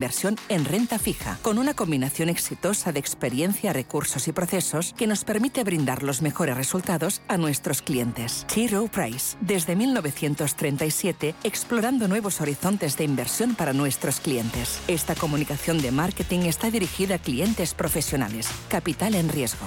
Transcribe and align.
Inversión 0.00 0.36
en 0.48 0.64
renta 0.64 0.96
fija, 0.96 1.40
con 1.42 1.58
una 1.58 1.74
combinación 1.74 2.28
exitosa 2.28 2.92
de 2.92 3.00
experiencia, 3.00 3.72
recursos 3.72 4.28
y 4.28 4.32
procesos 4.32 4.94
que 4.96 5.08
nos 5.08 5.24
permite 5.24 5.64
brindar 5.64 6.04
los 6.04 6.22
mejores 6.22 6.56
resultados 6.56 7.20
a 7.26 7.36
nuestros 7.36 7.82
clientes. 7.82 8.46
T. 8.46 8.68
Price, 8.92 9.36
desde 9.40 9.74
1937, 9.74 11.34
explorando 11.42 12.06
nuevos 12.06 12.40
horizontes 12.40 12.96
de 12.96 13.02
inversión 13.02 13.56
para 13.56 13.72
nuestros 13.72 14.20
clientes. 14.20 14.78
Esta 14.86 15.16
comunicación 15.16 15.82
de 15.82 15.90
marketing 15.90 16.46
está 16.46 16.70
dirigida 16.70 17.16
a 17.16 17.18
clientes 17.18 17.74
profesionales. 17.74 18.48
Capital 18.68 19.16
en 19.16 19.28
riesgo. 19.28 19.66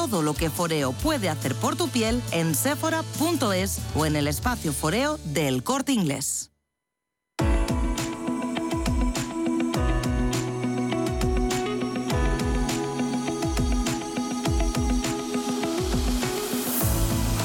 lo 0.09 0.33
que 0.33 0.49
Foreo 0.49 0.93
puede 0.93 1.29
hacer 1.29 1.53
por 1.55 1.75
tu 1.75 1.87
piel 1.87 2.21
en 2.31 2.55
sephora.es 2.55 3.79
o 3.95 4.05
en 4.05 4.15
el 4.15 4.27
espacio 4.27 4.73
Foreo 4.73 5.19
del 5.25 5.63
Corte 5.63 5.91
Inglés. 5.91 6.51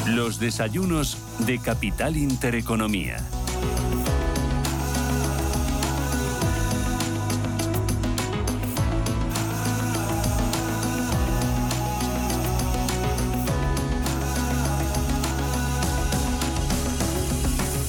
Los 0.07 0.41
desayunos 0.41 1.19
de 1.41 1.59
Capital 1.59 2.17
Intereconomía. 2.17 3.19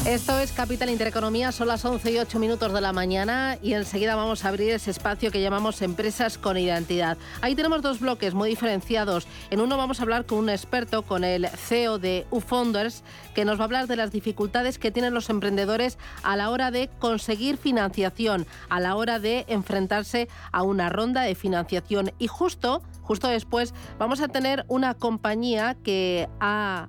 Esto 0.08 0.40
es 0.40 0.54
Capital 0.54 0.90
Intereconomía, 0.90 1.52
son 1.52 1.68
las 1.68 1.84
11 1.84 2.14
y 2.14 2.18
8 2.18 2.40
minutos 2.40 2.72
de 2.72 2.80
la 2.80 2.94
mañana 2.94 3.58
y 3.62 3.74
enseguida 3.74 4.16
vamos 4.16 4.46
a 4.46 4.48
abrir 4.48 4.72
ese 4.72 4.90
espacio 4.90 5.32
que 5.32 5.42
llamamos 5.42 5.82
Empresas 5.82 6.38
con 6.38 6.58
Identidad. 6.58 7.18
Ahí 7.42 7.56
tenemos 7.56 7.82
dos 7.82 8.00
bloques 8.00 8.34
muy 8.34 8.48
diferenciados. 8.48 9.28
En 9.50 9.60
uno 9.60 9.76
vamos 9.76 10.00
a 10.00 10.04
hablar 10.04 10.26
con 10.26 10.38
un 10.38 10.50
experto, 10.50 11.02
con 11.02 11.26
el 11.26 11.50
CEO 11.50 12.00
de 12.00 12.26
UFounders, 12.32 13.04
que 13.36 13.44
nos 13.44 13.60
va 13.60 13.64
a 13.64 13.66
hablar 13.66 13.88
de 13.88 13.98
las 13.98 14.14
dificultades 14.14 14.80
que 14.80 14.92
tienen 14.92 15.14
los 15.14 15.30
emprendedores 15.30 15.98
a 16.24 16.38
la 16.38 16.52
hora 16.52 16.72
de 16.72 16.90
conseguir 17.00 17.58
financiación, 17.58 18.48
a 18.70 18.80
la 18.80 18.96
hora 18.96 19.20
de 19.20 19.44
enfrentarse 19.50 20.30
a 20.54 20.64
una 20.64 20.88
ronda 20.88 21.24
de 21.24 21.36
financiación. 21.36 22.14
Y 22.18 22.28
justo, 22.28 22.82
justo 23.02 23.28
después, 23.28 23.74
vamos 24.00 24.22
a 24.22 24.30
tener 24.30 24.64
una 24.70 24.94
compañía 24.94 25.76
que 25.84 26.30
ha 26.40 26.88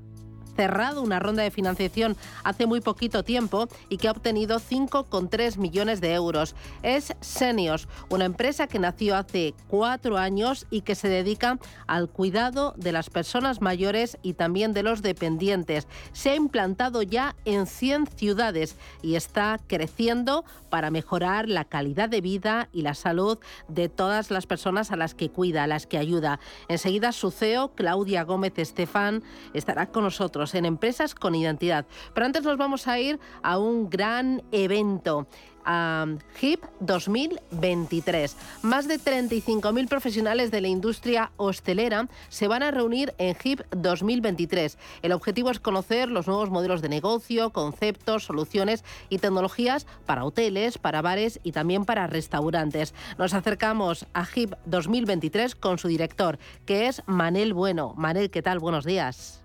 cerrado 0.58 1.02
una 1.02 1.20
ronda 1.20 1.44
de 1.44 1.52
financiación 1.52 2.16
hace 2.42 2.66
muy 2.66 2.80
poquito 2.80 3.22
tiempo 3.22 3.68
y 3.88 3.96
que 3.96 4.08
ha 4.08 4.10
obtenido 4.10 4.58
5,3 4.58 5.56
millones 5.56 6.00
de 6.00 6.14
euros. 6.14 6.56
Es 6.82 7.14
Senios, 7.20 7.86
una 8.08 8.24
empresa 8.24 8.66
que 8.66 8.80
nació 8.80 9.14
hace 9.14 9.54
cuatro 9.68 10.18
años 10.18 10.66
y 10.68 10.80
que 10.80 10.96
se 10.96 11.08
dedica 11.08 11.60
al 11.86 12.08
cuidado 12.08 12.74
de 12.76 12.90
las 12.90 13.08
personas 13.08 13.60
mayores 13.60 14.18
y 14.24 14.32
también 14.32 14.72
de 14.72 14.82
los 14.82 15.00
dependientes. 15.00 15.86
Se 16.10 16.30
ha 16.30 16.34
implantado 16.34 17.02
ya 17.02 17.36
en 17.44 17.68
100 17.68 18.08
ciudades 18.08 18.74
y 19.00 19.14
está 19.14 19.60
creciendo 19.68 20.44
para 20.70 20.90
mejorar 20.90 21.48
la 21.48 21.66
calidad 21.66 22.08
de 22.08 22.20
vida 22.20 22.68
y 22.72 22.82
la 22.82 22.94
salud 22.94 23.38
de 23.68 23.88
todas 23.88 24.32
las 24.32 24.46
personas 24.46 24.90
a 24.90 24.96
las 24.96 25.14
que 25.14 25.30
cuida, 25.30 25.62
a 25.62 25.68
las 25.68 25.86
que 25.86 25.98
ayuda. 25.98 26.40
Enseguida 26.66 27.12
su 27.12 27.30
CEO, 27.30 27.76
Claudia 27.76 28.24
Gómez 28.24 28.58
Estefán, 28.58 29.22
estará 29.54 29.86
con 29.86 30.02
nosotros 30.02 30.47
en 30.54 30.64
Empresas 30.64 31.14
con 31.14 31.34
Identidad. 31.34 31.86
Pero 32.14 32.26
antes 32.26 32.42
nos 32.42 32.56
vamos 32.56 32.86
a 32.88 32.98
ir 32.98 33.18
a 33.42 33.58
un 33.58 33.88
gran 33.90 34.42
evento. 34.52 35.26
a 35.70 36.06
HIP 36.40 36.64
2023. 36.80 38.36
Más 38.62 38.88
de 38.88 38.98
35.000 38.98 39.86
profesionales 39.86 40.50
de 40.50 40.62
la 40.62 40.68
industria 40.68 41.30
hostelera 41.36 42.08
se 42.30 42.48
van 42.48 42.62
a 42.62 42.70
reunir 42.70 43.14
en 43.18 43.36
HIP 43.36 43.60
2023. 43.76 44.78
El 45.02 45.12
objetivo 45.12 45.50
es 45.50 45.60
conocer 45.60 46.08
los 46.08 46.26
nuevos 46.26 46.48
modelos 46.48 46.80
de 46.80 46.88
negocio, 46.88 47.50
conceptos, 47.50 48.24
soluciones 48.24 48.82
y 49.10 49.18
tecnologías 49.18 49.86
para 50.06 50.24
hoteles, 50.24 50.78
para 50.78 51.02
bares 51.02 51.38
y 51.42 51.52
también 51.52 51.84
para 51.84 52.06
restaurantes. 52.06 52.94
Nos 53.18 53.34
acercamos 53.34 54.06
a 54.14 54.24
HIP 54.24 54.54
2023 54.64 55.54
con 55.54 55.76
su 55.76 55.88
director, 55.88 56.38
que 56.64 56.86
es 56.86 57.02
Manel 57.06 57.52
Bueno. 57.52 57.92
Manel, 57.98 58.30
¿qué 58.30 58.40
tal? 58.40 58.58
Buenos 58.58 58.86
días. 58.86 59.42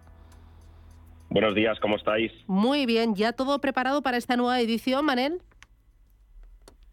Buenos 1.33 1.55
días, 1.55 1.79
¿cómo 1.79 1.95
estáis? 1.95 2.31
Muy 2.45 2.85
bien, 2.85 3.16
¿ya 3.16 3.33
todo 3.33 3.59
preparado 3.59 4.03
para 4.03 4.17
esta 4.17 4.38
nueva 4.38 4.61
edición, 4.61 5.03
Manel? 5.03 5.39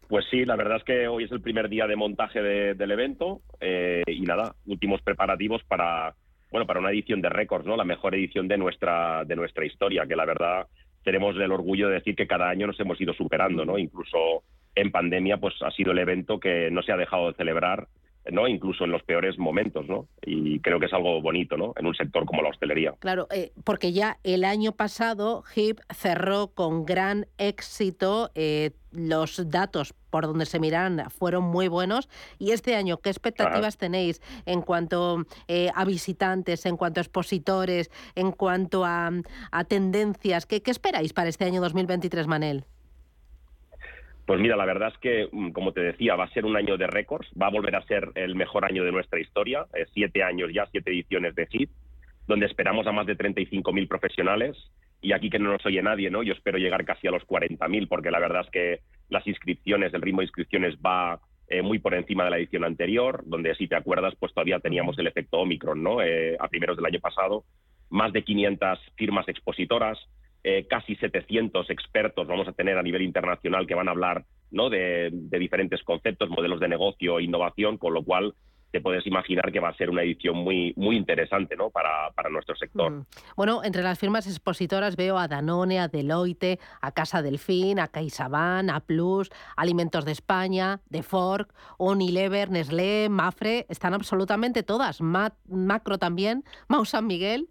Pues 0.07 0.25
sí, 0.31 0.45
la 0.45 0.55
verdad 0.55 0.77
es 0.77 0.83
que 0.83 1.07
hoy 1.07 1.25
es 1.25 1.31
el 1.31 1.41
primer 1.41 1.69
día 1.69 1.85
de 1.85 1.95
montaje 1.95 2.41
del 2.41 2.89
evento 2.89 3.41
eh, 3.59 4.01
y 4.07 4.21
nada, 4.21 4.55
últimos 4.65 4.99
preparativos 5.03 5.63
para 5.65 6.15
bueno 6.49 6.65
para 6.65 6.79
una 6.79 6.89
edición 6.89 7.21
de 7.21 7.29
récords, 7.29 7.67
¿no? 7.67 7.77
La 7.77 7.83
mejor 7.83 8.15
edición 8.15 8.47
de 8.47 8.57
nuestra 8.57 9.25
de 9.25 9.35
nuestra 9.35 9.63
historia, 9.63 10.07
que 10.07 10.15
la 10.15 10.25
verdad 10.25 10.65
tenemos 11.03 11.35
el 11.35 11.51
orgullo 11.51 11.89
de 11.89 11.93
decir 11.93 12.15
que 12.15 12.25
cada 12.25 12.49
año 12.49 12.65
nos 12.65 12.79
hemos 12.79 12.99
ido 12.99 13.13
superando, 13.13 13.63
¿no? 13.63 13.77
Incluso 13.77 14.41
en 14.73 14.89
pandemia, 14.89 15.37
pues 15.37 15.53
ha 15.61 15.69
sido 15.69 15.91
el 15.91 15.99
evento 15.99 16.39
que 16.39 16.71
no 16.71 16.81
se 16.81 16.91
ha 16.91 16.97
dejado 16.97 17.27
de 17.27 17.37
celebrar 17.37 17.87
¿no? 18.29 18.47
Incluso 18.47 18.83
en 18.83 18.91
los 18.91 19.03
peores 19.03 19.37
momentos, 19.37 19.87
¿no? 19.87 20.07
Y 20.21 20.59
creo 20.59 20.79
que 20.79 20.85
es 20.85 20.93
algo 20.93 21.21
bonito, 21.21 21.57
¿no? 21.57 21.73
En 21.77 21.85
un 21.85 21.95
sector 21.95 22.25
como 22.25 22.41
la 22.41 22.49
hostelería. 22.49 22.93
Claro, 22.99 23.27
eh, 23.31 23.51
porque 23.63 23.93
ya 23.93 24.17
el 24.23 24.43
año 24.43 24.73
pasado 24.73 25.43
HIP 25.55 25.79
cerró 25.93 26.47
con 26.53 26.85
gran 26.85 27.27
éxito. 27.37 28.31
Eh, 28.35 28.71
los 28.91 29.49
datos 29.49 29.93
por 30.09 30.27
donde 30.27 30.45
se 30.45 30.59
miran 30.59 31.09
fueron 31.09 31.45
muy 31.45 31.69
buenos. 31.69 32.09
Y 32.37 32.51
este 32.51 32.75
año, 32.75 32.97
¿qué 32.97 33.09
expectativas 33.09 33.77
tenéis 33.77 34.21
en 34.45 34.61
cuanto 34.61 35.23
eh, 35.47 35.69
a 35.73 35.85
visitantes, 35.85 36.65
en 36.65 36.75
cuanto 36.75 36.99
a 36.99 37.03
expositores, 37.03 37.89
en 38.15 38.33
cuanto 38.33 38.83
a, 38.85 39.11
tendencias? 39.67 40.45
¿Qué, 40.45 40.61
¿Qué 40.61 40.71
esperáis 40.71 41.13
para 41.13 41.29
este 41.29 41.45
año 41.45 41.61
2023, 41.61 42.27
Manel? 42.27 42.65
Pues 44.31 44.39
mira, 44.39 44.55
la 44.55 44.63
verdad 44.63 44.93
es 44.93 44.97
que, 44.99 45.27
mm, 45.29 45.51
como 45.51 45.73
te 45.73 45.81
decía, 45.81 46.15
va 46.15 46.23
a 46.23 46.29
ser 46.29 46.45
un 46.45 46.55
año 46.55 46.77
de 46.77 46.87
récords, 46.87 47.27
va 47.31 47.47
a 47.47 47.51
volver 47.51 47.75
a 47.75 47.81
ser 47.81 48.13
el 48.15 48.33
mejor 48.33 48.63
año 48.63 48.85
de 48.85 48.93
nuestra 48.93 49.19
historia, 49.19 49.65
eh, 49.73 49.85
siete 49.93 50.23
años 50.23 50.49
ya, 50.53 50.65
siete 50.71 50.89
ediciones 50.91 51.35
de 51.35 51.49
HIT, 51.51 51.69
donde 52.29 52.45
esperamos 52.45 52.87
a 52.87 52.93
más 52.93 53.05
de 53.07 53.17
35.000 53.17 53.89
profesionales. 53.89 54.55
Y 55.01 55.11
aquí 55.11 55.29
que 55.29 55.37
no 55.37 55.51
nos 55.51 55.65
oye 55.65 55.83
nadie, 55.83 56.09
¿no? 56.09 56.23
Yo 56.23 56.31
espero 56.31 56.57
llegar 56.59 56.85
casi 56.85 57.07
a 57.07 57.11
los 57.11 57.23
40.000, 57.27 57.89
porque 57.89 58.09
la 58.09 58.19
verdad 58.19 58.45
es 58.45 58.51
que 58.51 58.79
las 59.09 59.27
inscripciones, 59.27 59.93
el 59.93 60.01
ritmo 60.01 60.21
de 60.21 60.27
inscripciones 60.27 60.77
va 60.77 61.19
eh, 61.49 61.61
muy 61.61 61.79
por 61.79 61.93
encima 61.93 62.23
de 62.23 62.29
la 62.29 62.37
edición 62.37 62.63
anterior, 62.63 63.23
donde 63.25 63.53
si 63.55 63.67
te 63.67 63.75
acuerdas, 63.75 64.13
pues 64.17 64.33
todavía 64.33 64.59
teníamos 64.59 64.97
el 64.97 65.07
efecto 65.07 65.39
Omicron, 65.39 65.83
¿no? 65.83 66.01
Eh, 66.01 66.37
a 66.39 66.47
primeros 66.47 66.77
del 66.77 66.85
año 66.85 67.01
pasado, 67.01 67.43
más 67.89 68.13
de 68.13 68.23
500 68.23 68.79
firmas 68.95 69.27
expositoras, 69.27 69.99
eh, 70.43 70.65
casi 70.67 70.95
700 70.95 71.69
expertos 71.69 72.27
vamos 72.27 72.47
a 72.47 72.53
tener 72.53 72.77
a 72.77 72.83
nivel 72.83 73.03
internacional 73.03 73.67
que 73.67 73.75
van 73.75 73.87
a 73.87 73.91
hablar 73.91 74.25
¿no? 74.49 74.69
de, 74.69 75.09
diferentes 75.11 75.83
conceptos, 75.83 76.29
modelos 76.29 76.59
de 76.59 76.67
negocio 76.67 77.19
innovación, 77.19 77.77
con 77.77 77.93
lo 77.93 78.03
cual 78.03 78.33
te 78.71 78.81
puedes 78.81 79.05
imaginar 79.05 79.51
que 79.51 79.59
va 79.59 79.69
a 79.69 79.75
ser 79.75 79.89
una 79.89 80.01
edición 80.01 80.37
muy, 80.37 80.73
muy 80.77 80.95
interesante 80.95 81.55
¿no? 81.55 81.69
para, 81.69 82.09
para 82.15 82.29
nuestro 82.29 82.55
sector. 82.55 82.91
Mm. 82.91 83.05
Bueno, 83.35 83.63
entre 83.63 83.83
las 83.83 83.99
firmas 83.99 84.25
expositoras 84.27 84.95
veo 84.95 85.17
a 85.17 85.27
Danone, 85.27 85.79
a 85.79 85.89
Deloitte, 85.89 86.57
a 86.81 86.91
Casa 86.93 87.21
Delfín, 87.21 87.79
a 87.79 87.89
CaixaBank, 87.89 88.69
a 88.69 88.79
Plus, 88.79 89.29
Alimentos 89.57 90.05
de 90.05 90.13
España, 90.13 90.79
de 90.89 91.03
Fork, 91.03 91.53
Unilever, 91.77 92.49
Nestlé, 92.49 93.09
Mafre, 93.09 93.65
están 93.69 93.93
absolutamente 93.93 94.63
todas. 94.63 95.01
Macro 95.01 95.97
también, 95.97 96.43
Mau 96.67 96.85
San 96.85 97.07
Miguel. 97.07 97.49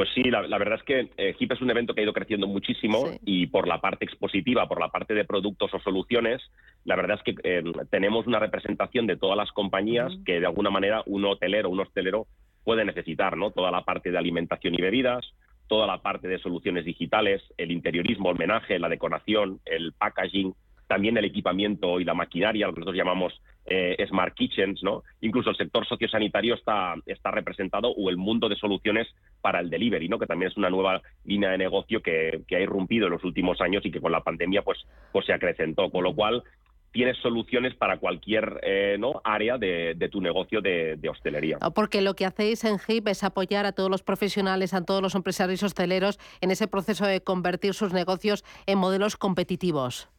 Pues 0.00 0.08
sí, 0.14 0.22
la, 0.22 0.40
verdad 0.56 0.78
es 0.78 0.84
que 0.84 1.10
eh, 1.18 1.36
HIP 1.38 1.52
es 1.52 1.60
un 1.60 1.68
evento 1.68 1.92
que 1.92 2.00
ha 2.00 2.04
ido 2.04 2.14
creciendo 2.14 2.46
muchísimo 2.46 3.10
y 3.22 3.48
por 3.48 3.68
la 3.68 3.82
parte 3.82 4.06
expositiva, 4.06 4.66
por 4.66 4.80
la 4.80 4.88
parte 4.88 5.12
de 5.12 5.26
productos 5.26 5.74
o 5.74 5.78
soluciones, 5.78 6.40
la 6.86 6.96
verdad 6.96 7.18
es 7.18 7.22
que 7.22 7.34
eh, 7.44 7.62
tenemos 7.90 8.26
una 8.26 8.38
representación 8.38 9.06
de 9.06 9.18
todas 9.18 9.36
las 9.36 9.52
compañías 9.52 10.10
que 10.24 10.40
de 10.40 10.46
alguna 10.46 10.70
manera 10.70 11.02
un 11.04 11.26
hotelero, 11.26 11.68
un 11.68 11.80
hostelero 11.80 12.26
puede 12.64 12.86
necesitar, 12.86 13.36
¿no? 13.36 13.50
Toda 13.50 13.70
la 13.70 13.84
parte 13.84 14.10
de 14.10 14.16
alimentación 14.16 14.74
y 14.74 14.80
bebidas, 14.80 15.34
toda 15.68 15.86
la 15.86 15.98
parte 16.00 16.28
de 16.28 16.38
soluciones 16.38 16.86
digitales, 16.86 17.42
el 17.58 17.70
interiorismo, 17.70 18.30
el 18.30 18.36
homenaje, 18.36 18.78
la 18.78 18.88
decoración, 18.88 19.60
el 19.66 19.92
packaging, 19.92 20.54
también 20.90 21.16
el 21.16 21.24
equipamiento 21.24 22.00
y 22.00 22.04
la 22.04 22.14
maquinaria, 22.14 22.66
lo 22.66 22.74
que 22.74 22.80
nosotros 22.80 22.98
llamamos 22.98 23.40
eh, 23.64 24.04
smart 24.08 24.34
kitchens, 24.34 24.82
¿no? 24.82 25.04
Incluso 25.20 25.50
el 25.50 25.56
sector 25.56 25.86
sociosanitario 25.86 26.56
está, 26.56 26.96
está 27.06 27.30
representado 27.30 27.90
o 27.90 28.10
el 28.10 28.16
mundo 28.16 28.48
de 28.48 28.56
soluciones 28.56 29.06
para 29.40 29.60
el 29.60 29.70
delivery, 29.70 30.08
¿no? 30.08 30.18
Que 30.18 30.26
también 30.26 30.50
es 30.50 30.56
una 30.56 30.68
nueva 30.68 31.00
línea 31.24 31.50
de 31.50 31.58
negocio 31.58 32.02
que, 32.02 32.42
ha 32.50 32.58
irrumpido 32.58 33.06
en 33.06 33.12
los 33.12 33.22
últimos 33.22 33.60
años 33.60 33.86
y 33.86 33.92
que 33.92 34.00
con 34.00 34.10
la 34.10 34.22
pandemia 34.22 34.62
pues, 34.62 34.80
pues 35.12 35.26
se 35.26 35.32
acrecentó. 35.32 35.90
Con 35.90 36.02
lo 36.02 36.12
cual, 36.12 36.42
tienes 36.90 37.16
soluciones 37.18 37.76
para 37.76 37.98
cualquier 37.98 38.58
eh, 38.64 38.98
área 39.22 39.58
de, 39.58 40.08
tu 40.10 40.20
negocio 40.20 40.60
de, 40.60 40.98
hostelería. 41.08 41.58
Porque 41.72 42.00
lo 42.00 42.14
que 42.14 42.26
hacéis 42.26 42.64
en 42.64 42.78
HIP 42.84 43.06
es 43.06 43.22
apoyar 43.22 43.64
a 43.64 43.70
todos 43.70 43.90
los 43.90 44.02
profesionales, 44.02 44.74
a 44.74 44.84
todos 44.84 45.02
los 45.02 45.14
empresarios 45.14 45.62
hosteleros 45.62 46.18
en 46.40 46.50
ese 46.50 46.66
proceso 46.66 47.06
de 47.06 47.20
convertir 47.20 47.74
sus 47.74 47.92
negocios 47.92 48.44
en 48.66 48.78
modelos 48.78 49.16
competitivos. 49.16 50.10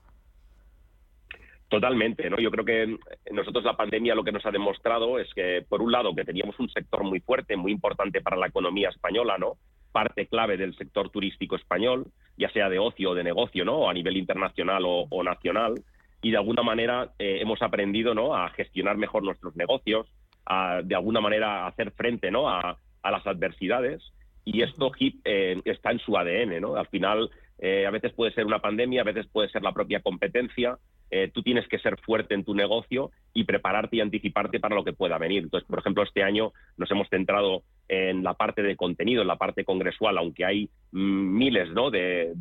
Totalmente, 1.72 2.30
¿no? 2.30 2.38
Yo 2.38 2.52
creo 2.52 2.66
que 2.66 2.98
nosotros 3.32 3.64
la 3.64 3.78
pandemia 3.78 4.14
lo 4.14 4.26
que 4.26 4.34
nos 4.34 4.46
ha 4.46 4.52
demostrado 4.52 5.18
es 5.20 5.34
que, 5.34 5.66
por 5.70 5.82
un 5.82 5.90
lado, 5.90 6.14
que 6.14 6.26
teníamos 6.26 6.60
un 6.60 6.68
sector 6.68 7.02
muy 7.06 7.22
fuerte, 7.22 7.56
muy 7.56 7.72
importante 7.72 8.20
para 8.20 8.36
la 8.36 8.48
economía 8.48 8.90
española, 8.90 9.38
¿no? 9.38 9.54
Parte 9.94 10.28
clave 10.28 10.58
del 10.58 10.76
sector 10.76 11.10
turístico 11.10 11.56
español, 11.56 12.08
ya 12.36 12.50
sea 12.50 12.68
de 12.68 12.78
ocio 12.78 13.12
o 13.12 13.16
de 13.16 13.24
negocio, 13.24 13.64
¿no? 13.64 13.90
A 13.90 13.94
nivel 13.94 14.18
internacional 14.18 14.84
o, 14.86 15.24
nacional. 15.24 15.76
Y 16.22 16.32
de 16.32 16.38
alguna 16.38 16.62
manera 16.62 17.14
eh, 17.18 17.38
hemos 17.40 17.62
aprendido, 17.62 18.14
¿no? 18.14 18.36
A 18.36 18.50
gestionar 18.50 18.98
mejor 18.98 19.24
nuestros 19.24 19.56
negocios, 19.56 20.12
a, 20.46 20.82
de 20.84 20.96
alguna 20.96 21.22
manera 21.22 21.64
a 21.64 21.68
hacer 21.68 21.92
frente, 21.92 22.32
¿no? 22.32 22.50
A, 22.50 22.78
las 23.02 23.26
adversidades. 23.26 24.04
Y 24.44 24.62
esto 24.62 24.92
HIP 24.92 25.22
eh, 25.24 25.62
está 25.64 25.92
en 25.92 26.00
su 26.00 26.18
ADN, 26.18 26.60
¿no? 26.60 26.76
Al 26.76 26.88
final, 26.88 27.30
eh, 27.60 27.86
a 27.86 27.92
veces 27.92 28.12
puede 28.12 28.34
ser 28.34 28.46
una 28.46 28.60
pandemia, 28.60 29.04
a 29.04 29.06
veces 29.06 29.26
puede 29.28 29.48
ser 29.48 29.64
la 29.64 29.72
propia 29.72 30.02
competencia, 30.02 30.78
eh, 31.12 31.30
tú 31.34 31.44
tienes 31.44 31.68
que 31.68 31.78
ser 31.80 32.00
fuerte 32.00 32.34
en 32.34 32.46
tu 32.46 32.56
negocio 32.56 33.12
y 33.34 33.44
prepararte 33.44 33.98
y 33.98 34.02
anticiparte 34.02 34.62
para 34.62 34.76
lo 34.76 34.86
que 34.86 34.94
pueda 34.94 35.18
venir. 35.18 35.44
Entonces, 35.44 35.68
por 35.68 35.80
ejemplo, 35.80 36.04
este 36.04 36.24
año 36.24 36.54
nos 36.78 36.90
hemos 36.90 37.10
centrado 37.10 37.64
en 37.90 38.24
la 38.24 38.34
parte 38.34 38.64
de 38.64 38.78
contenido, 38.78 39.22
en 39.22 39.28
la 39.28 39.36
parte 39.36 39.66
congresual, 39.66 40.18
aunque 40.18 40.46
hay 40.46 40.70
miles 40.92 41.70
¿no? 41.72 41.92
de, 41.92 42.34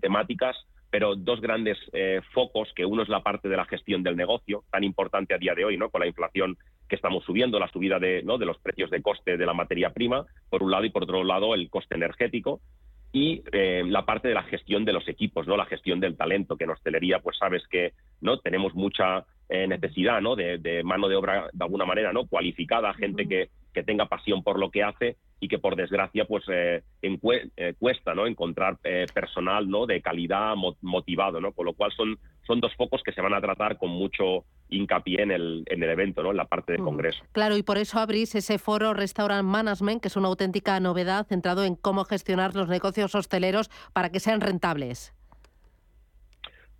temáticas, 0.00 0.56
pero 0.90 1.16
dos 1.16 1.40
grandes 1.40 1.78
eh, 1.94 2.20
focos, 2.34 2.70
que 2.76 2.84
uno 2.84 3.02
es 3.02 3.08
la 3.08 3.22
parte 3.22 3.48
de 3.48 3.56
la 3.56 3.64
gestión 3.64 4.02
del 4.02 4.16
negocio, 4.16 4.64
tan 4.70 4.84
importante 4.84 5.34
a 5.34 5.38
día 5.38 5.54
de 5.54 5.64
hoy, 5.64 5.78
¿no? 5.78 5.88
con 5.88 6.02
la 6.02 6.06
inflación 6.06 6.58
que 6.86 6.96
estamos 6.96 7.24
subiendo, 7.24 7.58
la 7.58 7.68
subida 7.68 7.98
de, 7.98 8.22
¿no? 8.22 8.36
de 8.36 8.46
los 8.46 8.58
precios 8.58 8.90
de 8.90 9.00
coste 9.02 9.38
de 9.38 9.46
la 9.46 9.54
materia 9.54 9.90
prima, 9.90 10.26
por 10.50 10.62
un 10.62 10.70
lado, 10.70 10.84
y 10.84 10.90
por 10.90 11.04
otro 11.04 11.24
lado, 11.24 11.54
el 11.54 11.70
coste 11.70 11.94
energético 11.94 12.60
y 13.12 13.42
eh, 13.52 13.82
la 13.86 14.04
parte 14.04 14.28
de 14.28 14.34
la 14.34 14.42
gestión 14.42 14.84
de 14.84 14.92
los 14.92 15.08
equipos, 15.08 15.46
¿no? 15.46 15.56
La 15.56 15.64
gestión 15.64 16.00
del 16.00 16.16
talento, 16.16 16.56
que 16.56 16.64
en 16.64 16.70
hostelería, 16.70 17.20
pues 17.20 17.38
sabes 17.38 17.66
que 17.68 17.92
no 18.20 18.38
tenemos 18.38 18.74
mucha 18.74 19.24
eh, 19.48 19.66
necesidad, 19.66 20.20
¿no? 20.20 20.36
De, 20.36 20.82
mano 20.84 21.08
de 21.08 21.16
obra 21.16 21.48
de 21.52 21.64
alguna 21.64 21.86
manera, 21.86 22.12
¿no? 22.12 22.26
Cualificada, 22.26 22.92
gente 22.94 23.26
que, 23.26 23.48
que, 23.72 23.82
tenga 23.82 24.06
pasión 24.06 24.42
por 24.42 24.58
lo 24.58 24.70
que 24.70 24.82
hace 24.82 25.16
y 25.40 25.48
que 25.48 25.58
por 25.58 25.76
desgracia, 25.76 26.26
pues 26.26 26.44
eh, 26.48 26.82
cuesta, 27.78 28.14
¿no? 28.14 28.26
Encontrar 28.26 28.78
personal, 29.14 29.70
¿no? 29.70 29.86
De 29.86 30.02
calidad 30.02 30.54
motivado, 30.82 31.40
¿no? 31.40 31.52
Con 31.52 31.64
lo 31.64 31.72
cual 31.72 31.92
son 31.92 32.18
son 32.48 32.60
dos 32.60 32.74
focos 32.74 33.02
que 33.04 33.12
se 33.12 33.20
van 33.20 33.34
a 33.34 33.40
tratar 33.40 33.76
con 33.76 33.90
mucho 33.90 34.44
hincapié 34.70 35.22
en 35.22 35.30
el, 35.30 35.64
en 35.66 35.82
el 35.82 35.90
evento, 35.90 36.22
¿no? 36.22 36.30
en 36.30 36.38
la 36.38 36.46
parte 36.46 36.72
de 36.72 36.78
congreso. 36.78 37.22
Claro, 37.32 37.56
y 37.56 37.62
por 37.62 37.76
eso 37.76 37.98
abrís 37.98 38.34
ese 38.34 38.58
foro 38.58 38.94
Restaurant 38.94 39.46
Management, 39.46 40.00
que 40.00 40.08
es 40.08 40.16
una 40.16 40.28
auténtica 40.28 40.80
novedad 40.80 41.26
centrado 41.26 41.64
en 41.64 41.76
cómo 41.76 42.04
gestionar 42.04 42.56
los 42.56 42.68
negocios 42.68 43.14
hosteleros 43.14 43.70
para 43.92 44.10
que 44.10 44.18
sean 44.18 44.40
rentables. 44.40 45.14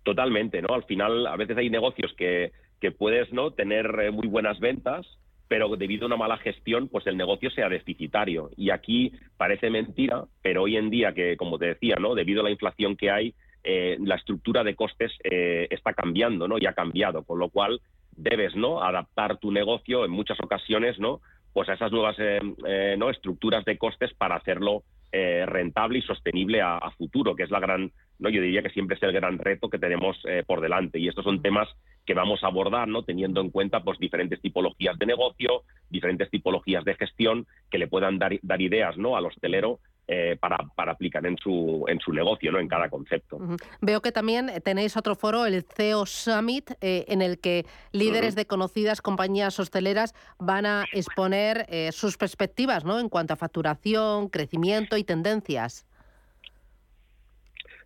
Totalmente, 0.03 0.61
¿no? 0.61 0.73
Al 0.73 0.85
final, 0.85 1.27
a 1.27 1.35
veces 1.35 1.55
hay 1.57 1.69
negocios 1.69 2.13
que, 2.17 2.51
que 2.81 2.91
puedes 2.91 3.31
no 3.31 3.51
tener 3.51 3.85
eh, 4.01 4.11
muy 4.11 4.27
buenas 4.27 4.59
ventas, 4.59 5.05
pero 5.47 5.75
debido 5.75 6.05
a 6.05 6.07
una 6.07 6.17
mala 6.17 6.37
gestión, 6.37 6.87
pues 6.87 7.05
el 7.05 7.15
negocio 7.15 7.51
sea 7.51 7.69
deficitario. 7.69 8.49
Y 8.57 8.71
aquí 8.71 9.11
parece 9.37 9.69
mentira, 9.69 10.25
pero 10.41 10.63
hoy 10.63 10.77
en 10.77 10.89
día, 10.89 11.13
que 11.13 11.37
como 11.37 11.59
te 11.59 11.67
decía, 11.67 11.97
¿no? 11.99 12.15
Debido 12.15 12.41
a 12.41 12.43
la 12.45 12.51
inflación 12.51 12.95
que 12.95 13.11
hay, 13.11 13.35
eh, 13.71 13.97
la 13.99 14.15
estructura 14.15 14.63
de 14.63 14.75
costes 14.75 15.11
eh, 15.23 15.67
está 15.69 15.93
cambiando, 15.93 16.47
¿no? 16.47 16.57
Y 16.57 16.65
ha 16.65 16.73
cambiado, 16.73 17.21
con 17.23 17.37
lo 17.37 17.49
cual 17.49 17.79
debes, 18.15 18.55
¿no? 18.55 18.81
Adaptar 18.81 19.37
tu 19.37 19.51
negocio 19.51 20.05
en 20.05 20.09
muchas 20.09 20.39
ocasiones, 20.39 20.97
¿no? 20.97 21.21
Pues 21.53 21.69
a 21.69 21.73
esas 21.73 21.91
nuevas 21.91 22.15
eh, 22.17 22.95
¿no? 22.97 23.11
estructuras 23.11 23.63
de 23.65 23.77
costes 23.77 24.11
para 24.15 24.37
hacerlo 24.37 24.83
rentable 25.11 25.99
y 25.99 26.01
sostenible 26.03 26.61
a, 26.61 26.79
futuro, 26.97 27.35
que 27.35 27.43
es 27.43 27.51
la 27.51 27.59
gran, 27.59 27.91
no, 28.19 28.29
yo 28.29 28.41
diría 28.41 28.61
que 28.61 28.69
siempre 28.69 28.97
es 28.97 29.03
el 29.03 29.13
gran 29.13 29.37
reto 29.37 29.69
que 29.69 29.79
tenemos 29.79 30.17
por 30.45 30.61
delante. 30.61 30.99
Y 30.99 31.07
estos 31.07 31.23
son 31.23 31.41
temas 31.41 31.67
que 32.05 32.13
vamos 32.13 32.43
a 32.43 32.47
abordar, 32.47 32.87
¿no? 32.87 33.03
Teniendo 33.03 33.41
en 33.41 33.49
cuenta, 33.49 33.81
pues, 33.81 33.97
diferentes 33.99 34.41
tipologías 34.41 34.97
de 34.99 35.05
negocio, 35.05 35.63
diferentes 35.89 36.29
tipologías 36.29 36.83
de 36.83 36.95
gestión 36.95 37.47
que 37.71 37.77
le 37.77 37.87
puedan 37.87 38.19
dar, 38.19 38.37
dar 38.41 38.61
ideas, 38.61 38.97
¿no? 38.97 39.15
Al 39.15 39.25
hostelero 39.25 39.79
eh, 40.11 40.37
para, 40.39 40.57
para, 40.75 40.93
aplicar 40.93 41.23
en 41.27 41.37
su, 41.37 41.85
en 41.87 41.99
su 41.99 42.11
negocio, 42.11 42.51
¿no? 42.51 42.59
en 42.59 42.67
cada 42.67 42.89
concepto. 42.89 43.37
Veo 43.79 44.01
que 44.01 44.11
también 44.11 44.49
tenéis 44.63 44.97
otro 44.97 45.13
foro, 45.13 45.45
el 45.45 45.61
CEO 45.61 46.07
Summit, 46.07 46.71
eh, 46.81 47.05
en 47.09 47.21
el 47.21 47.37
que 47.37 47.67
líderes 47.91 48.33
de 48.33 48.47
conocidas 48.47 49.03
compañías 49.03 49.59
hosteleras 49.59 50.15
van 50.39 50.65
a 50.65 50.85
exponer 50.93 51.67
eh, 51.69 51.91
sus 51.91 52.17
perspectivas 52.17 52.85
¿no? 52.85 52.99
en 52.99 53.07
cuanto 53.07 53.33
a 53.33 53.37
facturación, 53.37 54.29
crecimiento 54.29 54.97
y 54.97 55.03
tendencias. 55.03 55.85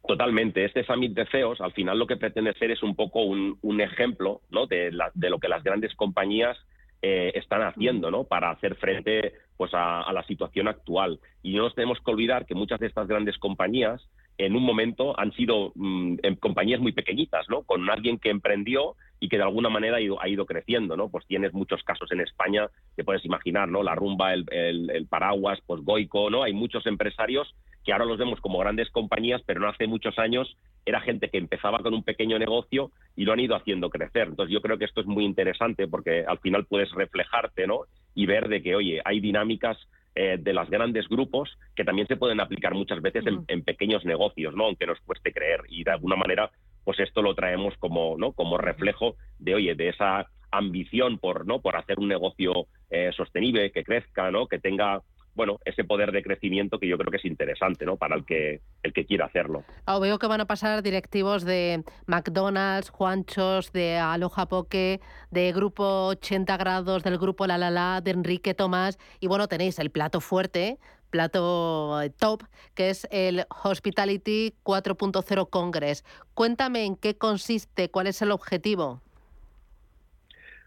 Totalmente. 0.06 0.66
Este 0.66 0.84
Summit 0.84 1.14
de 1.14 1.26
CEOs, 1.28 1.62
al 1.62 1.72
final 1.72 1.98
lo 1.98 2.08
que 2.08 2.18
pretende 2.18 2.54
ser 2.54 2.72
es 2.72 2.84
un 2.84 2.96
poco 2.96 3.24
un, 3.24 3.82
ejemplo 3.82 4.42
¿no? 4.50 4.68
de, 4.68 4.92
de 5.14 5.30
lo 5.30 5.40
que 5.40 5.48
las 5.48 5.64
grandes 5.64 5.96
compañías 5.96 6.58
están 7.04 7.62
haciendo 7.62 8.10
¿no? 8.12 8.24
para 8.24 8.50
hacer 8.52 8.76
frente 8.76 9.34
pues 9.58 9.72
a, 9.74 10.12
la 10.14 10.24
situación 10.24 10.68
actual. 10.68 11.20
Y 11.42 11.54
no 11.56 11.64
nos 11.64 11.76
tenemos 11.76 12.00
que 12.00 12.12
olvidar 12.12 12.46
que 12.46 12.56
muchas 12.56 12.80
de 12.80 12.88
estas 12.88 13.08
grandes 13.08 13.38
compañías 13.38 14.02
en 14.38 14.56
un 14.56 14.64
momento 14.64 15.18
han 15.20 15.32
sido 15.34 15.74
mm, 15.76 16.16
compañías 16.40 16.80
muy 16.80 16.92
pequeñitas, 16.92 17.48
¿no? 17.50 17.64
Con 17.64 17.88
alguien 17.90 18.18
que 18.18 18.30
emprendió 18.30 18.96
y 19.20 19.30
que 19.30 19.38
de 19.38 19.44
alguna 19.44 19.70
manera 19.70 19.98
ha 19.98 20.02
ido, 20.02 20.22
ha 20.22 20.27
ido 20.27 20.46
creciendo, 20.46 20.98
¿no? 20.98 21.10
Pues 21.10 21.25
tienes 21.27 21.54
muchos 21.54 21.84
casos 21.84 22.12
en 22.12 22.22
España, 22.22 22.68
te 22.96 23.04
puedes 23.04 23.24
imaginar, 23.25 23.70
¿no? 23.70 23.84
La 23.84 23.96
Rumba, 23.96 24.34
el, 24.34 24.46
el, 24.50 25.08
Paraguas, 25.08 25.60
pues 25.68 25.82
Goico, 25.84 26.30
¿no? 26.30 26.44
Hay 26.44 26.54
muchos 26.54 26.86
empresarios 26.88 27.54
que 27.84 27.92
ahora 27.92 28.06
los 28.06 28.18
vemos 28.18 28.40
como 28.40 28.60
grandes 28.60 28.90
compañías, 28.90 29.42
pero 29.46 29.60
no 29.60 29.70
hace 29.70 29.88
muchos 29.88 30.18
años 30.18 30.58
era 30.86 31.02
gente 31.02 31.30
que 31.30 31.38
empezaba 31.38 31.80
con 31.80 31.94
un 31.94 32.04
pequeño 32.04 32.38
negocio 32.40 32.92
y 33.16 33.25
lo 33.25 33.34
han 33.34 33.40
ido 33.40 33.56
haciendo 33.56 33.90
crecer. 33.90 34.28
Entonces 34.28 34.54
yo 34.54 34.62
creo 34.62 34.78
que 34.78 34.86
esto 34.86 35.02
es 35.02 35.08
muy 35.08 35.25
interesante 35.25 35.88
porque 35.88 36.25
al 36.28 36.40
final 36.40 36.66
puedes 36.66 36.92
reflejarte, 36.92 37.68
¿no? 37.68 37.82
Y 38.16 38.25
ver 38.25 38.48
de 38.50 38.62
que, 38.62 38.75
oye, 38.75 39.02
hay 39.06 39.20
dinámicas 39.20 39.78
eh, 40.16 40.38
de 40.40 40.54
los 40.54 40.70
grandes 40.70 41.08
grupos 41.08 41.58
que 41.75 41.84
también 41.84 42.08
se 42.08 42.18
pueden 42.18 42.40
aplicar 42.40 42.74
muchas 42.74 43.02
veces 43.02 43.24
en, 43.48 43.63
pequeños 43.63 44.06
negocios, 44.06 44.54
¿no? 44.54 44.66
Aunque 44.66 44.86
nos 44.86 45.00
cueste 45.02 45.32
creer. 45.32 45.62
Y 45.70 45.84
de 45.84 45.92
alguna 45.92 46.16
manera, 46.16 46.52
pues 46.84 47.00
esto 47.00 47.22
lo 47.22 47.34
traemos 47.34 47.75
como, 47.78 48.16
¿no? 48.18 48.34
Como 48.34 48.58
reflejo 48.58 49.16
de, 49.40 49.56
oye, 49.56 49.75
de 49.75 49.90
esa 49.90 50.28
ambición 50.52 51.18
por, 51.18 51.48
¿no? 51.48 51.62
Por 51.62 51.75
hacer 51.78 51.98
un 51.98 52.10
negocio 52.10 52.68
eh, 52.90 53.12
sostenible, 53.16 53.72
que 53.72 53.84
crezca, 53.84 54.30
¿no? 54.30 54.48
Que 54.48 54.60
tenga 54.60 55.02
bueno, 55.36 55.60
ese 55.66 55.84
poder 55.84 56.12
de 56.12 56.24
crecimiento 56.24 56.80
que 56.80 56.88
yo 56.88 56.98
creo 56.98 57.12
que 57.12 57.18
es 57.18 57.25
interesante, 57.25 57.86
¿no? 57.86 57.98
Para 57.98 58.16
el 58.16 58.25
que 58.25 58.62
el 58.84 58.94
que 58.94 59.06
quiera 59.06 59.25
hacerlo. 59.25 59.63
Ah, 59.86 60.00
veo 60.00 60.20
que 60.20 60.28
van 60.28 60.42
a 60.42 60.46
pasar 60.46 60.84
directivos 60.84 61.44
de 61.44 61.84
McDonald's, 62.06 62.90
Juanchos, 62.90 63.72
de 63.72 63.98
Aloha 63.98 64.48
Poke, 64.48 65.02
de 65.32 65.52
Grupo 65.54 66.08
80 66.08 66.58
grados, 66.58 67.04
del 67.04 67.18
Grupo 67.18 67.48
La 67.48 67.58
La 67.58 67.72
La, 67.72 68.02
de 68.02 68.12
Enrique 68.12 68.54
Tomás, 68.54 68.98
y 69.20 69.28
bueno, 69.28 69.48
tenéis 69.48 69.80
el 69.80 69.90
plato 69.90 70.22
fuerte, 70.22 70.78
plato 71.10 72.00
top, 72.18 72.44
que 72.74 72.90
es 72.90 73.08
el 73.12 73.46
Hospitality 73.63 74.56
4.0 74.63 75.50
Congress. 75.50 76.04
Cuéntame 76.34 76.86
en 76.86 76.96
qué 76.96 77.16
consiste, 77.16 77.90
cuál 77.90 78.08
es 78.08 78.22
el 78.22 78.32
objetivo. 78.32 79.02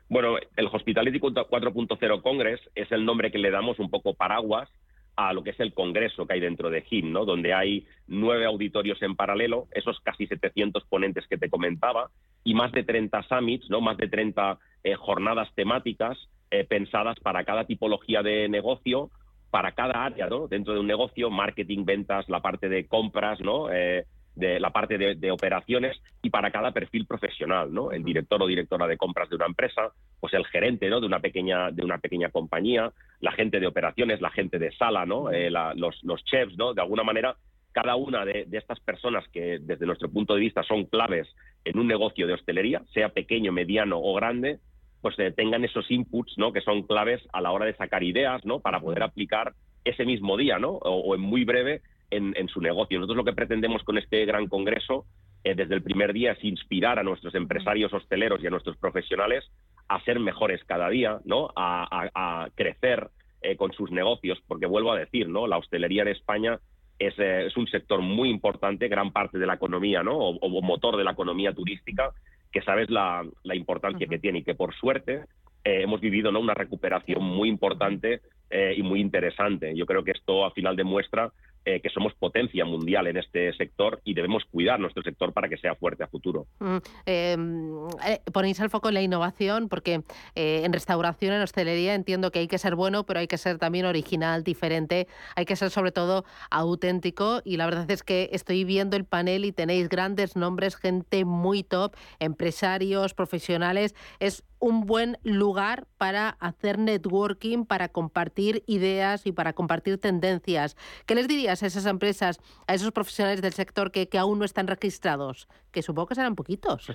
Bueno, 0.08 0.36
el 0.56 0.66
Hospitality 0.66 1.18
4.0 1.18 2.22
Congress 2.22 2.60
es 2.74 2.90
el 2.92 3.04
nombre 3.04 3.30
que 3.30 3.38
le 3.38 3.50
damos 3.50 3.78
un 3.78 3.90
poco 3.90 4.14
paraguas 4.14 4.68
a 5.16 5.32
lo 5.32 5.42
que 5.42 5.50
es 5.50 5.60
el 5.60 5.72
congreso 5.72 6.26
que 6.26 6.34
hay 6.34 6.40
dentro 6.40 6.70
de 6.70 6.84
HIM, 6.88 7.10
¿no? 7.10 7.24
donde 7.24 7.54
hay 7.54 7.86
nueve 8.06 8.44
auditorios 8.44 9.00
en 9.02 9.16
paralelo, 9.16 9.66
esos 9.72 9.98
casi 10.00 10.26
700 10.26 10.84
ponentes 10.84 11.26
que 11.26 11.38
te 11.38 11.48
comentaba, 11.48 12.10
y 12.44 12.54
más 12.54 12.70
de 12.72 12.84
30 12.84 13.22
summits, 13.22 13.68
¿no? 13.70 13.80
más 13.80 13.96
de 13.96 14.08
30 14.08 14.58
eh, 14.84 14.94
jornadas 14.94 15.48
temáticas 15.54 16.18
eh, 16.50 16.64
pensadas 16.64 17.18
para 17.20 17.44
cada 17.44 17.64
tipología 17.64 18.22
de 18.22 18.48
negocio 18.48 19.10
para 19.50 19.72
cada 19.72 20.04
área, 20.04 20.26
¿no? 20.26 20.48
Dentro 20.48 20.74
de 20.74 20.80
un 20.80 20.86
negocio, 20.86 21.30
marketing, 21.30 21.84
ventas, 21.84 22.28
la 22.28 22.40
parte 22.40 22.68
de 22.68 22.86
compras, 22.86 23.40
¿no? 23.40 23.72
Eh, 23.72 24.04
de 24.36 24.60
la 24.60 24.70
parte 24.70 24.98
de, 24.98 25.30
operaciones 25.30 26.00
y 26.22 26.30
para 26.30 26.50
cada 26.50 26.70
perfil 26.70 27.06
profesional, 27.06 27.72
¿no? 27.72 27.90
El 27.90 28.04
director 28.04 28.40
o 28.42 28.46
directora 28.46 28.86
de 28.86 28.98
compras 28.98 29.30
de 29.30 29.36
una 29.36 29.46
empresa, 29.46 29.90
pues 30.20 30.34
el 30.34 30.46
gerente, 30.46 30.88
¿no? 30.88 31.00
De 31.00 31.06
una 31.06 31.20
pequeña 31.20 31.70
de 31.70 31.82
una 31.82 31.98
pequeña 31.98 32.28
compañía, 32.28 32.92
la 33.20 33.32
gente 33.32 33.58
de 33.58 33.66
operaciones, 33.66 34.20
la 34.20 34.30
gente 34.30 34.58
de 34.58 34.70
sala, 34.72 35.06
¿no? 35.06 35.30
Eh, 35.32 35.50
los, 35.50 36.04
los 36.04 36.22
chefs, 36.24 36.56
¿no? 36.56 36.74
De 36.74 36.82
alguna 36.82 37.02
manera 37.02 37.34
cada 37.72 37.96
una 37.96 38.24
de, 38.24 38.46
estas 38.52 38.80
personas 38.80 39.26
que 39.28 39.58
desde 39.60 39.84
nuestro 39.86 40.10
punto 40.10 40.34
de 40.34 40.40
vista 40.40 40.62
son 40.62 40.84
claves 40.84 41.28
en 41.64 41.78
un 41.78 41.86
negocio 41.86 42.26
de 42.26 42.34
hostelería, 42.34 42.82
sea 42.92 43.10
pequeño, 43.10 43.52
mediano 43.52 43.98
o 43.98 44.14
grande, 44.14 44.60
pues 45.02 45.18
eh, 45.18 45.30
tengan 45.30 45.64
esos 45.64 45.90
inputs, 45.90 46.38
¿no? 46.38 46.52
Que 46.52 46.60
son 46.60 46.82
claves 46.82 47.22
a 47.32 47.40
la 47.40 47.52
hora 47.52 47.66
de 47.66 47.76
sacar 47.76 48.02
ideas, 48.02 48.44
¿no? 48.44 48.60
Para 48.60 48.80
poder 48.80 49.02
aplicar 49.02 49.54
ese 49.84 50.04
mismo 50.04 50.36
día, 50.36 50.58
¿no? 50.58 50.70
o 50.70 51.14
en 51.14 51.20
muy 51.20 51.44
breve 51.44 51.80
en, 52.10 52.48
su 52.48 52.60
negocio. 52.60 52.98
Nosotros 52.98 53.16
lo 53.16 53.24
que 53.24 53.32
pretendemos 53.32 53.82
con 53.82 53.98
este 53.98 54.24
gran 54.24 54.48
congreso 54.48 55.06
eh, 55.44 55.54
desde 55.54 55.74
el 55.74 55.82
primer 55.82 56.12
día 56.12 56.32
es 56.32 56.44
inspirar 56.44 56.98
a 56.98 57.02
nuestros 57.02 57.34
empresarios 57.34 57.92
hosteleros 57.92 58.42
y 58.42 58.46
a 58.46 58.50
nuestros 58.50 58.76
profesionales 58.76 59.44
a 59.88 60.02
ser 60.02 60.18
mejores 60.18 60.62
cada 60.64 60.88
día, 60.88 61.20
¿no? 61.24 61.50
A, 61.54 62.48
crecer 62.54 63.10
eh, 63.42 63.56
con 63.56 63.72
sus 63.72 63.90
negocios, 63.90 64.42
porque 64.48 64.66
vuelvo 64.66 64.92
a 64.92 64.98
decir, 64.98 65.28
¿no? 65.28 65.46
La 65.46 65.58
hostelería 65.58 66.02
en 66.02 66.08
España 66.08 66.58
es, 66.98 67.16
eh, 67.18 67.46
es 67.46 67.56
un 67.56 67.68
sector 67.68 68.00
muy 68.00 68.28
importante, 68.28 68.88
gran 68.88 69.12
parte 69.12 69.38
de 69.38 69.46
la 69.46 69.54
economía, 69.54 70.02
¿no? 70.02 70.16
O, 70.16 70.62
motor 70.62 70.96
de 70.96 71.04
la 71.04 71.12
economía 71.12 71.52
turística, 71.52 72.10
que 72.50 72.62
sabes 72.62 72.90
la, 72.90 73.24
importancia 73.54 74.08
que 74.08 74.18
tiene 74.18 74.40
y 74.40 74.44
que 74.44 74.54
por 74.54 74.74
suerte 74.74 75.24
hemos 75.62 76.00
vivido 76.00 76.30
¿no? 76.30 76.38
una 76.38 76.54
recuperación 76.54 77.22
muy 77.22 77.48
importante 77.48 78.20
y 78.50 78.82
muy 78.82 79.00
interesante. 79.00 79.76
Yo 79.76 79.84
creo 79.84 80.04
que 80.04 80.12
esto 80.12 80.44
al 80.44 80.52
final 80.52 80.76
demuestra 80.76 81.32
eh, 81.68 81.80
que 81.80 81.90
somos 81.90 82.14
potencia 82.14 82.64
mundial 82.64 83.08
en 83.08 83.16
este 83.16 83.52
sector 83.54 84.00
y 84.04 84.14
debemos 84.14 84.44
cuidar 84.44 84.78
nuestro 84.78 85.02
sector 85.02 85.32
para 85.32 85.48
que 85.48 85.56
sea 85.56 85.74
fuerte 85.74 86.04
a 86.04 86.06
futuro. 86.06 86.46
Mm, 86.60 86.76
em, 87.06 87.88
eh, 88.06 88.20
ponéis 88.32 88.60
el 88.60 88.70
foco 88.70 88.86
en 88.86 88.94
la 88.94 89.02
innovación 89.02 89.68
porque 89.68 90.02
eh, 90.36 90.62
en 90.64 90.72
restauración, 90.72 91.34
en 91.34 91.42
hostelería 91.42 91.96
entiendo 91.96 92.30
que 92.30 92.38
hay 92.38 92.46
que 92.46 92.58
ser 92.58 92.76
bueno, 92.76 93.04
pero 93.04 93.18
hay 93.18 93.26
que 93.26 93.36
ser 93.36 93.58
también 93.58 93.84
original, 93.84 94.44
diferente, 94.44 95.08
hay 95.34 95.44
que 95.44 95.56
ser 95.56 95.70
sobre 95.70 95.90
todo 95.90 96.24
auténtico 96.52 97.42
y 97.44 97.56
la 97.56 97.66
verdad 97.66 97.90
es 97.90 98.04
que 98.04 98.30
estoy 98.30 98.62
viendo 98.62 98.96
el 98.96 99.04
panel 99.04 99.44
y 99.44 99.50
tenéis 99.50 99.88
grandes 99.88 100.36
nombres, 100.36 100.76
gente 100.76 101.24
muy 101.24 101.64
top, 101.64 101.96
empresarios, 102.20 103.12
profesionales. 103.12 103.96
Es 104.20 104.44
un 104.58 104.86
buen 104.86 105.18
lugar 105.22 105.86
para 105.98 106.30
hacer 106.40 106.78
networking, 106.78 107.64
para 107.64 107.88
compartir 107.88 108.62
ideas 108.66 109.26
y 109.26 109.32
para 109.32 109.52
compartir 109.52 109.98
tendencias. 109.98 110.76
¿Qué 111.06 111.14
les 111.14 111.28
dirías 111.28 111.55
a 111.62 111.66
esas 111.66 111.86
empresas, 111.86 112.40
a 112.66 112.74
esos 112.74 112.92
profesionales 112.92 113.42
del 113.42 113.52
sector 113.52 113.90
que, 113.90 114.08
aún 114.18 114.38
no 114.38 114.44
están 114.44 114.66
registrados? 114.66 115.48
Que 115.72 115.82
supongo 115.82 116.08
que 116.08 116.14
serán 116.14 116.34
poquitos. 116.34 116.90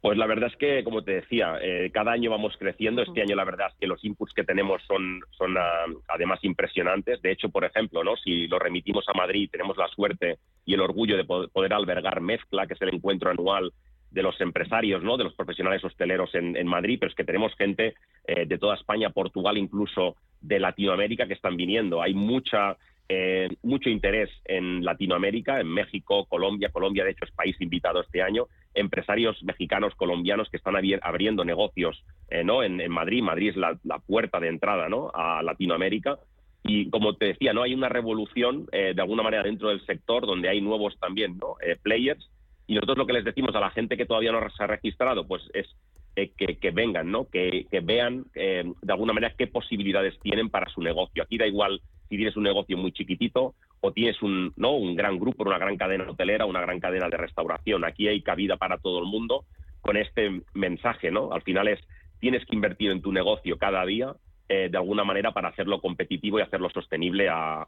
Pues 0.00 0.18
la 0.18 0.26
verdad 0.26 0.50
es 0.50 0.56
que, 0.56 0.82
como 0.82 1.04
te 1.04 1.12
decía, 1.12 1.58
eh, 1.62 1.90
cada 1.92 2.10
año 2.10 2.30
vamos 2.30 2.56
creciendo. 2.58 3.02
Este 3.02 3.22
año 3.22 3.36
la 3.36 3.44
verdad 3.44 3.68
es 3.70 3.78
que 3.78 3.86
los 3.86 4.04
inputs 4.04 4.34
que 4.34 4.42
tenemos 4.42 4.82
son, 4.88 5.20
son 5.30 5.56
ah, 5.56 5.86
además 6.08 6.40
impresionantes. 6.42 7.22
De 7.22 7.30
hecho, 7.30 7.50
por 7.50 7.64
ejemplo, 7.64 8.02
¿no? 8.02 8.16
si 8.16 8.48
lo 8.48 8.58
remitimos 8.58 9.04
a 9.08 9.16
Madrid, 9.16 9.48
tenemos 9.50 9.76
la 9.76 9.86
suerte 9.88 10.38
y 10.64 10.74
el 10.74 10.80
orgullo 10.80 11.16
de 11.16 11.24
poder 11.24 11.72
albergar 11.72 12.20
Mezcla, 12.20 12.66
que 12.66 12.74
es 12.74 12.82
el 12.82 12.94
encuentro 12.94 13.30
anual 13.30 13.72
de 14.12 14.22
los 14.22 14.40
empresarios, 14.40 15.02
¿no? 15.02 15.16
de 15.16 15.24
los 15.24 15.34
profesionales 15.34 15.82
hosteleros 15.84 16.34
en, 16.34 16.66
Madrid, 16.66 16.98
pero 17.00 17.10
es 17.10 17.16
que 17.16 17.24
tenemos 17.24 17.54
gente 17.56 17.94
eh, 18.26 18.44
de 18.46 18.58
toda 18.58 18.74
España, 18.74 19.10
Portugal, 19.10 19.56
incluso 19.56 20.16
de 20.40 20.60
Latinoamérica 20.60 21.26
que 21.26 21.34
están 21.34 21.56
viniendo. 21.56 22.02
Hay 22.02 22.12
mucha, 22.12 22.76
eh, 23.14 23.48
mucho 23.62 23.90
interés 23.90 24.30
en 24.44 24.84
Latinoamérica, 24.84 25.60
en 25.60 25.68
México, 25.68 26.24
Colombia. 26.26 26.70
Colombia, 26.70 27.04
de 27.04 27.10
hecho, 27.10 27.24
es 27.26 27.30
país 27.32 27.54
invitado 27.60 28.00
este 28.00 28.22
año. 28.22 28.46
Empresarios 28.72 29.42
mexicanos, 29.42 29.94
colombianos 29.96 30.48
que 30.48 30.56
están 30.56 30.74
abriendo 31.02 31.44
negocios 31.44 32.04
eh, 32.30 32.42
¿no? 32.42 32.62
en, 32.62 32.90
Madrid. 32.90 33.22
Madrid 33.22 33.50
es 33.50 33.56
la, 33.56 33.78
puerta 34.06 34.40
de 34.40 34.48
entrada 34.48 34.88
¿no? 34.88 35.10
a 35.14 35.42
Latinoamérica. 35.42 36.18
Y 36.64 36.88
como 36.90 37.16
te 37.16 37.26
decía, 37.26 37.52
no 37.52 37.62
hay 37.62 37.74
una 37.74 37.88
revolución 37.88 38.66
de 38.70 38.94
alguna 39.00 39.24
manera 39.24 39.42
dentro 39.42 39.70
del 39.70 39.84
sector 39.84 40.26
donde 40.26 40.48
hay 40.48 40.60
nuevos 40.60 40.96
también 41.00 41.36
¿no? 41.38 41.56
players 41.82 42.30
y 42.66 42.74
nosotros 42.74 42.98
lo 42.98 43.06
que 43.06 43.12
les 43.14 43.24
decimos 43.24 43.54
a 43.54 43.60
la 43.60 43.70
gente 43.70 43.96
que 43.96 44.06
todavía 44.06 44.32
no 44.32 44.40
se 44.48 44.62
ha 44.62 44.66
registrado, 44.66 45.26
pues 45.26 45.42
es 45.52 45.66
eh, 46.14 46.30
que, 46.36 46.70
vengan, 46.70 47.10
¿no? 47.10 47.28
Que, 47.28 47.66
vean 47.82 48.26
eh, 48.34 48.64
de 48.82 48.92
alguna 48.92 49.12
manera 49.12 49.34
qué 49.36 49.46
posibilidades 49.46 50.18
tienen 50.20 50.50
para 50.50 50.70
su 50.70 50.82
negocio. 50.82 51.22
Aquí 51.22 51.38
da 51.38 51.46
igual 51.46 51.80
si 52.12 52.18
tienes 52.18 52.36
un 52.36 52.42
negocio 52.42 52.76
muy 52.76 52.92
chiquitito 52.92 53.54
o 53.80 53.92
tienes 53.92 54.20
un, 54.20 54.52
¿no? 54.56 54.72
un 54.72 54.94
gran 54.94 55.18
grupo, 55.18 55.44
una 55.44 55.56
gran 55.56 55.78
cadena 55.78 56.10
hotelera, 56.10 56.44
una 56.44 56.60
gran 56.60 56.78
cadena 56.78 57.08
de 57.08 57.16
restauración. 57.16 57.86
Aquí 57.86 58.06
hay 58.06 58.20
cabida 58.20 58.58
para 58.58 58.76
todo 58.76 58.98
el 58.98 59.06
mundo 59.06 59.46
con 59.80 59.96
este 59.96 60.42
mensaje, 60.52 61.10
¿no? 61.10 61.32
Al 61.32 61.40
final 61.40 61.68
es, 61.68 61.80
tienes 62.20 62.44
que 62.44 62.54
invertir 62.54 62.90
en 62.90 63.00
tu 63.00 63.12
negocio 63.12 63.56
cada 63.56 63.86
día 63.86 64.14
eh, 64.50 64.68
de 64.70 64.76
alguna 64.76 65.04
manera 65.04 65.32
para 65.32 65.48
hacerlo 65.48 65.80
competitivo 65.80 66.38
y 66.38 66.42
hacerlo 66.42 66.68
sostenible 66.68 67.30
a, 67.30 67.66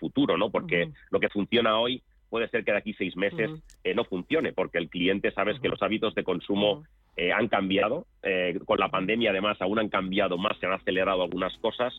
futuro, 0.00 0.36
¿no? 0.36 0.50
Porque 0.50 0.90
lo 1.10 1.20
que 1.20 1.28
funciona 1.28 1.78
hoy 1.78 2.02
puede 2.30 2.48
ser 2.48 2.64
que 2.64 2.72
de 2.72 2.78
aquí 2.78 2.94
seis 2.94 3.16
meses 3.16 3.48
eh, 3.84 3.94
no 3.94 4.02
funcione, 4.02 4.52
porque 4.52 4.78
el 4.78 4.88
cliente 4.88 5.30
sabes 5.30 5.60
que 5.60 5.68
los 5.68 5.80
hábitos 5.82 6.16
de 6.16 6.24
consumo 6.24 6.82
eh, 7.16 7.32
han 7.32 7.48
cambiado. 7.48 8.06
Eh, 8.22 8.58
con 8.64 8.78
la 8.78 8.88
pandemia, 8.88 9.30
además, 9.30 9.56
aún 9.60 9.78
han 9.78 9.88
cambiado 9.88 10.36
más, 10.36 10.58
se 10.58 10.66
han 10.66 10.72
acelerado 10.72 11.22
algunas 11.22 11.56
cosas. 11.58 11.94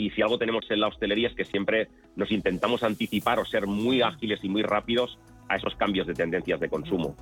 Y 0.00 0.08
si 0.08 0.22
algo 0.22 0.38
tenemos 0.38 0.64
en 0.70 0.80
la 0.80 0.88
hostelería 0.88 1.28
es 1.28 1.34
que 1.34 1.44
siempre 1.44 1.88
nos 2.16 2.30
intentamos 2.30 2.82
anticipar 2.82 3.38
o 3.38 3.44
ser 3.44 3.66
muy 3.66 4.00
ágiles 4.00 4.42
y 4.42 4.48
muy 4.48 4.62
rápidos 4.62 5.18
a 5.46 5.56
esos 5.56 5.74
cambios 5.76 6.06
de 6.06 6.14
tendencias 6.14 6.58
de 6.58 6.70
consumo. 6.70 7.14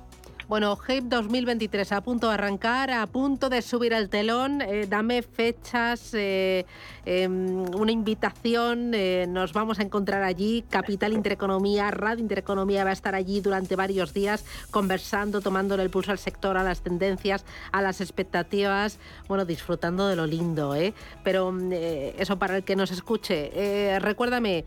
Bueno, 0.49 0.71
HAPE 0.71 1.01
2023 1.01 1.91
a 1.91 2.01
punto 2.01 2.27
de 2.27 2.33
arrancar, 2.33 2.89
a 2.89 3.05
punto 3.05 3.49
de 3.49 3.61
subir 3.61 3.93
el 3.93 4.09
telón. 4.09 4.63
Eh, 4.63 4.87
dame 4.89 5.21
fechas, 5.21 6.11
eh, 6.15 6.65
em, 7.05 7.69
una 7.75 7.91
invitación. 7.91 8.95
Eh, 8.95 9.27
nos 9.29 9.53
vamos 9.53 9.77
a 9.77 9.83
encontrar 9.83 10.23
allí. 10.23 10.63
Capital 10.67 11.13
Intereconomía, 11.13 11.91
Radio 11.91 12.23
Intereconomía 12.23 12.83
va 12.83 12.89
a 12.89 12.93
estar 12.93 13.13
allí 13.13 13.41
durante 13.41 13.75
varios 13.75 14.11
días 14.11 14.43
conversando, 14.71 15.39
tomándole 15.39 15.83
el 15.83 15.91
pulso 15.91 16.09
al 16.09 16.17
sector, 16.17 16.57
a 16.57 16.63
las 16.63 16.81
tendencias, 16.81 17.45
a 17.71 17.83
las 17.83 18.01
expectativas. 18.01 18.97
Bueno, 19.27 19.45
disfrutando 19.45 20.07
de 20.07 20.15
lo 20.15 20.25
lindo, 20.25 20.73
¿eh? 20.73 20.95
Pero 21.23 21.55
eso 21.69 22.39
para 22.39 22.57
el 22.57 22.63
que 22.63 22.75
nos 22.75 22.89
escuche. 22.89 23.99
recuérdame, 23.99 24.65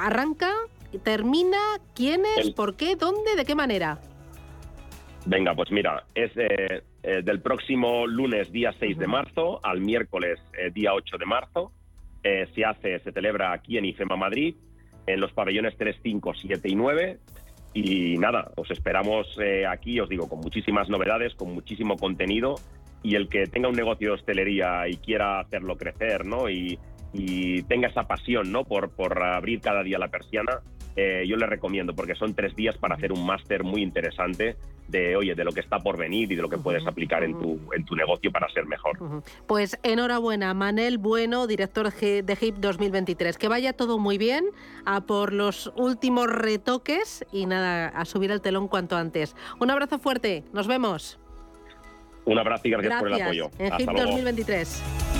arranca, 0.00 0.52
termina, 1.02 1.58
quién 1.92 2.22
es, 2.38 2.50
por 2.50 2.76
qué, 2.76 2.94
dónde, 2.94 3.34
de 3.34 3.44
qué 3.44 3.56
manera. 3.56 3.98
Venga, 5.26 5.54
pues 5.54 5.70
mira, 5.70 6.04
es 6.14 6.30
eh, 6.36 6.82
eh, 7.02 7.22
del 7.22 7.40
próximo 7.40 8.06
lunes 8.06 8.50
día 8.52 8.74
6 8.78 8.98
de 8.98 9.06
marzo 9.06 9.60
al 9.62 9.80
miércoles 9.80 10.40
eh, 10.58 10.70
día 10.72 10.94
8 10.94 11.18
de 11.18 11.26
marzo. 11.26 11.72
se 12.22 12.64
hace, 12.64 12.98
se 13.00 13.12
celebra 13.12 13.52
aquí 13.52 13.78
en 13.78 13.84
IFEMA 13.86 14.16
Madrid, 14.16 14.54
en 15.06 15.20
los 15.20 15.32
pabellones 15.32 15.74
3, 15.76 15.96
5, 16.02 16.32
7 16.34 16.68
y 16.68 16.74
9. 16.74 17.18
Y 17.72 18.18
nada, 18.18 18.50
os 18.56 18.70
esperamos 18.70 19.38
aquí, 19.68 20.00
os 20.00 20.08
digo, 20.08 20.28
con 20.28 20.40
muchísimas 20.40 20.88
novedades, 20.88 21.34
con 21.34 21.54
muchísimo 21.54 21.96
contenido. 21.96 22.56
Y 23.02 23.14
el 23.14 23.28
que 23.28 23.46
tenga 23.46 23.68
un 23.68 23.76
negocio 23.76 24.08
de 24.08 24.14
hostelería 24.14 24.86
y 24.88 24.96
quiera 24.96 25.40
hacerlo 25.40 25.76
crecer, 25.76 26.26
¿no? 26.26 26.50
Y, 26.50 26.78
y 27.12 27.62
tenga 27.62 27.88
esa 27.88 28.04
pasión, 28.04 28.52
¿no? 28.52 28.64
Por, 28.64 28.90
por 28.90 29.22
abrir 29.22 29.60
cada 29.60 29.82
día 29.82 29.98
la 29.98 30.08
persiana, 30.08 30.60
eh, 30.96 31.24
yo 31.26 31.36
le 31.36 31.46
recomiendo 31.46 31.94
porque 31.94 32.14
son 32.14 32.34
tres 32.34 32.54
días 32.56 32.76
para 32.76 32.94
hacer 32.94 33.12
un 33.12 33.24
máster 33.24 33.62
muy 33.64 33.82
interesante 33.82 34.56
de, 34.88 35.16
oye, 35.16 35.34
de 35.34 35.44
lo 35.44 35.52
que 35.52 35.60
está 35.60 35.78
por 35.78 35.96
venir 35.96 36.30
y 36.32 36.36
de 36.36 36.42
lo 36.42 36.48
que 36.48 36.58
puedes 36.58 36.84
aplicar 36.86 37.22
en 37.22 37.38
tu, 37.38 37.60
en 37.74 37.84
tu 37.84 37.94
negocio 37.94 38.32
para 38.32 38.48
ser 38.48 38.66
mejor. 38.66 38.98
Pues 39.46 39.78
enhorabuena, 39.82 40.52
Manel 40.52 40.98
Bueno, 40.98 41.46
director 41.46 41.92
de 41.92 42.38
HIP 42.40 42.56
2023. 42.56 43.38
Que 43.38 43.48
vaya 43.48 43.72
todo 43.72 43.98
muy 43.98 44.18
bien, 44.18 44.46
a 44.84 45.02
por 45.02 45.32
los 45.32 45.72
últimos 45.76 46.26
retoques 46.26 47.24
y 47.32 47.46
nada, 47.46 47.88
a 47.88 48.04
subir 48.04 48.32
el 48.32 48.40
telón 48.40 48.66
cuanto 48.66 48.96
antes. 48.96 49.36
Un 49.60 49.70
abrazo 49.70 49.98
fuerte, 49.98 50.42
nos 50.52 50.66
vemos. 50.66 51.20
Un 52.24 52.38
abrazo 52.38 52.68
y 52.68 52.70
gracias, 52.70 53.00
por 53.00 53.08
el 53.12 53.22
apoyo. 53.22 53.50
En 53.58 53.72
HIP 53.78 53.90
2023. 53.90 55.19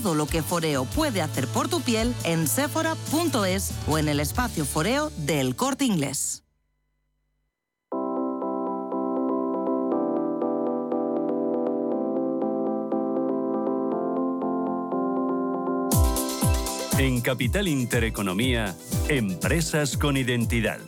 lo 0.00 0.26
que 0.26 0.42
Foreo 0.42 0.86
puede 0.86 1.20
hacer 1.20 1.46
por 1.46 1.68
tu 1.68 1.82
piel 1.82 2.14
en 2.24 2.46
sephora.es 2.46 3.72
o 3.86 3.98
en 3.98 4.08
el 4.08 4.20
espacio 4.20 4.64
Foreo 4.64 5.10
del 5.18 5.54
Corte 5.54 5.84
Inglés. 5.84 6.44
En 16.98 17.20
Capital 17.20 17.68
Intereconomía, 17.68 18.74
Empresas 19.08 19.96
con 19.96 20.16
Identidad. 20.16 20.78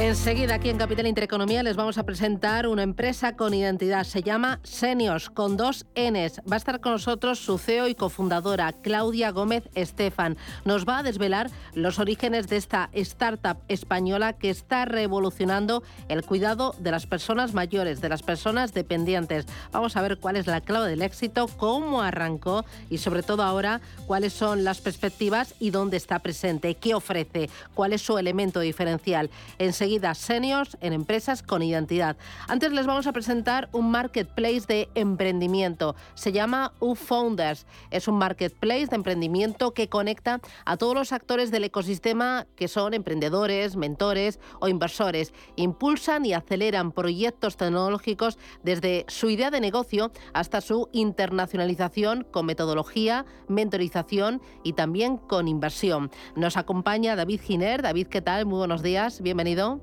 Enseguida 0.00 0.54
aquí 0.54 0.68
en 0.68 0.78
Capital 0.78 1.08
Intereconomía 1.08 1.64
les 1.64 1.74
vamos 1.74 1.98
a 1.98 2.04
presentar 2.04 2.68
una 2.68 2.84
empresa 2.84 3.34
con 3.34 3.52
identidad. 3.52 4.04
Se 4.04 4.22
llama 4.22 4.60
Senios 4.62 5.28
con 5.28 5.56
dos 5.56 5.86
Ns. 5.96 6.40
Va 6.48 6.54
a 6.54 6.56
estar 6.56 6.80
con 6.80 6.92
nosotros 6.92 7.40
su 7.40 7.58
CEO 7.58 7.88
y 7.88 7.96
cofundadora 7.96 8.72
Claudia 8.72 9.32
Gómez 9.32 9.68
Estefan. 9.74 10.36
Nos 10.64 10.86
va 10.86 10.98
a 10.98 11.02
desvelar 11.02 11.50
los 11.74 11.98
orígenes 11.98 12.46
de 12.46 12.58
esta 12.58 12.90
startup 12.92 13.58
española 13.66 14.34
que 14.34 14.50
está 14.50 14.84
revolucionando 14.84 15.82
el 16.08 16.24
cuidado 16.24 16.76
de 16.78 16.92
las 16.92 17.08
personas 17.08 17.52
mayores, 17.52 18.00
de 18.00 18.08
las 18.08 18.22
personas 18.22 18.72
dependientes. 18.72 19.46
Vamos 19.72 19.96
a 19.96 20.02
ver 20.02 20.18
cuál 20.18 20.36
es 20.36 20.46
la 20.46 20.60
clave 20.60 20.90
del 20.90 21.02
éxito, 21.02 21.48
cómo 21.48 22.02
arrancó 22.02 22.64
y 22.88 22.98
sobre 22.98 23.24
todo 23.24 23.42
ahora 23.42 23.80
cuáles 24.06 24.32
son 24.32 24.62
las 24.62 24.80
perspectivas 24.80 25.56
y 25.58 25.70
dónde 25.70 25.96
está 25.96 26.20
presente, 26.20 26.76
qué 26.76 26.94
ofrece, 26.94 27.50
cuál 27.74 27.92
es 27.92 28.02
su 28.02 28.16
elemento 28.16 28.60
diferencial. 28.60 29.28
Enseguida 29.58 29.87
seniors 30.14 30.76
en 30.80 30.92
empresas 30.92 31.42
con 31.42 31.62
identidad. 31.62 32.16
Antes 32.48 32.72
les 32.72 32.86
vamos 32.86 33.06
a 33.06 33.12
presentar 33.12 33.68
un 33.72 33.90
marketplace 33.90 34.62
de 34.66 34.88
emprendimiento. 34.94 35.96
Se 36.14 36.32
llama 36.32 36.72
UFounders. 36.80 37.66
Es 37.90 38.08
un 38.08 38.18
marketplace 38.18 38.86
de 38.86 38.96
emprendimiento 38.96 39.72
que 39.72 39.88
conecta 39.88 40.40
a 40.64 40.76
todos 40.76 40.94
los 40.94 41.12
actores 41.12 41.50
del 41.50 41.64
ecosistema 41.64 42.46
que 42.56 42.68
son 42.68 42.94
emprendedores, 42.94 43.76
mentores 43.76 44.38
o 44.60 44.68
inversores. 44.68 45.32
Impulsan 45.56 46.26
y 46.26 46.34
aceleran 46.34 46.92
proyectos 46.92 47.56
tecnológicos 47.56 48.38
desde 48.62 49.04
su 49.08 49.30
idea 49.30 49.50
de 49.50 49.60
negocio 49.60 50.12
hasta 50.32 50.60
su 50.60 50.88
internacionalización 50.92 52.26
con 52.30 52.46
metodología, 52.46 53.24
mentorización 53.48 54.42
y 54.62 54.74
también 54.74 55.16
con 55.16 55.48
inversión. 55.48 56.10
Nos 56.36 56.56
acompaña 56.56 57.16
David 57.16 57.40
Giner. 57.40 57.82
David, 57.82 58.08
¿qué 58.08 58.20
tal? 58.20 58.46
Muy 58.46 58.58
buenos 58.58 58.82
días. 58.82 59.20
Bienvenido. 59.20 59.77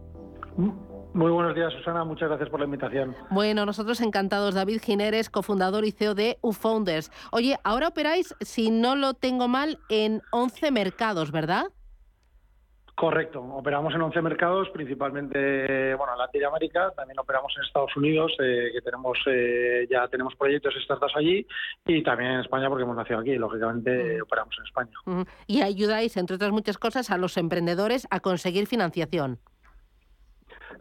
Muy 0.57 1.31
buenos 1.31 1.55
días, 1.55 1.71
Susana. 1.73 2.03
Muchas 2.03 2.27
gracias 2.27 2.49
por 2.49 2.59
la 2.59 2.65
invitación. 2.65 3.15
Bueno, 3.29 3.65
nosotros 3.65 4.01
encantados. 4.01 4.53
David 4.53 4.81
Gineres, 4.81 5.29
cofundador 5.29 5.85
y 5.85 5.91
CEO 5.91 6.13
de 6.13 6.37
UFounders. 6.41 7.11
Oye, 7.31 7.57
ahora 7.63 7.87
operáis, 7.87 8.35
si 8.41 8.69
no 8.69 8.95
lo 8.95 9.13
tengo 9.13 9.47
mal, 9.47 9.79
en 9.89 10.21
11 10.31 10.71
mercados, 10.71 11.31
¿verdad? 11.31 11.67
Correcto, 12.95 13.41
operamos 13.41 13.93
en 13.93 14.01
11 14.01 14.21
mercados, 14.21 14.69
principalmente 14.69 15.93
bueno, 15.95 16.13
en 16.13 16.19
Latinoamérica, 16.19 16.91
también 16.95 17.19
operamos 17.19 17.53
en 17.57 17.63
Estados 17.65 17.95
Unidos, 17.97 18.31
eh, 18.39 18.69
que 18.71 18.81
tenemos 18.81 19.17
eh, 19.27 19.85
ya 19.91 20.07
tenemos 20.07 20.33
proyectos 20.35 20.73
y 20.77 20.81
startups 20.81 21.13
allí, 21.17 21.45
y 21.85 22.03
también 22.03 22.31
en 22.31 22.39
España 22.39 22.69
porque 22.69 22.83
hemos 22.83 22.95
nacido 22.95 23.19
aquí, 23.19 23.35
lógicamente 23.35 24.21
operamos 24.21 24.55
en 24.57 24.63
España. 24.63 25.25
Y 25.45 25.61
ayudáis, 25.61 26.15
entre 26.15 26.37
otras 26.37 26.51
muchas 26.51 26.77
cosas, 26.77 27.11
a 27.11 27.17
los 27.17 27.35
emprendedores 27.35 28.07
a 28.11 28.21
conseguir 28.21 28.65
financiación. 28.65 29.39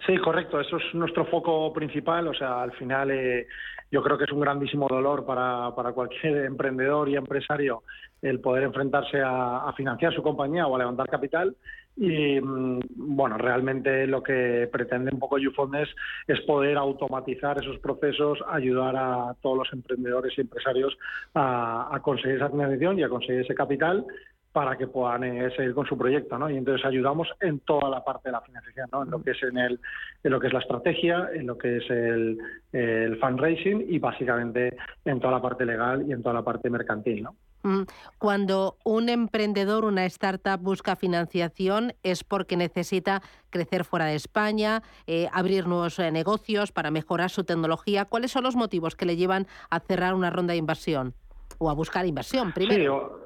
Sí, 0.06 0.16
correcto. 0.18 0.60
Eso 0.60 0.76
es 0.76 0.94
nuestro 0.94 1.24
foco 1.26 1.72
principal. 1.72 2.28
O 2.28 2.34
sea, 2.34 2.62
al 2.62 2.72
final 2.72 3.10
eh, 3.10 3.46
yo 3.90 4.02
creo 4.02 4.18
que 4.18 4.24
es 4.24 4.32
un 4.32 4.40
grandísimo 4.40 4.86
dolor 4.88 5.24
para, 5.24 5.74
para 5.74 5.92
cualquier 5.92 6.36
emprendedor 6.46 7.08
y 7.08 7.16
empresario 7.16 7.82
el 8.22 8.40
poder 8.40 8.64
enfrentarse 8.64 9.20
a, 9.22 9.72
financiar 9.76 10.14
su 10.14 10.22
compañía 10.22 10.66
o 10.66 10.74
a 10.74 10.78
levantar 10.78 11.08
capital. 11.08 11.54
Y 11.96 12.40
mm, 12.40 12.80
bueno, 12.96 13.36
realmente 13.38 14.06
lo 14.06 14.22
que 14.22 14.68
pretende 14.72 15.10
un 15.12 15.20
poco 15.20 15.38
YouFund 15.38 15.76
es, 15.76 15.88
es 16.26 16.40
poder 16.42 16.76
automatizar 16.78 17.62
esos 17.62 17.78
procesos, 17.78 18.38
ayudar 18.48 18.96
a 18.96 19.34
todos 19.42 19.58
los 19.58 19.72
emprendedores 19.72 20.32
y 20.36 20.40
empresarios 20.40 20.96
a 21.34 22.00
conseguir 22.02 22.36
esa 22.36 22.50
financiación 22.50 22.98
y 22.98 23.02
a 23.02 23.08
conseguir 23.08 23.42
ese 23.42 23.54
capital 23.54 24.06
para 24.54 24.78
que 24.78 24.86
puedan 24.86 25.24
eh, 25.24 25.50
seguir 25.56 25.74
con 25.74 25.84
su 25.84 25.98
proyecto, 25.98 26.38
¿no? 26.38 26.48
Y 26.48 26.56
entonces 26.56 26.86
ayudamos 26.86 27.26
en 27.40 27.58
toda 27.58 27.90
la 27.90 28.04
parte 28.04 28.28
de 28.28 28.34
la 28.34 28.40
financiación, 28.40 28.88
¿no? 28.92 29.02
En 29.02 29.10
lo 29.10 29.20
que 29.20 29.32
es 29.32 29.42
en 29.42 29.58
el, 29.58 29.80
en 30.22 30.30
lo 30.30 30.38
que 30.38 30.46
es 30.46 30.52
la 30.52 30.60
estrategia, 30.60 31.28
en 31.34 31.48
lo 31.48 31.58
que 31.58 31.78
es 31.78 31.90
el, 31.90 32.38
el 32.72 33.18
fundraising 33.18 33.84
y 33.88 33.98
básicamente 33.98 34.76
en 35.04 35.18
toda 35.18 35.32
la 35.32 35.42
parte 35.42 35.66
legal 35.66 36.08
y 36.08 36.12
en 36.12 36.22
toda 36.22 36.36
la 36.36 36.42
parte 36.42 36.70
mercantil, 36.70 37.24
¿no? 37.24 37.34
Mm, 37.64 37.82
cuando 38.18 38.76
un 38.84 39.08
emprendedor, 39.08 39.84
una 39.84 40.06
startup 40.06 40.60
busca 40.60 40.94
financiación 40.94 41.94
es 42.04 42.22
porque 42.22 42.56
necesita 42.56 43.22
crecer 43.50 43.84
fuera 43.84 44.04
de 44.04 44.14
España, 44.14 44.84
eh, 45.08 45.28
abrir 45.32 45.66
nuevos 45.66 45.98
eh, 45.98 46.12
negocios 46.12 46.70
para 46.70 46.92
mejorar 46.92 47.30
su 47.30 47.42
tecnología. 47.42 48.04
¿Cuáles 48.04 48.30
son 48.30 48.44
los 48.44 48.54
motivos 48.54 48.94
que 48.94 49.04
le 49.04 49.16
llevan 49.16 49.48
a 49.68 49.80
cerrar 49.80 50.14
una 50.14 50.30
ronda 50.30 50.52
de 50.52 50.58
inversión 50.58 51.12
o 51.58 51.70
a 51.70 51.74
buscar 51.74 52.06
inversión 52.06 52.52
primero? 52.52 53.23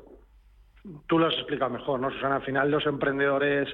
Tú 1.06 1.18
lo 1.18 1.26
has 1.26 1.34
explicado 1.34 1.70
mejor, 1.70 2.00
¿no, 2.00 2.10
Susana? 2.10 2.36
Al 2.36 2.42
final 2.42 2.70
los 2.70 2.86
emprendedores 2.86 3.68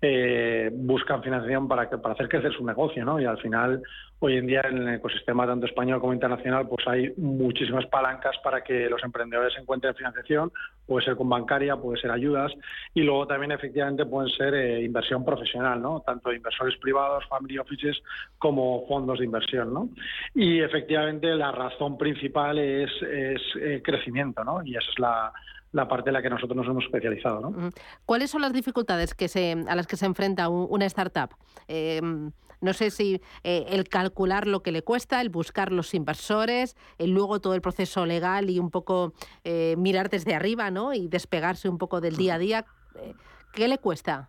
eh, 0.00 0.70
buscan 0.72 1.22
financiación 1.22 1.66
para, 1.66 1.82
hacer 1.82 2.28
crecer 2.28 2.52
su 2.52 2.64
negocio, 2.64 3.04
¿no? 3.04 3.20
Y 3.20 3.24
al 3.24 3.38
final, 3.38 3.82
hoy 4.20 4.36
en 4.36 4.46
día, 4.46 4.62
en 4.68 4.78
el 4.78 4.94
ecosistema 4.94 5.46
tanto 5.46 5.66
español 5.66 6.00
como 6.00 6.12
internacional, 6.12 6.68
pues 6.68 6.86
hay 6.86 7.12
muchísimas 7.16 7.86
palancas 7.86 8.36
para 8.44 8.62
que 8.62 8.88
los 8.88 9.02
emprendedores 9.02 9.56
encuentren 9.58 9.94
financiación. 9.94 10.52
Puede 10.86 11.04
ser 11.04 11.16
con 11.16 11.28
bancaria, 11.28 11.76
puede 11.76 12.00
ser 12.00 12.10
ayudas. 12.10 12.52
Y 12.94 13.02
luego 13.02 13.26
también, 13.26 13.52
efectivamente, 13.52 14.06
pueden 14.06 14.30
ser 14.30 14.54
eh, 14.54 14.82
inversión 14.82 15.24
profesional, 15.24 15.80
¿no? 15.80 16.00
Tanto 16.00 16.32
inversores 16.32 16.76
privados, 16.78 17.26
family 17.28 17.58
offices, 17.58 18.00
como 18.38 18.86
fondos 18.86 19.18
de 19.18 19.24
inversión, 19.24 19.72
¿no? 19.72 19.88
Y 20.34 20.60
efectivamente, 20.60 21.34
la 21.34 21.50
razón 21.52 21.98
principal 21.98 22.58
es, 22.58 22.90
es 23.02 23.42
eh, 23.60 23.82
crecimiento, 23.84 24.44
¿no? 24.44 24.62
Y 24.64 24.76
esa 24.76 24.90
es 24.90 24.98
la 24.98 25.32
la 25.72 25.88
parte 25.88 26.10
en 26.10 26.14
la 26.14 26.22
que 26.22 26.30
nosotros 26.30 26.56
nos 26.56 26.66
hemos 26.66 26.84
especializado. 26.84 27.40
¿no? 27.40 27.70
¿Cuáles 28.04 28.30
son 28.30 28.42
las 28.42 28.52
dificultades 28.52 29.14
que 29.14 29.28
se, 29.28 29.56
a 29.68 29.76
las 29.76 29.86
que 29.86 29.96
se 29.96 30.06
enfrenta 30.06 30.48
una 30.48 30.86
startup? 30.86 31.30
Em, 31.68 32.32
no 32.60 32.72
sé 32.72 32.90
si 32.90 33.20
eh, 33.44 33.66
el 33.70 33.88
calcular 33.88 34.46
lo 34.46 34.62
que 34.62 34.72
le 34.72 34.82
cuesta, 34.82 35.20
el 35.20 35.30
buscar 35.30 35.72
los 35.72 35.94
inversores, 35.94 36.76
el 36.98 37.10
luego 37.10 37.40
todo 37.40 37.54
el 37.54 37.62
proceso 37.62 38.04
legal 38.04 38.50
y 38.50 38.58
un 38.58 38.70
poco 38.70 39.14
eh, 39.44 39.74
mirar 39.78 40.10
desde 40.10 40.34
arriba 40.34 40.70
¿no? 40.70 40.92
y 40.92 41.08
despegarse 41.08 41.68
un 41.68 41.78
poco 41.78 42.00
del 42.00 42.16
día 42.16 42.34
a 42.34 42.38
día. 42.38 42.64
Eh, 42.96 43.14
¿Qué 43.54 43.68
le 43.68 43.78
cuesta? 43.78 44.28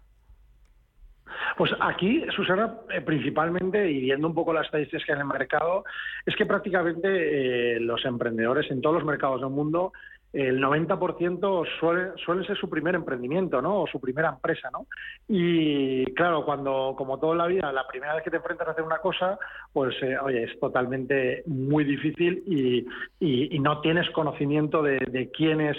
Pues 1.58 1.71
aquí, 1.80 2.25
Susana, 2.36 2.77
principalmente, 3.06 3.89
y 3.89 4.01
viendo 4.01 4.27
un 4.27 4.34
poco 4.34 4.51
las 4.51 4.65
estadísticas 4.65 5.06
que 5.06 5.12
hay 5.13 5.17
en 5.17 5.21
el 5.21 5.27
mercado, 5.27 5.84
es 6.25 6.36
que 6.36 6.45
prácticamente 6.45 7.80
los 7.80 8.04
emprendedores 8.04 8.69
en 8.69 8.82
todos 8.82 8.95
los 8.95 9.06
mercados 9.06 9.41
del 9.41 9.49
mundo 9.49 9.93
el 10.34 10.62
90% 10.62 11.67
suele, 11.80 12.12
suele 12.24 12.46
ser 12.46 12.58
su 12.58 12.70
primer 12.70 12.96
emprendimiento, 12.96 13.62
¿no? 13.62 13.82
O 13.82 13.88
su 13.88 14.00
primera 14.00 14.30
empresa, 14.30 14.70
¿no? 14.72 14.88
Y 15.28 16.06
claro, 16.13 16.46
cuando, 16.46 16.96
como 16.98 17.20
toda 17.20 17.36
la 17.36 17.48
vida, 17.48 17.72
la 17.72 17.88
primera 17.88 18.15
vez 18.15 18.24
que 18.24 18.32
te 18.32 18.38
enfrentas 18.38 18.67
a 18.67 18.72
hacer 18.72 18.84
una 18.84 19.00
cosa, 19.00 19.38
pues, 19.74 19.94
eh, 20.02 20.17
oye, 20.17 20.44
es 20.44 20.60
totalmente 20.60 21.44
muy 21.48 21.84
difícil 21.84 22.44
y, 22.48 22.86
y, 23.20 23.60
no 23.60 23.82
tienes 23.82 24.10
conocimiento 24.12 24.82
de, 24.82 25.00
de 25.00 25.30
quiénes 25.32 25.78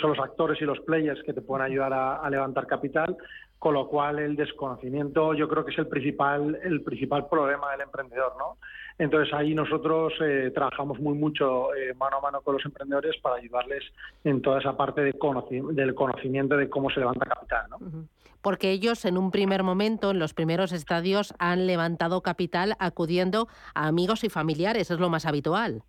son 0.00 0.10
los 0.10 0.18
actores 0.18 0.60
y 0.60 0.64
los 0.64 0.80
players 0.80 1.22
que 1.22 1.32
te 1.32 1.40
pueden 1.40 1.66
ayudar 1.66 1.92
a, 1.92 2.28
levantar 2.30 2.66
capital, 2.66 3.16
con 3.58 3.74
lo 3.74 3.88
cual 3.88 4.18
el 4.18 4.36
desconocimiento 4.36 5.34
yo 5.34 5.48
creo 5.48 5.64
que 5.64 5.72
es 5.72 5.78
el 5.78 5.88
principal 5.88 6.58
el 6.62 6.82
principal 6.82 7.26
problema 7.26 7.72
del 7.72 7.80
emprendedor, 7.82 8.34
¿no? 8.38 8.58
Entonces 8.98 9.32
ahí 9.32 9.54
nosotros 9.54 10.12
eh, 10.20 10.50
trabajamos 10.52 10.98
muy 10.98 11.14
mucho 11.16 11.74
eh, 11.74 11.94
mano 11.94 12.18
a 12.18 12.20
mano 12.20 12.40
con 12.40 12.54
los 12.54 12.64
emprendedores 12.64 13.16
para 13.22 13.36
ayudarles 13.36 13.84
en 14.24 14.42
toda 14.42 14.58
esa 14.58 14.76
parte 14.76 15.02
de 15.02 15.14
del 15.72 15.94
conocimiento 15.94 16.56
de 16.56 16.68
cómo 16.68 16.90
se 16.90 17.00
levanta 17.00 17.26
capital, 17.26 17.66
¿no? 17.70 17.78
Porque 18.42 18.70
ellos 18.70 19.04
en 19.04 19.18
un 19.18 19.30
primer 19.30 19.62
momento, 19.62 20.10
en 20.10 20.18
los 20.18 20.34
primeros 20.34 20.72
estadios, 20.72 21.34
han 21.38 21.66
levantado 21.66 22.22
capital 22.22 22.74
acudiendo 22.78 23.48
a 23.74 23.88
amigos 23.88 24.24
y 24.24 24.28
familiares, 24.28 24.90
es 24.90 25.00
lo 25.00 25.10
más 25.10 25.26
habitual. 25.26 25.82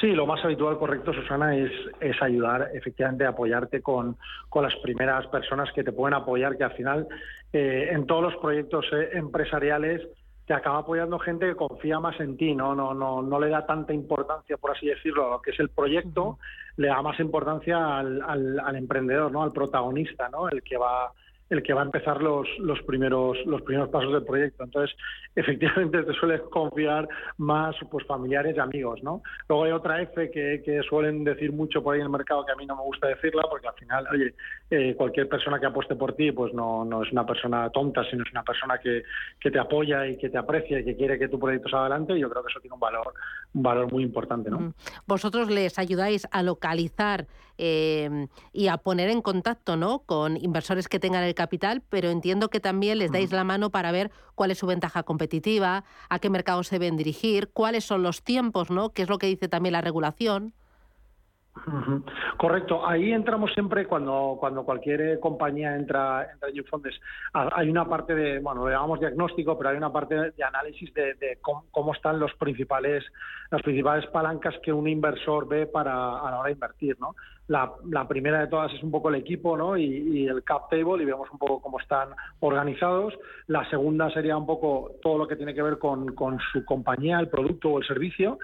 Sí, 0.00 0.12
lo 0.12 0.26
más 0.26 0.44
habitual, 0.44 0.78
correcto, 0.78 1.12
Susana, 1.12 1.56
es, 1.56 1.72
es 2.00 2.20
ayudar, 2.22 2.70
efectivamente, 2.74 3.24
a 3.24 3.30
apoyarte 3.30 3.82
con, 3.82 4.16
con, 4.48 4.62
las 4.62 4.74
primeras 4.76 5.26
personas 5.26 5.72
que 5.72 5.82
te 5.82 5.92
pueden 5.92 6.14
apoyar, 6.14 6.56
que 6.56 6.64
al 6.64 6.72
final 6.72 7.08
eh, 7.52 7.88
en 7.90 8.06
todos 8.06 8.22
los 8.22 8.36
proyectos 8.36 8.86
eh, 8.92 9.10
empresariales 9.14 10.06
te 10.48 10.54
acaba 10.54 10.78
apoyando 10.78 11.18
gente 11.18 11.46
que 11.46 11.54
confía 11.54 12.00
más 12.00 12.18
en 12.20 12.38
ti, 12.38 12.54
¿no? 12.54 12.74
No, 12.74 12.94
no, 12.94 13.20
no 13.20 13.38
le 13.38 13.50
da 13.50 13.66
tanta 13.66 13.92
importancia, 13.92 14.56
por 14.56 14.70
así 14.70 14.86
decirlo, 14.86 15.26
a 15.26 15.30
lo 15.32 15.42
que 15.42 15.50
es 15.50 15.60
el 15.60 15.68
proyecto, 15.68 16.38
le 16.78 16.88
da 16.88 17.02
más 17.02 17.20
importancia 17.20 17.98
al, 17.98 18.22
al, 18.22 18.58
al 18.58 18.76
emprendedor, 18.76 19.30
¿no? 19.30 19.42
Al 19.42 19.52
protagonista, 19.52 20.30
¿no? 20.30 20.48
El 20.48 20.62
que 20.62 20.78
va 20.78 21.12
el 21.50 21.62
que 21.62 21.72
va 21.72 21.82
a 21.82 21.84
empezar 21.84 22.22
los, 22.22 22.46
primeros, 22.86 23.38
los 23.46 23.62
primeros 23.62 23.88
pasos 23.88 24.12
del 24.12 24.24
proyecto. 24.24 24.64
Entonces, 24.64 24.96
efectivamente, 25.34 26.02
te 26.02 26.12
suelen 26.14 26.42
confiar 26.50 27.08
más 27.38 27.76
pues, 27.90 28.06
familiares 28.06 28.56
y 28.56 28.60
amigos. 28.60 29.02
¿no? 29.02 29.22
Luego 29.48 29.64
hay 29.64 29.72
otra 29.72 30.02
F 30.02 30.30
que, 30.30 30.62
que, 30.64 30.82
suelen 30.88 31.24
decir 31.24 31.52
mucho 31.52 31.82
por 31.82 31.94
ahí 31.94 32.00
en 32.00 32.06
el 32.06 32.12
mercado 32.12 32.44
que 32.44 32.52
a 32.52 32.56
mí 32.56 32.66
no 32.66 32.76
me 32.76 32.82
gusta 32.82 33.08
decirla, 33.08 33.42
porque 33.50 33.68
al 33.68 33.74
final, 33.74 34.06
oye, 34.12 34.34
eh, 34.70 34.94
cualquier 34.96 35.28
persona 35.28 35.58
que 35.58 35.66
apueste 35.66 35.96
por 35.96 36.14
ti, 36.14 36.32
pues 36.32 36.52
no, 36.54 36.84
no 36.84 37.02
es 37.02 37.12
una 37.12 37.26
persona 37.26 37.68
tonta, 37.70 38.04
sino 38.10 38.22
es 38.22 38.30
una 38.30 38.42
persona 38.42 38.78
que, 38.78 39.02
que 39.40 39.50
te 39.50 39.58
apoya 39.58 40.06
y 40.06 40.16
que 40.16 40.30
te 40.30 40.38
aprecia 40.38 40.80
y 40.80 40.84
que 40.84 40.96
quiere 40.96 41.18
que 41.18 41.28
tu 41.28 41.38
proyecto 41.38 41.68
salga 41.68 41.86
adelante. 41.86 42.14
Y 42.14 42.20
yo 42.20 42.30
creo 42.30 42.42
que 42.42 42.50
eso 42.50 42.60
tiene 42.60 42.74
un 42.74 42.80
valor, 42.80 43.12
un 43.54 43.62
valor 43.62 43.90
muy 43.90 44.02
importante. 44.02 44.50
¿no? 44.50 44.72
Vosotros 45.06 45.50
les 45.50 45.78
ayudáis 45.78 46.26
a 46.30 46.42
localizar 46.42 47.26
eh, 47.58 48.28
y 48.52 48.68
a 48.68 48.78
poner 48.78 49.10
en 49.10 49.20
contacto 49.20 49.76
¿no? 49.76 50.00
con 50.00 50.36
inversores 50.36 50.88
que 50.88 51.00
tengan 51.00 51.24
el 51.24 51.34
capital, 51.34 51.82
pero 51.88 52.10
entiendo 52.10 52.48
que 52.50 52.60
también 52.60 52.98
les 52.98 53.10
dais 53.10 53.32
la 53.32 53.44
mano 53.44 53.70
para 53.70 53.92
ver 53.92 54.10
cuál 54.34 54.52
es 54.52 54.58
su 54.58 54.66
ventaja 54.66 55.02
competitiva, 55.02 55.84
a 56.08 56.18
qué 56.18 56.30
mercados 56.30 56.68
se 56.68 56.78
deben 56.78 56.96
dirigir, 56.96 57.50
cuáles 57.52 57.84
son 57.84 58.02
los 58.02 58.22
tiempos, 58.22 58.70
¿no? 58.70 58.90
que 58.90 59.02
es 59.02 59.08
lo 59.08 59.18
que 59.18 59.26
dice 59.26 59.48
también 59.48 59.72
la 59.72 59.80
regulación. 59.80 60.54
Correcto. 62.36 62.86
Ahí 62.86 63.12
entramos 63.12 63.52
siempre 63.52 63.86
cuando, 63.86 64.36
cuando 64.38 64.64
cualquier 64.64 65.18
compañía 65.20 65.76
entra, 65.76 66.28
en 66.42 66.64
Fundes. 66.64 66.98
Hay 67.32 67.68
una 67.68 67.88
parte 67.88 68.14
de, 68.14 68.38
bueno, 68.40 68.66
le 68.66 68.74
llamamos 68.74 69.00
diagnóstico, 69.00 69.56
pero 69.56 69.70
hay 69.70 69.76
una 69.76 69.92
parte 69.92 70.32
de 70.32 70.44
análisis 70.44 70.92
de, 70.94 71.38
cómo, 71.40 71.92
están 71.92 72.18
los 72.18 72.34
principales, 72.34 73.04
las 73.50 73.62
principales 73.62 74.06
palancas 74.06 74.54
que 74.62 74.72
un 74.72 74.88
inversor 74.88 75.48
ve 75.48 75.66
para 75.66 75.92
a 75.92 76.30
la 76.30 76.38
hora 76.38 76.46
de 76.48 76.52
invertir, 76.52 76.96
¿no? 77.00 77.14
La, 77.48 78.06
primera 78.06 78.40
de 78.40 78.48
todas 78.48 78.72
es 78.74 78.82
un 78.82 78.90
poco 78.90 79.08
el 79.08 79.14
equipo 79.14 79.56
¿no? 79.56 79.74
y, 79.76 80.26
el 80.26 80.44
cap 80.44 80.68
table 80.68 81.02
y 81.02 81.06
vemos 81.06 81.30
un 81.30 81.38
poco 81.38 81.62
cómo 81.62 81.80
están 81.80 82.10
organizados. 82.40 83.14
La 83.46 83.68
segunda 83.70 84.10
sería 84.10 84.36
un 84.36 84.44
poco 84.44 84.92
todo 85.00 85.16
lo 85.16 85.26
que 85.26 85.36
tiene 85.36 85.54
que 85.54 85.62
ver 85.62 85.78
con, 85.78 86.14
con 86.14 86.38
su 86.52 86.62
compañía, 86.66 87.18
el 87.18 87.28
producto 87.28 87.70
o 87.70 87.78
el 87.78 87.86
servicio. 87.86 88.38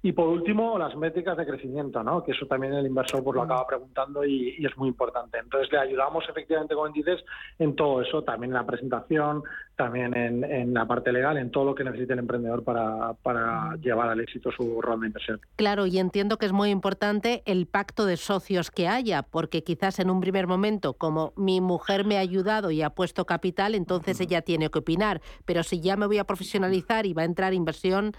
Y 0.00 0.12
por 0.12 0.28
último, 0.28 0.78
las 0.78 0.94
métricas 0.96 1.36
de 1.36 1.46
crecimiento, 1.46 2.04
¿no? 2.04 2.22
que 2.22 2.30
eso 2.30 2.46
también 2.46 2.72
el 2.72 2.86
inversor 2.86 3.24
pues, 3.24 3.34
lo 3.34 3.42
acaba 3.42 3.66
preguntando 3.66 4.24
y, 4.24 4.64
es 4.64 4.76
muy 4.76 4.88
importante. 4.88 5.38
Entonces, 5.38 5.72
le 5.72 5.78
ayudamos 5.78 6.24
efectivamente, 6.28 6.74
como 6.74 6.88
dices, 6.90 7.24
en 7.58 7.74
todo 7.74 8.02
eso, 8.02 8.22
también 8.22 8.52
en 8.52 8.58
la 8.58 8.66
presentación, 8.66 9.42
también 9.78 10.12
en, 10.16 10.74
la 10.74 10.86
parte 10.86 11.12
legal, 11.12 11.38
en 11.38 11.52
todo 11.52 11.64
lo 11.64 11.74
que 11.76 11.84
necesite 11.84 12.12
el 12.12 12.18
emprendedor 12.18 12.64
para, 12.64 13.14
para 13.22 13.76
llevar 13.76 14.08
al 14.08 14.20
éxito 14.20 14.50
su 14.50 14.82
ronda 14.82 15.04
de 15.04 15.06
inversión. 15.06 15.40
Claro, 15.54 15.86
y 15.86 15.98
entiendo 16.00 16.36
que 16.36 16.46
es 16.46 16.52
muy 16.52 16.70
importante 16.70 17.44
el 17.46 17.66
pacto 17.66 18.04
de 18.04 18.16
socios 18.16 18.72
que 18.72 18.88
haya, 18.88 19.22
porque 19.22 19.62
quizás 19.62 20.00
en 20.00 20.10
un 20.10 20.20
primer 20.20 20.48
momento, 20.48 20.94
como 20.94 21.32
mi 21.36 21.60
mujer 21.60 22.04
me 22.04 22.16
ha 22.16 22.20
ayudado 22.20 22.72
y 22.72 22.82
ha 22.82 22.90
puesto 22.90 23.24
capital, 23.24 23.76
entonces 23.76 24.20
ella 24.20 24.42
tiene 24.42 24.68
que 24.68 24.80
opinar. 24.80 25.22
Pero 25.44 25.62
si 25.62 25.80
ya 25.80 25.96
me 25.96 26.06
voy 26.06 26.18
a 26.18 26.24
profesionalizar 26.24 27.06
y 27.06 27.14
va 27.14 27.22
a 27.22 27.26
entrar 27.26 27.54
inversión 27.54 28.12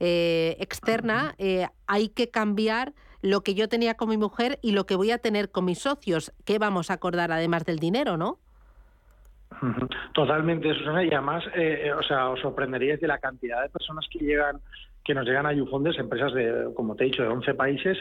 eh, 0.00 0.58
externa, 0.60 1.34
eh, 1.38 1.66
hay 1.86 2.10
que 2.10 2.28
cambiar 2.30 2.92
lo 3.22 3.40
que 3.40 3.54
yo 3.54 3.70
tenía 3.70 3.94
con 3.94 4.10
mi 4.10 4.18
mujer 4.18 4.58
y 4.60 4.72
lo 4.72 4.84
que 4.84 4.96
voy 4.96 5.12
a 5.12 5.18
tener 5.18 5.50
con 5.50 5.64
mis 5.64 5.78
socios. 5.78 6.34
¿Qué 6.44 6.58
vamos 6.58 6.90
a 6.90 6.94
acordar 6.94 7.32
además 7.32 7.64
del 7.64 7.78
dinero, 7.78 8.18
no? 8.18 8.38
Totalmente, 10.12 10.74
Susana, 10.74 11.04
y 11.04 11.12
además, 11.12 11.44
eh, 11.54 11.84
eh, 11.84 11.92
o 11.92 12.02
sea, 12.02 12.28
os 12.28 12.40
sorprenderíais 12.40 13.00
de 13.00 13.06
la 13.06 13.18
cantidad 13.18 13.62
de 13.62 13.68
personas 13.68 14.06
que 14.10 14.18
llegan 14.18 14.60
que 15.06 15.14
nos 15.14 15.24
llegan 15.24 15.46
a 15.46 15.52
Ufondes, 15.62 15.96
empresas 15.98 16.34
de, 16.34 16.70
como 16.74 16.96
te 16.96 17.04
he 17.04 17.06
dicho, 17.06 17.22
de 17.22 17.28
11 17.28 17.54
países, 17.54 17.96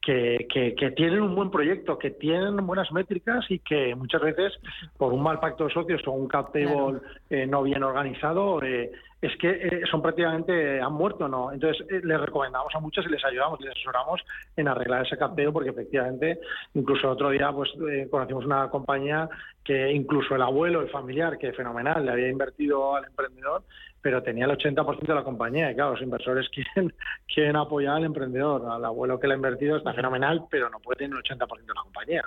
que, 0.00 0.46
que, 0.48 0.90
tienen 0.92 1.20
un 1.20 1.34
buen 1.34 1.50
proyecto, 1.50 1.98
que 1.98 2.12
tienen 2.12 2.64
buenas 2.64 2.92
métricas 2.92 3.44
y 3.50 3.58
que 3.58 3.96
muchas 3.96 4.22
veces, 4.22 4.52
por 4.96 5.12
un 5.12 5.22
mal 5.22 5.40
pacto 5.40 5.64
de 5.64 5.74
socios 5.74 6.00
o 6.06 6.12
un 6.12 6.28
cap 6.28 6.52
table 6.52 7.00
no 7.48 7.62
bien 7.64 7.82
organizado, 7.82 8.62
eh, 8.62 8.92
es 9.24 9.36
que 9.38 9.50
eh, 9.50 9.82
son 9.90 10.02
prácticamente 10.02 10.80
han 10.80 10.92
muerto, 10.92 11.28
¿no? 11.28 11.50
Entonces 11.50 11.86
eh, 11.90 12.00
les 12.04 12.20
recomendamos 12.20 12.74
a 12.74 12.80
muchos 12.80 13.06
y 13.06 13.08
les 13.08 13.24
ayudamos 13.24 13.58
les 13.60 13.70
asesoramos 13.70 14.20
en 14.56 14.68
arreglar 14.68 15.06
ese 15.06 15.16
capeo 15.16 15.52
porque 15.52 15.70
efectivamente, 15.70 16.38
incluso 16.74 17.10
otro 17.10 17.30
día 17.30 17.50
pues 17.52 17.70
eh, 17.90 18.06
conocimos 18.10 18.44
una 18.44 18.68
compañía 18.68 19.28
que 19.64 19.90
incluso 19.92 20.34
el 20.34 20.42
abuelo, 20.42 20.82
el 20.82 20.90
familiar, 20.90 21.38
que 21.38 21.52
fenomenal, 21.52 22.04
le 22.04 22.12
había 22.12 22.28
invertido 22.28 22.96
al 22.96 23.06
emprendedor, 23.06 23.62
pero 24.04 24.22
tenía 24.22 24.44
el 24.44 24.50
80% 24.50 25.00
de 25.00 25.14
la 25.14 25.24
compañía. 25.24 25.70
Y 25.70 25.74
claro, 25.74 25.92
los 25.92 26.02
inversores 26.02 26.46
quieren, 26.54 26.94
quieren 27.26 27.56
apoyar 27.56 27.96
al 27.96 28.04
emprendedor. 28.04 28.70
Al 28.70 28.84
abuelo 28.84 29.18
que 29.18 29.26
le 29.26 29.32
ha 29.32 29.36
invertido 29.36 29.78
está 29.78 29.94
fenomenal, 29.94 30.44
pero 30.50 30.68
no 30.68 30.78
puede 30.78 30.98
tener 30.98 31.16
el 31.16 31.22
80% 31.22 31.38
de 31.38 31.74
la 31.74 31.82
compañía. 31.82 32.22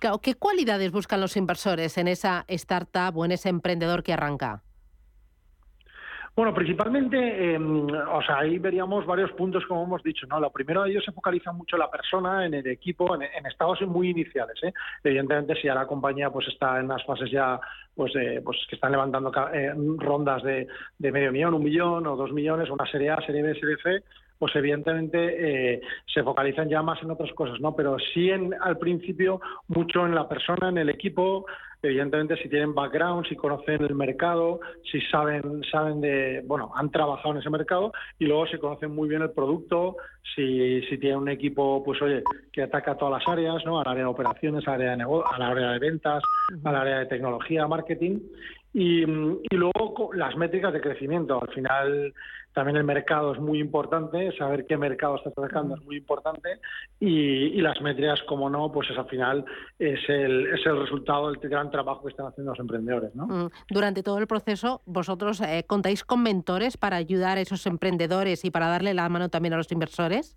Claro, 0.00 0.18
¿qué 0.20 0.34
cualidades 0.34 0.90
buscan 0.90 1.20
los 1.20 1.36
inversores 1.36 1.98
en 1.98 2.08
esa 2.08 2.46
startup 2.48 3.14
o 3.18 3.26
en 3.26 3.32
ese 3.32 3.50
emprendedor 3.50 4.02
que 4.02 4.14
arranca? 4.14 4.62
Bueno, 6.36 6.54
principalmente, 6.54 7.54
em, 7.54 7.86
o 7.86 8.22
sea, 8.22 8.38
ahí 8.38 8.58
veríamos 8.58 9.04
varios 9.04 9.32
puntos, 9.32 9.66
como 9.66 9.84
hemos 9.84 10.02
dicho, 10.02 10.26
¿no? 10.28 10.40
Lo 10.40 10.50
primero 10.50 10.82
de 10.82 10.90
ellos 10.90 11.04
se 11.04 11.12
focaliza 11.12 11.52
mucho 11.52 11.76
en 11.76 11.80
la 11.80 11.90
persona, 11.90 12.46
en 12.46 12.54
el 12.54 12.66
equipo, 12.68 13.14
en, 13.14 13.22
estados 13.46 13.80
muy 13.82 14.10
iniciales, 14.10 14.56
¿eh? 14.62 14.72
Evidentemente, 15.02 15.54
si 15.56 15.66
ya 15.66 15.74
la 15.74 15.86
compañía 15.86 16.30
pues 16.30 16.48
está 16.48 16.78
en 16.78 16.88
las 16.88 17.04
fases 17.04 17.30
ya, 17.30 17.60
pues, 17.94 18.14
eh, 18.16 18.40
pues 18.44 18.58
que 18.68 18.76
están 18.76 18.92
levantando 18.92 19.32
eh, 19.52 19.72
rondas 19.98 20.42
de, 20.42 20.68
de 20.98 21.12
medio 21.12 21.32
millón, 21.32 21.54
un 21.54 21.64
millón 21.64 22.06
o 22.06 22.16
dos 22.16 22.32
millones, 22.32 22.70
una 22.70 22.86
serie 22.86 23.10
A, 23.10 23.20
serie 23.26 23.42
B, 23.42 23.54
serie 23.54 23.76
C, 23.82 24.04
pues 24.40 24.56
evidentemente 24.56 25.74
eh, 25.74 25.82
se 26.06 26.22
focalizan 26.22 26.66
ya 26.66 26.80
más 26.80 27.00
en 27.02 27.10
otras 27.10 27.30
cosas, 27.34 27.60
¿no? 27.60 27.76
Pero 27.76 27.98
sí 28.14 28.30
en, 28.30 28.54
al 28.58 28.78
principio 28.78 29.38
mucho 29.68 30.06
en 30.06 30.14
la 30.14 30.26
persona, 30.26 30.70
en 30.70 30.78
el 30.78 30.88
equipo, 30.88 31.44
evidentemente 31.82 32.36
si 32.42 32.48
tienen 32.48 32.74
background, 32.74 33.26
si 33.26 33.36
conocen 33.36 33.82
el 33.82 33.94
mercado, 33.94 34.60
si 34.90 35.00
saben, 35.02 35.62
saben 35.70 36.00
de, 36.00 36.42
bueno, 36.46 36.72
han 36.74 36.90
trabajado 36.90 37.34
en 37.34 37.40
ese 37.40 37.50
mercado 37.50 37.92
y 38.18 38.26
luego 38.26 38.46
si 38.46 38.58
conocen 38.58 38.94
muy 38.94 39.08
bien 39.08 39.22
el 39.22 39.30
producto, 39.30 39.96
si, 40.34 40.82
si 40.82 40.98
tienen 40.98 41.18
un 41.18 41.28
equipo, 41.28 41.82
pues 41.82 42.00
oye, 42.02 42.22
que 42.52 42.62
ataca 42.62 42.92
a 42.92 42.96
todas 42.96 43.20
las 43.20 43.32
áreas, 43.32 43.64
¿no? 43.64 43.80
Al 43.80 43.88
área 43.88 44.04
de 44.04 44.10
operaciones, 44.10 44.66
al 44.68 44.74
área 44.74 44.90
de 44.90 44.96
negocio, 44.98 45.32
al 45.32 45.42
área 45.42 45.72
de 45.72 45.78
ventas, 45.78 46.22
al 46.64 46.76
área 46.76 46.98
de 47.00 47.06
tecnología, 47.06 47.66
marketing 47.66 48.18
y, 48.72 49.02
y, 49.02 49.56
luego 49.56 50.10
las 50.14 50.36
métricas 50.36 50.72
de 50.72 50.80
crecimiento. 50.80 51.42
Al 51.42 51.48
final 51.48 52.14
también 52.52 52.76
el 52.76 52.84
mercado 52.84 53.32
es 53.32 53.40
muy 53.40 53.60
importante, 53.60 54.36
saber 54.36 54.66
qué 54.66 54.76
mercado 54.76 55.16
está 55.16 55.30
atacando 55.30 55.76
es 55.76 55.84
muy 55.84 55.96
importante 55.96 56.60
y, 56.98 57.60
las 57.60 57.80
métricas, 57.80 58.22
como 58.22 58.48
no, 58.48 58.72
pues 58.72 58.90
es 58.90 58.98
al 58.98 59.06
final 59.06 59.44
es 59.78 60.00
el, 60.08 60.46
es 60.46 60.64
el 60.66 60.80
resultado 60.80 61.30
del 61.30 61.38
gran 61.38 61.70
trabajo 61.70 62.02
que 62.02 62.10
están 62.10 62.26
haciendo 62.26 62.52
los 62.52 62.58
emprendedores. 62.58 63.14
¿no? 63.14 63.26
Mm. 63.26 63.50
Durante 63.68 64.02
todo 64.02 64.18
el 64.18 64.26
proceso, 64.26 64.80
vosotros 64.86 65.40
eh, 65.42 65.64
contáis 65.66 66.04
con 66.04 66.22
mentores 66.22 66.76
para 66.76 66.96
ayudar 66.96 67.38
a 67.38 67.40
esos 67.40 67.66
emprendedores 67.66 68.44
y 68.44 68.50
para 68.50 68.68
darle 68.68 68.94
la 68.94 69.08
mano 69.08 69.28
también 69.28 69.54
a 69.54 69.56
los 69.56 69.70
inversores. 69.70 70.36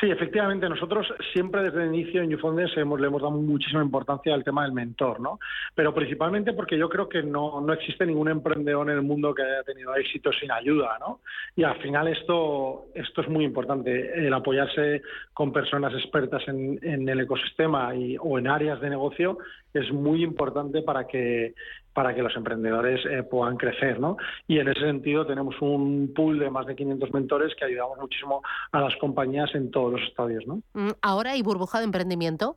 Sí, 0.00 0.10
efectivamente, 0.10 0.68
nosotros 0.68 1.06
siempre 1.32 1.62
desde 1.62 1.82
el 1.82 1.94
inicio 1.94 2.22
en 2.22 2.30
Youfondes 2.30 2.74
hemos, 2.76 2.98
le 2.98 3.08
hemos 3.08 3.20
dado 3.20 3.32
muchísima 3.32 3.82
importancia 3.82 4.32
al 4.32 4.42
tema 4.42 4.62
del 4.64 4.72
mentor, 4.72 5.20
¿no? 5.20 5.38
Pero 5.74 5.92
principalmente 5.92 6.54
porque 6.54 6.78
yo 6.78 6.88
creo 6.88 7.08
que 7.08 7.22
no, 7.22 7.60
no 7.60 7.72
existe 7.74 8.06
ningún 8.06 8.28
emprendedor 8.28 8.88
en 8.88 8.96
el 8.96 9.02
mundo 9.02 9.34
que 9.34 9.42
haya 9.42 9.62
tenido 9.64 9.94
éxito 9.94 10.32
sin 10.32 10.50
ayuda, 10.50 10.98
¿no? 10.98 11.20
Y 11.54 11.62
al 11.62 11.76
final 11.82 12.08
esto, 12.08 12.86
esto 12.94 13.20
es 13.20 13.28
muy 13.28 13.44
importante, 13.44 14.26
el 14.26 14.32
apoyarse 14.32 15.02
con 15.34 15.52
personas 15.52 15.92
expertas 15.92 16.42
en, 16.48 16.78
en 16.82 17.06
el 17.06 17.20
ecosistema 17.20 17.94
y, 17.94 18.16
o 18.18 18.38
en 18.38 18.48
áreas 18.48 18.80
de 18.80 18.88
negocio 18.90 19.38
es 19.74 19.90
muy 19.92 20.22
importante 20.22 20.82
para 20.82 21.06
que 21.06 21.54
para 21.92 22.14
que 22.14 22.22
los 22.22 22.34
emprendedores 22.36 23.04
eh, 23.06 23.22
puedan 23.22 23.56
crecer, 23.56 24.00
¿no? 24.00 24.16
Y 24.46 24.58
en 24.58 24.68
ese 24.68 24.80
sentido 24.80 25.26
tenemos 25.26 25.60
un 25.60 26.12
pool 26.14 26.38
de 26.38 26.50
más 26.50 26.66
de 26.66 26.76
500 26.76 27.12
mentores 27.12 27.54
que 27.54 27.64
ayudamos 27.64 27.98
muchísimo 27.98 28.42
a 28.72 28.80
las 28.80 28.96
compañías 28.96 29.54
en 29.54 29.70
todos 29.70 29.92
los 29.92 30.02
estadios, 30.02 30.46
¿no? 30.46 30.62
Mm, 30.74 30.92
¿Ahora 31.02 31.32
hay 31.32 31.42
burbuja 31.42 31.78
de 31.78 31.84
emprendimiento? 31.84 32.56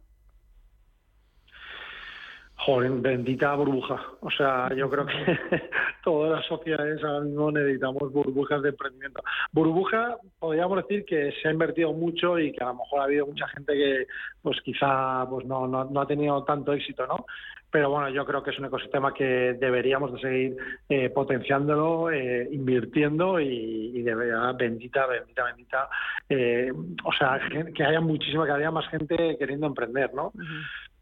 Joder, 2.57 2.89
bendita 2.93 3.53
burbuja. 3.53 4.01
O 4.21 4.31
sea, 4.31 4.73
yo 4.73 4.89
creo 4.89 5.05
que 5.05 5.13
todas 6.03 6.31
las 6.31 6.45
sociedades 6.47 7.03
ahora 7.03 7.19
mismo 7.19 7.51
necesitamos 7.51 8.11
burbujas 8.11 8.61
de 8.63 8.69
emprendimiento. 8.69 9.21
Burbuja, 9.51 10.17
podríamos 10.39 10.77
decir 10.77 11.05
que 11.05 11.33
se 11.41 11.49
ha 11.49 11.51
invertido 11.51 11.93
mucho 11.93 12.39
y 12.39 12.53
que 12.53 12.63
a 12.63 12.67
lo 12.67 12.75
mejor 12.75 13.01
ha 13.01 13.03
habido 13.03 13.27
mucha 13.27 13.47
gente 13.49 13.73
que, 13.73 14.07
pues 14.41 14.59
quizá, 14.61 15.27
pues 15.29 15.45
no, 15.45 15.67
no, 15.67 15.83
no 15.83 16.01
ha 16.01 16.07
tenido 16.07 16.43
tanto 16.45 16.73
éxito, 16.73 17.05
¿no? 17.05 17.25
Pero 17.71 17.89
bueno, 17.89 18.09
yo 18.09 18.25
creo 18.25 18.41
que 18.41 18.51
es 18.51 18.59
un 18.59 18.65
ecosistema 18.65 19.13
que 19.13 19.57
deberíamos 19.59 20.13
de 20.13 20.19
seguir 20.19 20.57
eh, 20.87 21.09
potenciándolo, 21.09 22.11
eh, 22.11 22.47
invirtiendo 22.51 23.39
y, 23.39 24.01
de 24.01 24.15
verdad, 24.15 24.55
bendita, 24.57 25.05
bendita, 25.05 25.43
bendita, 25.43 25.89
eh, 26.29 26.71
o 27.03 27.11
sea, 27.11 27.39
que 27.73 27.83
haya 27.83 27.99
muchísima, 27.99 28.45
que 28.45 28.51
haya 28.51 28.71
más 28.71 28.87
gente 28.89 29.37
queriendo 29.37 29.67
emprender, 29.67 30.13
¿no? 30.13 30.31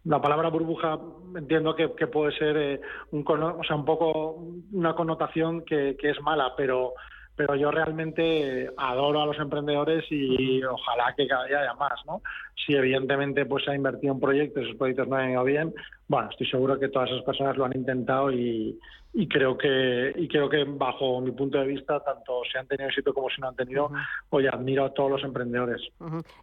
La 0.05 0.21
palabra 0.21 0.49
burbuja 0.49 0.99
entiendo 1.37 1.75
que, 1.75 1.87
puede 2.07 2.37
ser 2.37 2.81
un, 3.11 3.23
o 3.27 3.63
sea, 3.63 3.75
un 3.75 3.85
poco 3.85 4.43
una 4.71 4.95
connotación 4.95 5.63
que, 5.63 5.95
que 5.97 6.09
es 6.09 6.21
mala, 6.21 6.53
pero 6.57 6.93
pero 7.35 7.55
yo 7.55 7.71
realmente 7.71 8.69
adoro 8.77 9.21
a 9.21 9.25
los 9.25 9.39
emprendedores 9.39 10.05
y 10.09 10.63
ojalá 10.63 11.13
que 11.17 11.27
cada 11.27 11.45
día 11.45 11.61
haya 11.61 11.73
más, 11.73 11.99
¿no? 12.05 12.21
Si 12.65 12.75
evidentemente 12.75 13.45
pues 13.45 13.63
se 13.65 13.71
ha 13.71 13.75
invertido 13.75 14.13
en 14.13 14.19
proyectos, 14.19 14.63
esos 14.63 14.77
proyectos 14.77 15.07
no 15.07 15.15
han 15.15 15.31
ido 15.31 15.43
bien, 15.43 15.73
bueno, 16.07 16.29
estoy 16.29 16.47
seguro 16.47 16.79
que 16.79 16.89
todas 16.89 17.09
esas 17.09 17.23
personas 17.23 17.57
lo 17.57 17.65
han 17.65 17.75
intentado 17.75 18.31
y, 18.31 18.77
y 19.15 19.27
creo 19.27 19.57
que 19.57 20.11
y 20.17 20.27
creo 20.27 20.49
que 20.49 20.63
bajo 20.63 21.21
mi 21.21 21.31
punto 21.31 21.59
de 21.59 21.67
vista 21.67 21.99
tanto 22.03 22.41
se 22.51 22.57
han 22.57 22.67
tenido 22.67 22.89
éxito 22.89 23.13
como 23.13 23.29
si 23.29 23.39
no 23.39 23.47
han 23.49 23.55
tenido 23.55 23.91
oye 24.31 24.49
admiro 24.49 24.85
a 24.85 24.93
todos 24.93 25.11
los 25.11 25.23
emprendedores. 25.23 25.81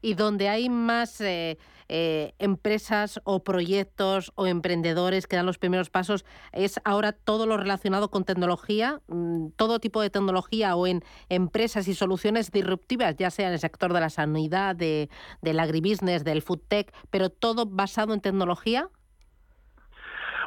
Y 0.01 0.15
donde 0.15 0.49
hay 0.49 0.69
más 0.69 1.21
eh, 1.21 1.59
eh, 1.89 2.33
empresas 2.39 3.21
o 3.25 3.43
proyectos 3.43 4.33
o 4.37 4.47
emprendedores 4.47 5.27
que 5.27 5.35
dan 5.35 5.47
los 5.47 5.59
primeros 5.59 5.91
pasos 5.91 6.25
es 6.53 6.81
ahora 6.85 7.13
todo 7.13 7.45
lo 7.47 7.57
relacionado 7.57 8.09
con 8.09 8.25
tecnología 8.25 9.01
mm, 9.09 9.49
todo 9.57 9.81
tipo 9.81 10.01
de 10.01 10.11
tecnología 10.11 10.77
o 10.77 10.87
en 10.87 11.03
empresas 11.29 11.89
y 11.89 11.95
soluciones 11.95 12.53
disruptivas 12.53 13.17
ya 13.17 13.31
sea 13.31 13.49
en 13.49 13.55
el 13.55 13.59
sector 13.59 13.93
de 13.93 14.01
la 14.01 14.11
sanidad 14.11 14.77
de 14.77 15.09
del 15.43 15.59
agribusiness 15.59 16.23
del 16.23 16.43
food 16.43 16.61
tech 16.69 16.95
pero 17.11 17.31
todo 17.31 17.67
basado 17.67 18.15
en 18.15 18.21
tecnología 18.21 18.89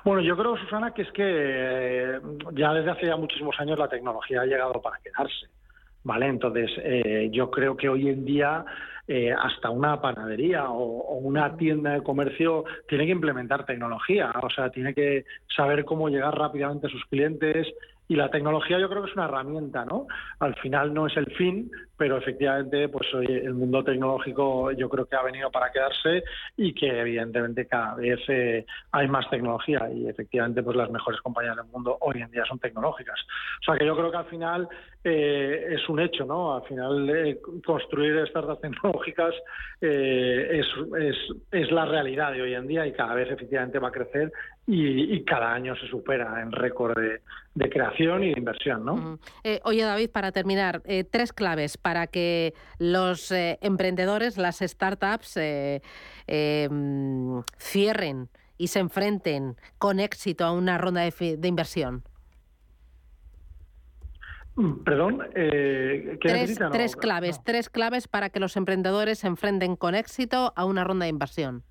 bueno, 0.03 0.21
yo 0.21 0.35
creo, 0.35 0.57
Susana, 0.57 0.93
que 0.93 1.03
es 1.03 1.11
que 1.11 1.23
eh, 1.25 2.19
ya 2.53 2.73
desde 2.73 2.91
hace 2.91 3.05
ya 3.07 3.15
muchísimos 3.15 3.57
años 3.59 3.79
la 3.79 3.87
tecnología 3.87 4.41
ha 4.41 4.45
llegado 4.45 4.81
para 4.81 4.99
quedarse. 5.03 5.47
¿Vale? 6.03 6.27
Entonces, 6.27 6.69
eh, 6.79 7.29
yo 7.31 7.49
creo 7.49 7.77
que 7.77 7.87
hoy 7.87 8.09
en 8.09 8.25
día 8.25 8.65
eh, 9.07 9.33
hasta 9.33 9.69
una 9.69 9.99
panadería 10.01 10.69
o, 10.69 11.17
una 11.17 11.55
tienda 11.57 11.91
de 11.91 12.03
comercio 12.03 12.65
tiene 12.87 13.05
que 13.05 13.11
implementar 13.11 13.65
tecnología, 13.65 14.31
o 14.41 14.49
sea, 14.49 14.69
tiene 14.69 14.93
que 14.93 15.25
saber 15.55 15.85
cómo 15.85 16.09
llegar 16.09 16.37
rápidamente 16.37 16.87
a 16.87 16.89
sus 16.89 17.05
clientes, 17.05 17.67
y 18.13 18.15
la 18.15 18.29
tecnología 18.29 18.77
yo 18.77 18.87
creo 18.89 19.01
que 19.01 19.09
es 19.09 19.15
una 19.15 19.25
herramienta, 19.25 19.85
¿no? 19.85 20.05
Al 20.37 20.53
final 20.57 20.93
no 20.93 21.07
es 21.07 21.17
el 21.17 21.25
fin, 21.35 21.71
pero 21.97 22.15
efectivamente, 22.17 22.87
pues 22.87 23.07
el 23.11 23.55
mundo 23.55 23.83
tecnológico 23.83 24.71
yo 24.71 24.87
creo 24.87 25.07
que 25.07 25.15
ha 25.15 25.23
venido 25.23 25.49
para 25.49 25.71
quedarse 25.71 26.23
y 26.55 26.75
que 26.75 26.99
evidentemente 26.99 27.65
cada 27.65 27.95
vez 27.95 28.19
eh, 28.27 28.67
hay 28.91 29.07
más 29.07 29.27
tecnología 29.31 29.89
y 29.91 30.07
efectivamente 30.07 30.61
pues 30.61 30.77
las 30.77 30.91
mejores 30.91 31.21
compañías 31.21 31.55
del 31.55 31.65
mundo 31.65 31.97
hoy 32.01 32.21
en 32.21 32.29
día 32.29 32.45
son 32.45 32.59
tecnológicas. 32.59 33.19
O 33.61 33.63
sea 33.63 33.79
que 33.79 33.85
yo 33.87 33.95
creo 33.95 34.11
que 34.11 34.17
al 34.17 34.25
final 34.25 34.67
eh, 35.03 35.69
es 35.71 35.89
un 35.89 35.99
hecho, 35.99 36.23
¿no? 36.23 36.53
Al 36.53 36.63
final 36.67 37.09
eh, 37.09 37.39
construir 37.65 38.27
startups 38.27 38.61
tecnológicas 38.61 39.33
es, 39.81 40.67
es 41.51 41.71
la 41.71 41.85
realidad 41.85 42.31
de 42.31 42.43
hoy 42.43 42.53
en 42.53 42.67
día 42.67 42.85
y 42.85 42.93
cada 42.93 43.15
vez 43.15 43.31
efectivamente 43.31 43.79
va 43.79 43.87
a 43.87 43.91
crecer 43.91 44.31
y, 44.65 45.23
cada 45.25 45.53
año 45.53 45.75
se 45.75 45.87
supera 45.87 46.41
en 46.41 46.51
récord 46.51 46.97
de, 46.97 47.69
creación 47.69 48.23
y 48.23 48.33
de 48.33 48.39
inversión. 48.39 48.85
¿no? 48.85 49.19
Eh, 49.43 49.59
oye, 49.63 49.83
David, 49.83 50.09
para 50.09 50.31
terminar, 50.31 50.81
eh, 50.85 51.03
tres 51.03 51.33
claves 51.33 51.77
para 51.77 52.07
que 52.07 52.53
los 52.79 53.31
eh, 53.31 53.59
emprendedores, 53.61 54.37
las 54.37 54.59
startups, 54.59 55.37
em, 56.27 57.43
cierren 57.57 58.29
y 58.57 58.67
se 58.67 58.79
enfrenten 58.79 59.55
con 59.77 59.99
éxito 59.99 60.45
a 60.45 60.53
una 60.53 60.77
ronda 60.77 61.01
de, 61.01 61.47
inversión. 61.47 62.03
Mm, 64.55 64.83
perdón, 64.83 65.19
¿qué 65.33 66.17
tres, 66.21 66.59
tres 66.71 66.95
claves, 66.95 67.43
tres 67.43 67.69
claves 67.69 68.07
para 68.07 68.29
que 68.29 68.39
los 68.39 68.55
emprendedores 68.55 69.19
se 69.19 69.27
enfrenten 69.27 69.75
con 69.75 69.95
éxito 69.95 70.53
a 70.55 70.63
una 70.63 70.83
ronda 70.83 71.05
de 71.05 71.09
inversión. 71.09 71.63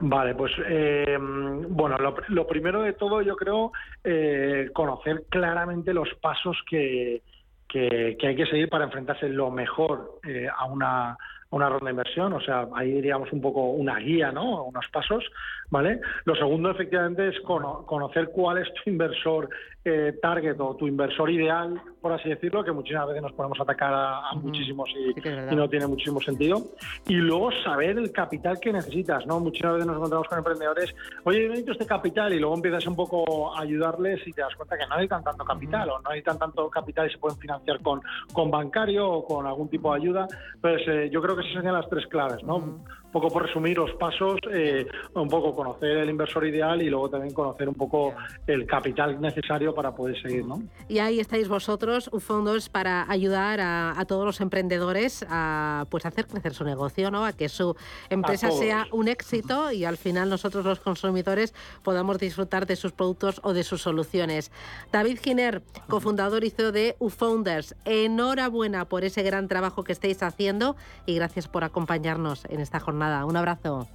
Vale, 0.00 0.34
pues 0.34 0.52
eh, 0.66 1.18
bueno, 1.20 1.96
lo, 2.28 2.46
primero 2.46 2.82
de 2.82 2.94
todo 2.94 3.22
yo 3.22 3.36
creo 3.36 3.72
eh, 4.04 4.70
conocer 4.72 5.24
claramente 5.28 5.94
los 5.94 6.08
pasos 6.20 6.56
que, 6.68 7.22
que, 7.68 8.16
hay 8.20 8.36
que 8.36 8.46
seguir 8.46 8.68
para 8.68 8.84
enfrentarse 8.84 9.28
lo 9.28 9.50
mejor 9.50 10.20
eh, 10.26 10.48
a 10.54 10.64
una 10.66 11.16
una 11.50 11.68
ronda 11.68 11.86
de 11.86 11.90
inversión, 11.90 12.32
o 12.32 12.40
sea, 12.40 12.68
ahí 12.76 12.92
diríamos 12.92 13.32
un 13.32 13.40
poco 13.40 13.70
una 13.70 13.98
guía, 13.98 14.30
¿no? 14.30 14.64
Unos 14.64 14.86
pasos, 14.92 15.24
¿vale? 15.68 16.00
Lo 16.24 16.36
segundo, 16.36 16.70
efectivamente, 16.70 17.28
es 17.28 17.40
conocer 17.40 18.30
cuál 18.32 18.58
es 18.58 18.72
tu 18.72 18.88
inversor 18.88 19.48
eh, 19.82 20.18
target 20.20 20.60
o 20.60 20.76
tu 20.76 20.86
inversor 20.86 21.30
ideal, 21.30 21.80
por 22.02 22.12
así 22.12 22.28
decirlo, 22.28 22.62
que 22.62 22.70
muchísimas 22.70 23.08
veces 23.08 23.22
nos 23.22 23.32
podemos 23.32 23.58
atacar 23.60 23.92
a, 23.94 24.34
muchísimos 24.34 24.90
y, 24.90 25.14
no 25.54 25.68
tiene 25.68 25.86
muchísimo 25.86 26.20
sentido. 26.20 26.62
Y 27.08 27.14
luego 27.14 27.50
saber 27.64 27.96
el 27.96 28.12
capital 28.12 28.60
que 28.60 28.72
necesitas, 28.72 29.26
¿no? 29.26 29.40
Muchas 29.40 29.72
veces 29.72 29.86
nos 29.86 29.96
encontramos 29.96 30.28
con 30.28 30.38
emprendedores, 30.38 30.94
oye, 31.24 31.42
yo 31.42 31.48
necesito 31.48 31.72
este 31.72 31.86
capital, 31.86 32.32
y 32.34 32.38
luego 32.38 32.54
empiezas 32.54 32.86
un 32.86 32.96
poco 32.96 33.56
a 33.56 33.62
ayudarles 33.62 34.20
y 34.26 34.32
te 34.32 34.42
das 34.42 34.54
cuenta 34.54 34.76
que 34.76 34.86
no 34.86 34.96
necesitan 34.96 35.24
tanto 35.24 35.44
capital, 35.44 35.88
o 35.88 36.00
no 36.00 36.10
necesitan 36.10 36.38
tanto 36.38 36.68
capital 36.68 37.08
y 37.08 37.12
se 37.12 37.18
pueden 37.18 37.38
financiar 37.38 37.80
con, 37.80 38.02
con 38.32 38.50
bancario 38.50 39.08
o 39.08 39.24
con 39.24 39.46
algún 39.46 39.68
tipo 39.68 39.92
de 39.92 40.00
ayuda. 40.00 40.26
Entonces, 40.56 40.88
eh, 40.88 41.10
yo 41.10 41.22
creo 41.22 41.36
que 41.36 41.42
esas 41.42 41.54
serían 41.54 41.74
las 41.74 41.88
tres 41.88 42.06
claves, 42.08 42.42
¿no? 42.44 42.56
Un 42.56 43.12
poco 43.12 43.28
por 43.28 43.46
resumir 43.46 43.76
los 43.76 43.92
pasos, 43.94 44.38
eh, 44.52 44.86
un 45.14 45.28
poco 45.28 45.54
conocer 45.54 45.98
el 45.98 46.10
inversor 46.10 46.46
ideal 46.46 46.80
y 46.80 46.88
luego 46.90 47.10
también 47.10 47.34
conocer 47.34 47.68
un 47.68 47.74
poco 47.74 48.14
el 48.46 48.66
capital 48.66 49.20
necesario 49.20 49.69
para 49.74 49.94
poder 49.94 50.20
seguir, 50.20 50.44
¿no? 50.44 50.62
Y 50.88 50.98
ahí 50.98 51.20
estáis 51.20 51.48
vosotros, 51.48 52.10
fondos 52.18 52.68
para 52.68 53.10
ayudar 53.10 53.60
a, 53.60 54.04
todos 54.06 54.24
los 54.24 54.40
emprendedores 54.40 55.24
a 55.28 55.86
pues 55.90 56.06
hacer 56.06 56.26
crecer 56.26 56.54
su 56.54 56.64
negocio, 56.64 57.10
¿no? 57.10 57.24
A 57.24 57.32
que 57.32 57.48
su 57.48 57.76
empresa 58.08 58.50
sea 58.50 58.86
un 58.92 59.08
éxito 59.08 59.70
y 59.72 59.84
al 59.84 59.96
final 59.96 60.30
nosotros 60.30 60.64
los 60.64 60.80
consumidores 60.80 61.54
podamos 61.82 62.18
disfrutar 62.18 62.66
de 62.66 62.76
sus 62.76 62.92
productos 62.92 63.40
o 63.44 63.52
de 63.52 63.62
sus 63.62 63.82
soluciones. 63.82 64.50
David 64.92 65.18
Giner, 65.22 65.62
cofundador 65.88 66.44
y 66.44 66.50
CEO 66.50 66.72
de 66.72 66.96
UFounders, 66.98 67.74
enhorabuena 67.84 68.86
por 68.86 69.04
ese 69.04 69.22
gran 69.22 69.48
trabajo 69.48 69.84
que 69.84 69.92
estáis 69.92 70.22
haciendo 70.22 70.76
y 71.06 71.14
gracias 71.14 71.48
por 71.48 71.64
acompañarnos 71.64 72.44
en 72.46 72.60
esta 72.60 72.80
jornada. 72.80 73.24
Un 73.24 73.36
abrazo. 73.36 73.88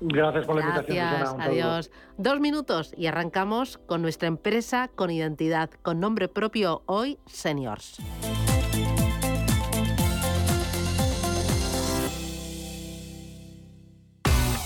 Gracias 0.00 0.46
por 0.46 0.56
la 0.56 0.62
invitación. 0.62 1.40
adiós. 1.40 1.90
Dos 2.18 2.40
minutos 2.40 2.92
y 2.96 3.06
arrancamos 3.06 3.78
con 3.86 4.02
nuestra 4.02 4.28
empresa 4.28 4.88
con 4.94 5.10
identidad, 5.10 5.70
con 5.82 6.00
nombre 6.00 6.28
propio 6.28 6.82
hoy, 6.86 7.18
Seniors. 7.26 7.98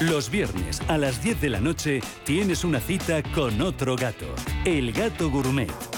Los 0.00 0.30
viernes 0.30 0.80
a 0.88 0.96
las 0.96 1.22
10 1.24 1.40
de 1.40 1.50
la 1.50 1.60
noche 1.60 2.00
tienes 2.24 2.62
una 2.62 2.78
cita 2.78 3.20
con 3.34 3.60
otro 3.60 3.96
gato, 3.96 4.26
el 4.64 4.92
gato 4.92 5.28
gourmet 5.28 5.97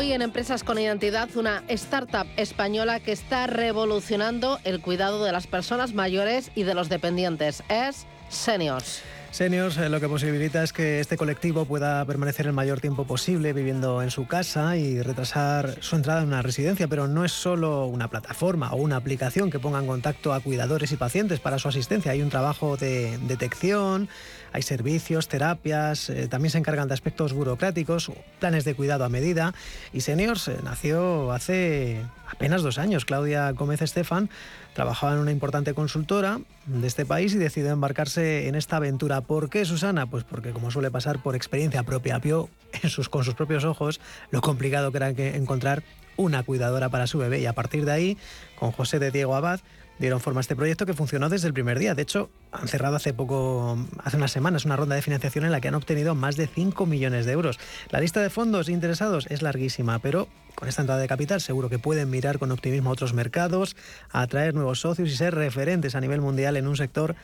Hoy 0.00 0.14
en 0.14 0.22
Empresas 0.22 0.64
con 0.64 0.78
Identidad, 0.78 1.28
una 1.36 1.62
startup 1.68 2.26
española 2.38 3.00
que 3.00 3.12
está 3.12 3.46
revolucionando 3.46 4.58
el 4.64 4.80
cuidado 4.80 5.22
de 5.22 5.30
las 5.30 5.46
personas 5.46 5.92
mayores 5.92 6.50
y 6.54 6.62
de 6.62 6.72
los 6.72 6.88
dependientes. 6.88 7.62
Es 7.68 8.06
Seniors. 8.30 9.02
Seniors 9.30 9.76
eh, 9.76 9.90
lo 9.90 10.00
que 10.00 10.08
posibilita 10.08 10.64
es 10.64 10.72
que 10.72 11.00
este 11.00 11.18
colectivo 11.18 11.66
pueda 11.66 12.02
permanecer 12.06 12.46
el 12.46 12.54
mayor 12.54 12.80
tiempo 12.80 13.04
posible 13.04 13.52
viviendo 13.52 14.02
en 14.02 14.10
su 14.10 14.26
casa 14.26 14.78
y 14.78 15.02
retrasar 15.02 15.76
su 15.80 15.96
entrada 15.96 16.22
en 16.22 16.28
una 16.28 16.40
residencia, 16.40 16.88
pero 16.88 17.06
no 17.06 17.22
es 17.24 17.32
solo 17.32 17.84
una 17.84 18.08
plataforma 18.08 18.72
o 18.72 18.76
una 18.76 18.96
aplicación 18.96 19.50
que 19.50 19.58
ponga 19.58 19.80
en 19.80 19.86
contacto 19.86 20.32
a 20.32 20.40
cuidadores 20.40 20.92
y 20.92 20.96
pacientes 20.96 21.40
para 21.40 21.58
su 21.58 21.68
asistencia. 21.68 22.12
Hay 22.12 22.22
un 22.22 22.30
trabajo 22.30 22.78
de 22.78 23.18
detección, 23.18 24.08
hay 24.52 24.62
servicios, 24.62 25.28
terapias, 25.28 26.10
eh, 26.10 26.28
también 26.28 26.50
se 26.50 26.58
encargan 26.58 26.88
de 26.88 26.94
aspectos 26.94 27.32
burocráticos, 27.32 28.10
planes 28.38 28.64
de 28.64 28.74
cuidado 28.74 29.04
a 29.04 29.08
medida. 29.08 29.54
Y 29.92 30.00
Seniors 30.00 30.48
eh, 30.48 30.56
nació 30.64 31.32
hace 31.32 32.02
apenas 32.28 32.62
dos 32.62 32.78
años. 32.78 33.04
Claudia 33.04 33.50
Gómez 33.52 33.82
Estefan 33.82 34.30
trabajaba 34.74 35.14
en 35.14 35.20
una 35.20 35.32
importante 35.32 35.74
consultora 35.74 36.40
de 36.66 36.86
este 36.86 37.04
país 37.06 37.34
y 37.34 37.38
decidió 37.38 37.70
embarcarse 37.70 38.48
en 38.48 38.54
esta 38.54 38.76
aventura. 38.76 39.20
¿Por 39.20 39.50
qué, 39.50 39.64
Susana? 39.64 40.06
Pues 40.06 40.24
porque, 40.24 40.50
como 40.50 40.70
suele 40.70 40.90
pasar 40.90 41.22
por 41.22 41.36
experiencia 41.36 41.82
propia, 41.82 42.18
vio 42.18 42.48
en 42.72 42.90
con 43.10 43.24
sus 43.24 43.34
propios 43.34 43.64
ojos 43.64 44.00
lo 44.30 44.40
complicado 44.40 44.90
que 44.90 44.96
era 44.98 45.08
encontrar 45.08 45.82
una 46.16 46.42
cuidadora 46.42 46.88
para 46.88 47.06
su 47.06 47.18
bebé. 47.18 47.40
Y 47.40 47.46
a 47.46 47.54
partir 47.54 47.84
de 47.84 47.92
ahí, 47.92 48.18
con 48.58 48.72
José 48.72 48.98
de 48.98 49.10
Diego 49.10 49.34
Abad, 49.34 49.60
dieron 50.00 50.20
forma 50.20 50.40
a 50.40 50.42
este 50.42 50.56
proyecto 50.56 50.86
que 50.86 50.94
funcionó 50.94 51.28
desde 51.28 51.46
el 51.46 51.52
primer 51.52 51.78
día. 51.78 51.94
De 51.94 52.02
hecho, 52.02 52.30
han 52.52 52.66
cerrado 52.68 52.96
hace 52.96 53.12
poco, 53.12 53.78
hace 54.02 54.16
unas 54.16 54.32
semanas, 54.32 54.64
una 54.64 54.74
ronda 54.74 54.96
de 54.96 55.02
financiación 55.02 55.44
en 55.44 55.52
la 55.52 55.60
que 55.60 55.68
han 55.68 55.74
obtenido 55.74 56.14
más 56.14 56.36
de 56.36 56.46
5 56.46 56.86
millones 56.86 57.26
de 57.26 57.32
euros. 57.32 57.58
La 57.90 58.00
lista 58.00 58.20
de 58.20 58.30
fondos 58.30 58.70
interesados 58.70 59.26
es 59.28 59.42
larguísima, 59.42 59.98
pero 59.98 60.26
con 60.54 60.68
esta 60.68 60.80
entrada 60.80 61.00
de 61.00 61.06
capital 61.06 61.40
seguro 61.42 61.68
que 61.68 61.78
pueden 61.78 62.08
mirar 62.08 62.38
con 62.38 62.50
optimismo 62.50 62.88
a 62.90 62.94
otros 62.94 63.12
mercados, 63.12 63.76
atraer 64.10 64.54
nuevos 64.54 64.80
socios 64.80 65.10
y 65.10 65.16
ser 65.16 65.34
referentes 65.34 65.94
a 65.94 66.00
nivel 66.00 66.22
mundial 66.22 66.56
en 66.56 66.66
un 66.66 66.76
sector 66.76 67.14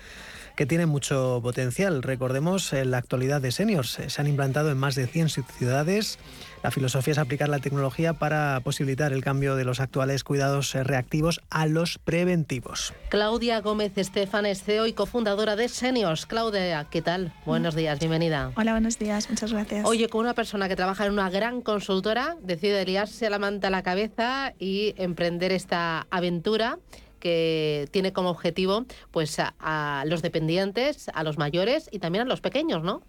que 0.57 0.67
tiene 0.67 0.87
mucho 0.87 1.41
potencial. 1.43 2.03
Recordemos, 2.03 2.73
en 2.73 2.91
la 2.91 2.99
actualidad 2.99 3.41
de 3.41 3.53
seniors 3.53 3.99
se 4.07 4.21
han 4.21 4.27
implantado 4.27 4.71
en 4.71 4.79
más 4.79 4.95
de 4.95 5.07
100 5.07 5.29
ciudades. 5.29 6.19
La 6.63 6.71
filosofía 6.71 7.13
es 7.13 7.19
aplicar 7.19 7.49
la 7.49 7.59
tecnología 7.59 8.15
para 8.15 8.59
posibilitar 8.65 9.13
el 9.13 9.23
cambio 9.23 9.55
de 9.55 9.65
los 9.65 9.79
actuales 9.79 10.25
cuidados 10.25 10.73
reactivos 10.73 11.41
a 11.51 11.67
los 11.67 11.99
preventivos. 11.99 12.95
Claudia 13.11 13.61
Gómez 13.61 13.97
Estefan 13.97 14.47
es 14.47 14.63
CEO 14.63 14.87
y 14.87 14.95
cofundadora 14.95 15.55
de 15.55 15.69
Seniors. 15.69 16.27
Claudia, 16.27 16.87
¿qué 16.91 17.03
tal? 17.03 17.33
Buenos 17.45 17.75
días, 17.75 17.99
bienvenida. 17.99 18.51
Hola, 18.57 18.73
buenos 18.73 18.99
días, 18.99 19.29
muchas 19.29 19.53
gracias. 19.53 19.87
Oye, 19.87 20.09
con 20.09 20.23
una 20.23 20.35
persona 20.35 20.69
que 20.69 20.75
trabaja 20.75 21.07
en 21.07 21.13
una 21.13 21.31
gran 21.31 21.61
consultora, 21.61 22.37
decide 22.43 22.85
liarse 22.85 23.29
la 23.31 23.39
manta 23.39 23.69
a 23.69 23.71
la 23.71 23.83
cabeza 23.83 24.55
y 24.59 24.95
emprender 24.97 25.53
esta 25.53 26.07
aventura 26.11 26.79
que 27.19 27.89
tiene 27.91 28.13
como 28.13 28.31
objetivo 28.31 28.87
pues 29.11 29.37
a, 29.39 30.05
los 30.07 30.23
dependientes, 30.23 31.09
a 31.15 31.23
los 31.23 31.39
mayores 31.39 31.89
y 31.91 31.99
también 31.99 32.23
a 32.23 32.29
los 32.29 32.41
pequeños, 32.41 32.83
¿no? 32.83 33.03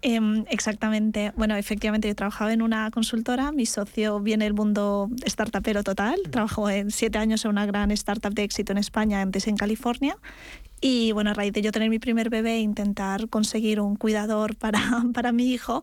Em, 0.00 0.44
exactamente. 0.48 1.32
Bueno, 1.36 1.56
efectivamente, 1.56 2.06
yo 2.06 2.14
trabajaba 2.14 2.52
en 2.52 2.62
una 2.62 2.88
consultora. 2.92 3.50
Mi 3.50 3.66
socio 3.66 4.20
viene 4.20 4.44
del 4.44 4.54
mundo 4.54 5.10
startupero 5.26 5.82
total. 5.82 6.20
Trabajó 6.30 6.70
en 6.70 6.92
siete 6.92 7.18
años 7.18 7.44
en 7.44 7.50
una 7.50 7.66
gran 7.66 7.90
startup 7.90 8.32
de 8.32 8.44
éxito 8.44 8.70
en 8.70 8.78
España, 8.78 9.20
antes 9.20 9.48
en 9.48 9.56
California. 9.56 10.16
Y 10.80 11.10
bueno, 11.10 11.30
a 11.30 11.34
raíz 11.34 11.52
de 11.52 11.62
yo 11.62 11.72
tener 11.72 11.90
mi 11.90 11.98
primer 11.98 12.30
bebé 12.30 12.54
e 12.54 12.60
intentar 12.60 13.28
conseguir 13.28 13.80
un 13.80 13.96
cuidador 13.96 14.54
para, 14.54 14.80
para 15.14 15.32
mi 15.32 15.52
hijo, 15.52 15.82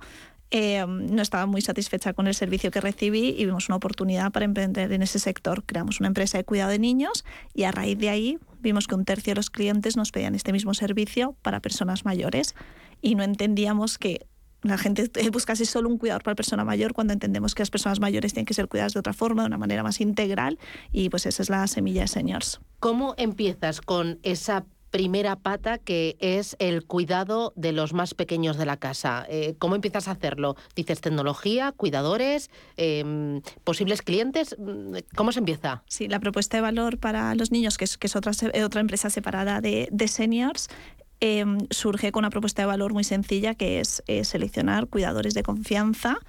Em, 0.58 1.08
no 1.08 1.22
estaba 1.22 1.46
muy 1.48 1.60
satisfecha 1.60 2.14
con 2.14 2.28
el 2.28 2.34
servicio 2.34 2.72
que 2.72 2.80
recibí 2.80 3.36
y 3.38 3.44
vimos 3.44 3.68
una 3.68 3.76
oportunidad 3.76 4.32
para 4.32 4.46
emprender 4.46 4.94
en 4.94 5.02
ese 5.02 5.20
sector. 5.20 5.66
Creamos 5.66 6.00
una 6.00 6.08
empresa 6.08 6.38
de 6.38 6.46
cuidado 6.46 6.72
de 6.72 6.80
niños 6.80 7.26
y 7.54 7.64
a 7.64 7.74
raíz 7.74 7.98
de 7.98 8.08
ahí 8.08 8.40
vimos 8.62 8.88
que 8.88 8.96
un 8.96 9.04
tercio 9.04 9.32
de 9.32 9.36
los 9.36 9.50
clientes 9.50 9.98
nos 9.98 10.14
pedían 10.14 10.34
este 10.34 10.54
mismo 10.54 10.74
servicio 10.74 11.36
para 11.42 11.60
personas 11.60 12.06
mayores 12.06 12.56
y 13.02 13.16
no 13.16 13.24
entendíamos 13.24 13.98
que 13.98 14.28
la 14.62 14.78
gente 14.78 15.12
buscase 15.34 15.66
solo 15.66 15.90
un 15.90 15.98
cuidador 15.98 16.24
para 16.24 16.36
persona 16.36 16.64
mayor 16.64 16.94
cuando 16.94 17.12
entendemos 17.12 17.54
que 17.54 17.62
las 17.62 17.70
personas 17.70 18.00
mayores 18.00 18.32
tienen 18.32 18.46
que 18.46 18.54
ser 18.54 18.70
cuidadas 18.70 18.94
de 18.94 19.02
otra 19.02 19.12
forma, 19.12 19.42
de 19.42 19.48
una 19.48 19.58
manera 19.58 19.84
más 19.84 20.00
integral 20.00 20.58
y 20.94 21.10
pues 21.10 21.26
esa 21.26 21.44
es 21.44 21.50
la 21.50 21.68
semilla 21.68 22.04
de 22.04 22.08
Seniors. 22.08 22.62
¿Cómo 22.80 23.14
empiezas 23.18 23.82
con 23.82 24.20
esa 24.24 24.66
primera 24.96 25.36
pata 25.36 25.78
que 25.78 26.16
es 26.22 26.56
el 26.58 26.86
cuidado 26.86 27.52
de 27.58 27.74
los 27.74 27.92
más 27.92 28.14
pequeños 28.14 28.56
de 28.56 28.66
la 28.66 28.78
casa. 28.78 29.26
Eh, 29.28 29.56
¿Cómo 29.60 29.76
empiezas 29.76 30.08
a 30.08 30.12
hacerlo? 30.12 30.56
Dices 30.74 31.02
tecnología, 31.02 31.74
cuidadores, 31.74 32.50
em, 32.78 33.42
posibles 33.66 34.02
clientes. 34.02 34.56
¿Cómo 35.14 35.34
se 35.34 35.40
empieza? 35.40 35.84
Sí, 35.90 36.08
la 36.08 36.22
propuesta 36.22 36.56
de 36.56 36.62
valor 36.62 36.98
para 36.98 37.36
los 37.36 37.52
niños, 37.52 37.78
que 37.78 37.84
es, 37.84 37.98
que 37.98 38.08
es 38.08 38.16
otra, 38.16 38.32
eh, 38.54 38.64
otra 38.64 38.80
empresa 38.80 39.10
separada 39.10 39.60
de, 39.60 39.90
de 39.92 40.08
seniors, 40.08 40.70
em, 41.20 41.58
surge 41.72 42.14
con 42.14 42.22
una 42.22 42.30
propuesta 42.30 42.62
de 42.62 42.68
valor 42.68 42.94
muy 42.94 43.04
sencilla 43.04 43.54
que 43.54 43.82
es 43.82 44.02
eh, 44.08 44.24
seleccionar 44.24 44.88
cuidadores 44.88 45.34
de 45.34 45.44
confianza 45.44 46.20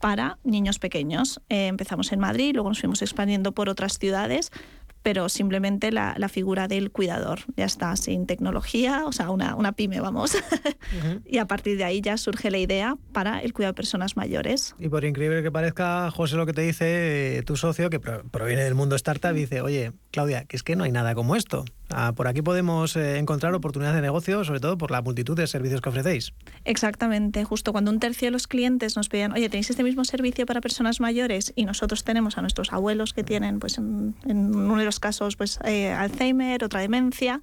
para 0.00 0.38
niños 0.42 0.80
pequeños. 0.80 1.40
empezamos 1.48 2.10
en 2.10 2.18
Madrid, 2.18 2.54
luego 2.54 2.70
nos 2.70 2.80
fuimos 2.80 3.02
expandiendo 3.02 3.52
por 3.52 3.68
otras 3.68 3.98
ciudades 3.98 4.50
pero 5.06 5.28
simplemente 5.28 5.92
la, 5.92 6.28
figura 6.28 6.66
del 6.66 6.90
cuidador. 6.90 7.38
Ya 7.56 7.64
está, 7.64 7.94
sin 7.94 8.26
tecnología, 8.26 9.04
o 9.06 9.12
sea, 9.12 9.30
una, 9.30 9.54
una 9.54 9.70
pyme, 9.70 10.00
vamos. 10.00 10.36
y 11.24 11.38
a 11.38 11.46
partir 11.46 11.78
de 11.78 11.84
ahí 11.84 12.00
ya 12.00 12.16
surge 12.16 12.50
la 12.50 12.58
idea 12.58 12.96
para 13.12 13.38
el 13.38 13.52
cuidado 13.52 13.74
de 13.74 13.76
personas 13.76 14.16
mayores. 14.16 14.74
Y 14.80 14.88
por 14.88 15.04
increíble 15.04 15.44
que 15.44 15.52
parezca, 15.52 16.10
José, 16.10 16.34
lo 16.34 16.44
que 16.44 16.54
te 16.54 16.62
dice 16.62 17.38
eh, 17.38 17.42
tu 17.42 17.54
socio, 17.54 17.88
que 17.88 18.00
proviene 18.00 18.64
del 18.64 18.74
mundo 18.74 18.96
startup, 18.96 19.32
dice, 19.32 19.60
oye, 19.60 19.92
Claudia, 20.10 20.44
que 20.44 20.56
es 20.56 20.64
que 20.64 20.74
no 20.74 20.82
hay 20.82 20.90
nada 20.90 21.14
como 21.14 21.36
esto. 21.36 21.64
Ah, 21.90 22.12
por 22.16 22.26
aquí 22.26 22.42
podemos 22.42 22.96
eh, 22.96 23.18
encontrar 23.18 23.54
oportunidades 23.54 23.96
de 23.96 24.02
negocio, 24.02 24.42
sobre 24.44 24.58
todo 24.58 24.76
por 24.76 24.90
la 24.90 25.02
multitud 25.02 25.36
de 25.36 25.46
servicios 25.46 25.80
que 25.80 25.88
ofrecéis. 25.88 26.32
Exactamente, 26.64 27.44
justo 27.44 27.72
cuando 27.72 27.92
un 27.92 28.00
tercio 28.00 28.26
de 28.26 28.32
los 28.32 28.48
clientes 28.48 28.96
nos 28.96 29.08
pedían, 29.08 29.32
oye, 29.32 29.48
¿tenéis 29.48 29.70
este 29.70 29.84
mismo 29.84 30.04
servicio 30.04 30.46
para 30.46 30.60
personas 30.60 31.00
mayores? 31.00 31.52
Y 31.54 31.64
nosotros 31.64 32.02
tenemos 32.02 32.38
a 32.38 32.40
nuestros 32.40 32.72
abuelos 32.72 33.12
que 33.12 33.22
tienen, 33.22 33.60
pues 33.60 33.78
en, 33.78 34.16
uno 34.26 34.76
de 34.76 34.84
los 34.84 34.95
casos, 35.00 35.36
pues 35.36 35.58
eh, 35.64 35.92
Alzheimer, 35.92 36.64
otra 36.64 36.80
demencia 36.80 37.40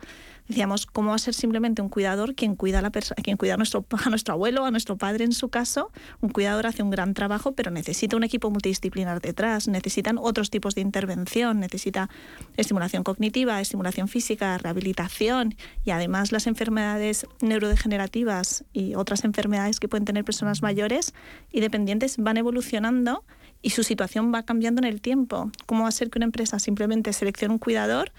decíamos, 0.47 0.85
¿cómo 0.85 1.09
va 1.09 1.15
a 1.15 1.19
ser 1.19 1.33
simplemente 1.33 1.81
un 1.81 1.89
cuidador 1.89 2.35
quien 2.35 2.55
cuida 2.55 2.79
a, 2.79 2.81
la 2.81 2.91
quien 2.91 3.37
cuida 3.37 3.53
a 3.53 3.57
nuestro, 3.57 3.85
a 4.05 4.09
nuestro 4.09 4.33
abuelo, 4.33 4.65
a 4.65 4.71
nuestro 4.71 4.97
padre 4.97 5.25
en 5.25 5.31
su 5.31 5.49
caso? 5.49 5.91
Un 6.21 6.29
cuidador 6.29 6.67
hace 6.67 6.83
un 6.83 6.89
gran 6.89 7.13
trabajo, 7.13 7.53
pero 7.53 7.71
necesita 7.71 8.15
un 8.15 8.23
equipo 8.23 8.49
multidisciplinar 8.49 9.21
detrás, 9.21 9.67
necesitan 9.67 10.17
otros 10.17 10.49
tipos 10.49 10.75
de 10.75 10.81
intervención, 10.81 11.59
necesita 11.59 12.09
estimulación 12.57 13.03
cognitiva, 13.03 13.61
estimulación 13.61 14.07
física, 14.07 14.57
rehabilitación 14.57 15.55
y 15.83 15.91
además 15.91 16.31
las 16.31 16.47
enfermedades 16.47 17.25
neurodegenerativas 17.41 18.65
y 18.73 18.95
otras 18.95 19.23
enfermedades 19.23 19.79
que 19.79 19.87
pueden 19.87 20.05
tener 20.05 20.25
personas 20.25 20.61
mayores 20.61 21.13
y 21.51 21.61
dependientes 21.61 22.17
van 22.17 22.37
evolucionando 22.37 23.23
y 23.63 23.71
su 23.71 23.81
situación 23.81 24.31
va 24.31 24.43
cambiando 24.43 24.81
en 24.81 24.85
el 24.85 25.01
tiempo. 25.01 25.49
¿Cómo 25.65 25.83
va 25.83 25.89
a 25.89 25.91
ser 25.91 26.11
que 26.11 26.19
una 26.19 26.25
empresa 26.25 26.59
simplemente 26.59 27.11
seleccione 27.13 27.53
un 27.53 27.59
cuidador 27.59 28.11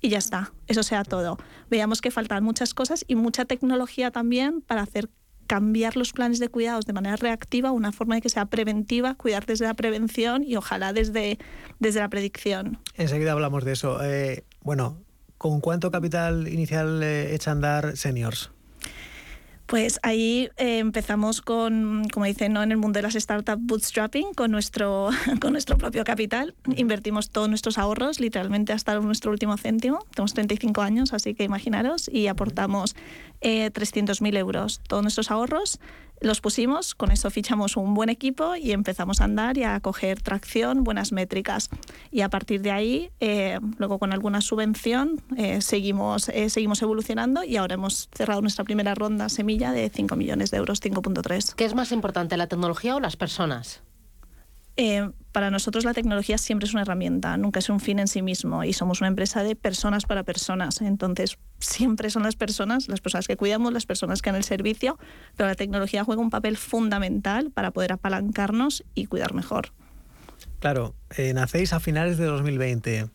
y 0.00 0.08
ya 0.08 0.18
está, 0.18 0.52
eso 0.66 0.82
sea 0.82 1.04
todo. 1.04 1.38
Veíamos 1.68 2.00
que 2.00 2.10
faltan 2.10 2.42
muchas 2.42 2.72
cosas 2.72 3.04
y 3.06 3.16
mucha 3.16 3.44
tecnología 3.44 4.10
también 4.10 4.62
para 4.62 4.82
hacer 4.82 5.10
cambiar 5.46 5.96
los 5.96 6.12
planes 6.12 6.38
de 6.38 6.48
cuidados 6.48 6.86
de 6.86 6.92
manera 6.92 7.16
reactiva, 7.16 7.72
una 7.72 7.92
forma 7.92 8.14
de 8.14 8.20
que 8.20 8.28
sea 8.28 8.46
preventiva, 8.46 9.14
cuidar 9.16 9.46
desde 9.46 9.64
la 9.66 9.74
prevención 9.74 10.44
y 10.44 10.56
ojalá 10.56 10.92
desde, 10.92 11.38
desde 11.80 12.00
la 12.00 12.08
predicción. 12.08 12.78
Enseguida 12.94 13.32
hablamos 13.32 13.64
de 13.64 13.72
eso. 13.72 14.02
Eh, 14.02 14.44
bueno, 14.62 15.02
¿con 15.38 15.60
cuánto 15.60 15.90
capital 15.90 16.46
inicial 16.48 17.02
eh, 17.02 17.34
echa 17.34 17.50
a 17.50 17.52
andar 17.52 17.96
Seniors? 17.96 18.52
Pues 19.70 20.00
ahí 20.02 20.50
eh, 20.56 20.78
empezamos 20.78 21.42
con, 21.42 22.08
como 22.12 22.26
dicen, 22.26 22.52
¿no? 22.52 22.60
en 22.60 22.72
el 22.72 22.76
mundo 22.76 22.98
de 22.98 23.02
las 23.02 23.14
startups, 23.14 23.64
bootstrapping, 23.64 24.34
con 24.34 24.50
nuestro, 24.50 25.10
con 25.40 25.52
nuestro 25.52 25.78
propio 25.78 26.02
capital. 26.02 26.56
Invertimos 26.74 27.30
todos 27.30 27.48
nuestros 27.48 27.78
ahorros, 27.78 28.18
literalmente 28.18 28.72
hasta 28.72 28.98
nuestro 28.98 29.30
último 29.30 29.56
céntimo. 29.56 30.04
Tenemos 30.12 30.34
35 30.34 30.82
años, 30.82 31.12
así 31.12 31.36
que 31.36 31.44
imaginaros, 31.44 32.10
y 32.12 32.26
aportamos 32.26 32.96
eh, 33.42 33.70
300.000 33.70 34.36
euros. 34.38 34.80
Todos 34.88 35.04
nuestros 35.04 35.30
ahorros 35.30 35.78
los 36.20 36.40
pusimos, 36.40 36.94
con 36.94 37.10
eso 37.10 37.30
fichamos 37.30 37.76
un 37.76 37.94
buen 37.94 38.10
equipo 38.10 38.54
y 38.56 38.72
empezamos 38.72 39.20
a 39.20 39.24
andar 39.24 39.56
y 39.58 39.64
a 39.64 39.80
coger 39.80 40.20
tracción, 40.20 40.84
buenas 40.84 41.12
métricas. 41.12 41.70
Y 42.10 42.20
a 42.20 42.28
partir 42.28 42.60
de 42.62 42.70
ahí, 42.70 43.10
eh, 43.20 43.58
luego 43.78 43.98
con 43.98 44.12
alguna 44.12 44.40
subvención, 44.40 45.20
eh, 45.36 45.62
seguimos, 45.62 46.28
eh, 46.28 46.50
seguimos 46.50 46.82
evolucionando 46.82 47.42
y 47.42 47.56
ahora 47.56 47.74
hemos 47.74 48.08
cerrado 48.12 48.42
nuestra 48.42 48.64
primera 48.64 48.94
ronda 48.94 49.28
semilla 49.28 49.72
de 49.72 49.88
5 49.88 50.14
millones 50.16 50.50
de 50.50 50.58
euros, 50.58 50.80
5.3. 50.80 51.54
¿Qué 51.54 51.64
es 51.64 51.74
más 51.74 51.90
importante, 51.92 52.36
la 52.36 52.46
tecnología 52.46 52.96
o 52.96 53.00
las 53.00 53.16
personas? 53.16 53.82
Eh, 54.80 55.10
para 55.32 55.50
nosotros 55.50 55.84
la 55.84 55.92
tecnología 55.92 56.38
siempre 56.38 56.66
es 56.66 56.72
una 56.72 56.80
herramienta, 56.80 57.36
nunca 57.36 57.58
es 57.58 57.68
un 57.68 57.80
fin 57.80 57.98
en 57.98 58.08
sí 58.08 58.22
mismo 58.22 58.64
y 58.64 58.72
somos 58.72 59.02
una 59.02 59.08
empresa 59.08 59.42
de 59.42 59.54
personas 59.54 60.06
para 60.06 60.22
personas. 60.22 60.80
Entonces, 60.80 61.36
siempre 61.58 62.08
son 62.08 62.22
las 62.22 62.34
personas, 62.34 62.88
las 62.88 63.02
personas 63.02 63.28
que 63.28 63.36
cuidamos, 63.36 63.74
las 63.74 63.84
personas 63.84 64.22
que 64.22 64.30
dan 64.30 64.38
el 64.38 64.44
servicio, 64.44 64.98
pero 65.36 65.50
la 65.50 65.54
tecnología 65.54 66.02
juega 66.02 66.22
un 66.22 66.30
papel 66.30 66.56
fundamental 66.56 67.50
para 67.50 67.72
poder 67.72 67.92
apalancarnos 67.92 68.82
y 68.94 69.04
cuidar 69.04 69.34
mejor. 69.34 69.68
Claro, 70.60 70.94
eh, 71.14 71.34
nacéis 71.34 71.74
a 71.74 71.80
finales 71.80 72.16
de 72.16 72.24
2020 72.24 73.10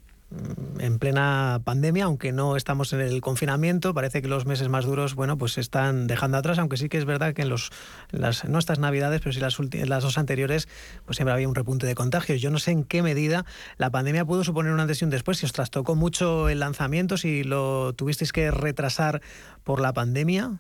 en 0.80 1.00
plena 1.00 1.62
pandemia, 1.64 2.06
aunque 2.06 2.32
no 2.32 2.56
estamos 2.56 2.94
en 2.94 3.02
el 3.02 3.22
confinamiento, 3.22 3.94
parece 3.94 4.22
que 4.22 4.28
los 4.28 4.46
meses 4.46 4.70
más 4.70 4.86
duros, 4.86 5.16
bueno, 5.16 5.38
pues 5.38 5.54
se 5.54 5.62
están 5.62 6.08
dejando 6.08 6.38
atrás, 6.38 6.60
aunque 6.60 6.78
sí 6.78 6.90
que 6.90 6.98
es 6.98 7.06
verdad 7.06 7.34
que 7.34 7.42
en 7.44 7.50
los 7.50 7.72
las, 8.12 8.46
no 8.46 8.60
estas 8.60 8.80
navidades, 8.80 9.22
pero 9.22 9.34
sí 9.34 9.40
las, 9.40 9.58
las 9.88 10.04
dos 10.04 10.18
anteriores, 10.18 10.68
pues 11.06 11.18
siempre 11.18 11.34
había 11.34 11.48
un 11.48 11.56
repunte 11.56 11.88
de 11.88 11.96
contagios. 11.96 12.42
Yo 12.42 12.52
no 12.52 12.60
sé 12.60 12.72
en 12.72 12.84
qué 12.84 13.02
medida 13.02 13.46
la 13.78 13.90
pandemia 13.90 14.26
pudo 14.26 14.44
suponer 14.44 14.72
una 14.72 14.84
antes 14.84 15.02
y 15.02 15.06
un 15.06 15.12
después, 15.12 15.38
si 15.38 15.46
os 15.46 15.54
trastocó 15.54 15.96
mucho 15.96 16.50
el 16.50 16.60
lanzamiento, 16.60 17.18
si 17.18 17.44
lo 17.44 17.94
tuvisteis 17.94 18.32
que 18.32 18.52
retrasar 18.52 19.22
por 19.64 19.82
la 19.82 19.94
pandemia. 19.94 20.60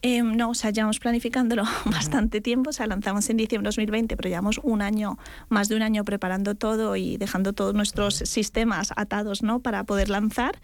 Em, 0.00 0.36
no, 0.36 0.50
o 0.50 0.54
sea, 0.54 0.70
llevamos 0.70 1.00
planificándolo 1.00 1.64
bastante 1.86 2.40
tiempo, 2.40 2.70
o 2.70 2.72
sea, 2.72 2.86
lanzamos 2.86 3.28
en 3.30 3.36
diciembre 3.36 3.66
de 3.66 3.70
2020, 3.70 4.16
pero 4.16 4.28
llevamos 4.28 4.60
un 4.62 4.80
año, 4.80 5.18
más 5.48 5.68
de 5.68 5.74
un 5.74 5.82
año 5.82 6.04
preparando 6.04 6.54
todo 6.54 6.94
y 6.94 7.16
dejando 7.16 7.52
todos 7.52 7.74
nuestros 7.74 8.14
sistemas 8.14 8.92
atados, 8.96 9.42
¿no? 9.42 9.60
Para 9.60 9.84
poder 9.84 10.08
lanzar. 10.08 10.60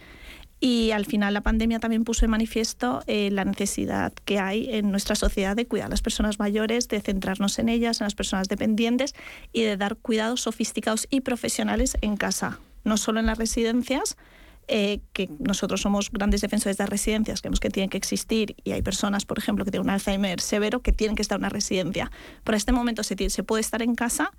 Y 0.61 0.93
al 0.93 1.05
final 1.05 1.35
la 1.35 1.43
pandemia 1.43 1.81
también 1.81 2.05
puso 2.05 2.25
en 2.25 2.31
manifiesto 2.31 3.03
eh, 3.07 3.29
la 3.33 3.45
necesidad 3.45 4.13
que 4.25 4.39
hay 4.39 4.73
en 4.73 4.91
nuestra 4.93 5.17
sociedad 5.17 5.57
de 5.57 5.67
cuidar 5.67 5.87
a 5.87 5.91
las 5.91 6.01
personas 6.01 6.39
mayores, 6.39 6.89
de 6.89 7.01
centrarnos 7.01 7.59
en 7.59 7.69
ellas, 7.69 8.01
en 8.01 8.07
las 8.07 8.15
personas 8.15 8.49
dependientes 8.49 9.15
y 9.53 9.63
de 9.63 9.77
dar 9.77 9.97
cuidados 9.97 10.43
sofisticados 10.43 11.09
y 11.11 11.21
profesionales 11.21 11.99
en 12.01 12.17
casa, 12.17 12.61
no 12.85 12.97
solo 12.97 13.19
en 13.21 13.27
las 13.27 13.37
residencias, 13.37 14.17
eh, 14.69 15.01
que 15.13 15.29
nosotros 15.39 15.81
somos 15.83 16.11
grandes 16.11 16.41
defensores 16.41 16.77
de 16.77 16.85
las 16.85 16.89
residencias, 16.89 17.41
creemos 17.41 17.61
que 17.61 17.71
tienen 17.71 17.91
que 17.91 17.99
existir 17.99 18.57
y 18.65 18.73
hay 18.73 18.83
personas, 18.83 19.25
por 19.27 19.39
ejemplo, 19.39 19.65
que 19.65 19.71
tienen 19.71 19.87
un 19.87 19.91
Alzheimer 19.91 20.41
severo 20.41 20.81
que 20.81 20.93
tienen 20.93 21.17
que 21.17 21.23
estar 21.23 21.37
en 21.37 21.43
una 21.43 21.49
residencia. 21.49 22.11
Por 22.45 22.55
este 22.55 22.73
momento 22.73 23.03
se, 23.03 23.31
se 23.31 23.43
puede 23.43 23.61
estar 23.61 23.83
en 23.83 23.95
casa, 23.95 24.33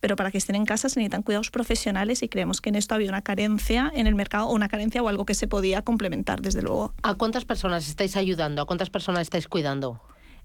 pero 0.00 0.16
para 0.16 0.30
que 0.30 0.38
estén 0.38 0.56
en 0.56 0.64
casa 0.64 0.88
se 0.88 1.00
necesitan 1.00 1.22
cuidados 1.22 1.50
profesionales 1.50 2.22
y 2.22 2.28
creemos 2.28 2.60
que 2.60 2.70
en 2.70 2.76
esto 2.76 2.94
había 2.94 3.08
una 3.08 3.22
carencia 3.22 3.90
en 3.94 4.06
el 4.06 4.14
mercado 4.14 4.48
o 4.48 4.54
una 4.54 4.68
carencia 4.68 5.02
o 5.02 5.08
algo 5.08 5.24
que 5.24 5.34
se 5.34 5.48
podía 5.48 5.82
complementar, 5.82 6.40
desde 6.40 6.62
luego. 6.62 6.94
¿A 7.02 7.14
cuántas 7.14 7.44
personas 7.44 7.88
estáis 7.88 8.16
ayudando? 8.16 8.62
¿A 8.62 8.66
cuántas 8.66 8.90
personas 8.90 9.22
estáis 9.22 9.48
cuidando? 9.48 10.00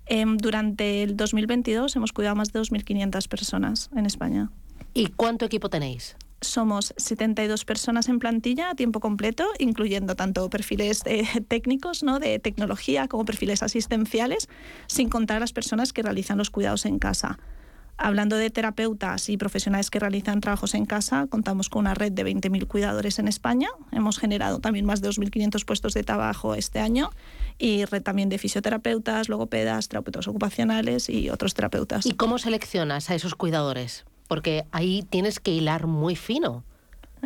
Em, 0.05 0.37
durante 0.37 1.03
el 1.03 1.15
2022 1.15 1.95
hemos 1.95 2.11
cuidado 2.11 2.33
a 2.33 2.35
más 2.35 2.51
de 2.51 2.59
2.500 2.59 3.27
personas 3.27 3.89
en 3.95 4.05
España. 4.05 4.51
¿Y 4.93 5.07
cuánto 5.07 5.45
equipo 5.45 5.69
tenéis? 5.69 6.15
Somos 6.43 6.93
72 6.97 7.65
personas 7.65 8.09
en 8.09 8.19
plantilla 8.19 8.69
a 8.69 8.75
tiempo 8.75 8.99
completo, 8.99 9.45
incluyendo 9.59 10.15
tanto 10.15 10.49
perfiles 10.49 11.01
eh, 11.05 11.25
técnicos, 11.47 12.03
¿no? 12.03 12.19
de 12.19 12.39
tecnología, 12.39 13.07
como 13.07 13.25
perfiles 13.25 13.63
asistenciales, 13.63 14.49
sin 14.87 15.09
contar 15.09 15.41
las 15.41 15.53
personas 15.53 15.93
que 15.93 16.03
realizan 16.03 16.37
los 16.37 16.49
cuidados 16.49 16.85
en 16.85 16.99
casa. 16.99 17.39
Hablando 17.97 18.37
de 18.37 18.49
terapeutas 18.49 19.29
y 19.29 19.37
profesionales 19.37 19.91
que 19.91 19.99
realizan 19.99 20.41
trabajos 20.41 20.73
en 20.73 20.85
casa, 20.85 21.27
contamos 21.29 21.69
con 21.69 21.81
una 21.81 21.93
red 21.93 22.11
de 22.11 22.25
20.000 22.25 22.67
cuidadores 22.67 23.19
en 23.19 23.27
España. 23.27 23.69
Hemos 23.91 24.17
generado 24.17 24.59
también 24.59 24.85
más 24.85 25.01
de 25.01 25.09
2.500 25.09 25.63
puestos 25.63 25.93
de 25.93 26.03
trabajo 26.03 26.55
este 26.55 26.79
año 26.79 27.11
y 27.59 27.85
red 27.85 28.01
también 28.01 28.29
de 28.29 28.39
fisioterapeutas, 28.39 29.29
logopedas, 29.29 29.89
terapeutas 29.89 30.27
ocupacionales 30.27 31.07
y 31.07 31.29
otros 31.29 31.53
terapeutas. 31.53 32.05
¿Y 32.07 32.13
cómo 32.13 32.39
seleccionas 32.39 33.11
a 33.11 33.15
esos 33.15 33.35
cuidadores? 33.35 34.05
Porque 34.27 34.65
ahí 34.71 35.03
tienes 35.09 35.39
que 35.39 35.51
hilar 35.51 35.87
muy 35.87 36.15
fino. 36.15 36.63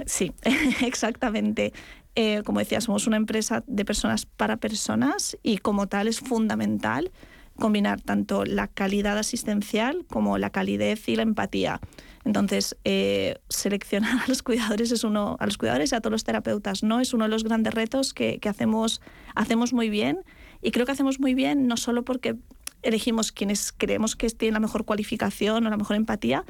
Sí, 0.06 0.32
exactamente. 0.86 1.74
Eh, 2.16 2.42
como 2.46 2.60
decía, 2.60 2.82
somos 2.82 3.08
una 3.08 3.18
empresa 3.18 3.64
de 3.68 3.86
personas 3.86 4.26
para 4.26 4.58
personas 4.58 5.38
y 5.44 5.60
como 5.60 5.88
tal 5.88 6.08
es 6.08 6.20
fundamental 6.20 7.12
combinar 7.58 8.02
tanto 8.02 8.46
la 8.46 8.68
calidad 8.68 9.18
asistencial 9.18 10.06
como 10.10 10.38
la 10.38 10.50
calidez 10.50 11.08
y 11.10 11.16
la 11.16 11.24
empatía. 11.24 11.80
Entonces, 12.26 12.76
eh, 12.84 13.40
seleccionar 13.50 14.20
a 14.24 14.28
los 14.28 14.44
cuidadores 14.44 14.92
es 14.92 15.04
uno, 15.04 15.38
a 15.40 15.46
los 15.46 15.58
cuidadores 15.58 15.92
y 15.92 15.96
a 15.96 16.02
todos 16.02 16.12
los 16.12 16.24
terapeutas, 16.24 16.84
¿no? 16.84 17.00
Es 17.00 17.14
uno 17.14 17.26
de 17.26 17.30
los 17.30 17.44
grandes 17.44 17.74
retos 17.74 18.14
que, 18.14 18.40
que 18.40 18.50
hacemos, 18.50 19.02
hacemos 19.36 19.74
muy 19.74 19.90
bien. 19.90 20.20
Y 20.62 20.72
creo 20.72 20.86
que 20.86 20.92
hacemos 20.92 21.20
muy 21.20 21.34
bien 21.34 21.68
no 21.68 21.78
solo 21.78 22.04
porque 22.04 22.36
elegimos 22.82 23.32
quienes 23.32 23.72
creemos 23.72 24.16
que 24.16 24.30
tienen 24.30 24.56
la 24.56 24.60
mejor 24.60 24.86
cualificación 24.86 25.66
o 25.66 25.70
la 25.70 25.78
mejor 25.78 25.96
empatía, 25.96 26.46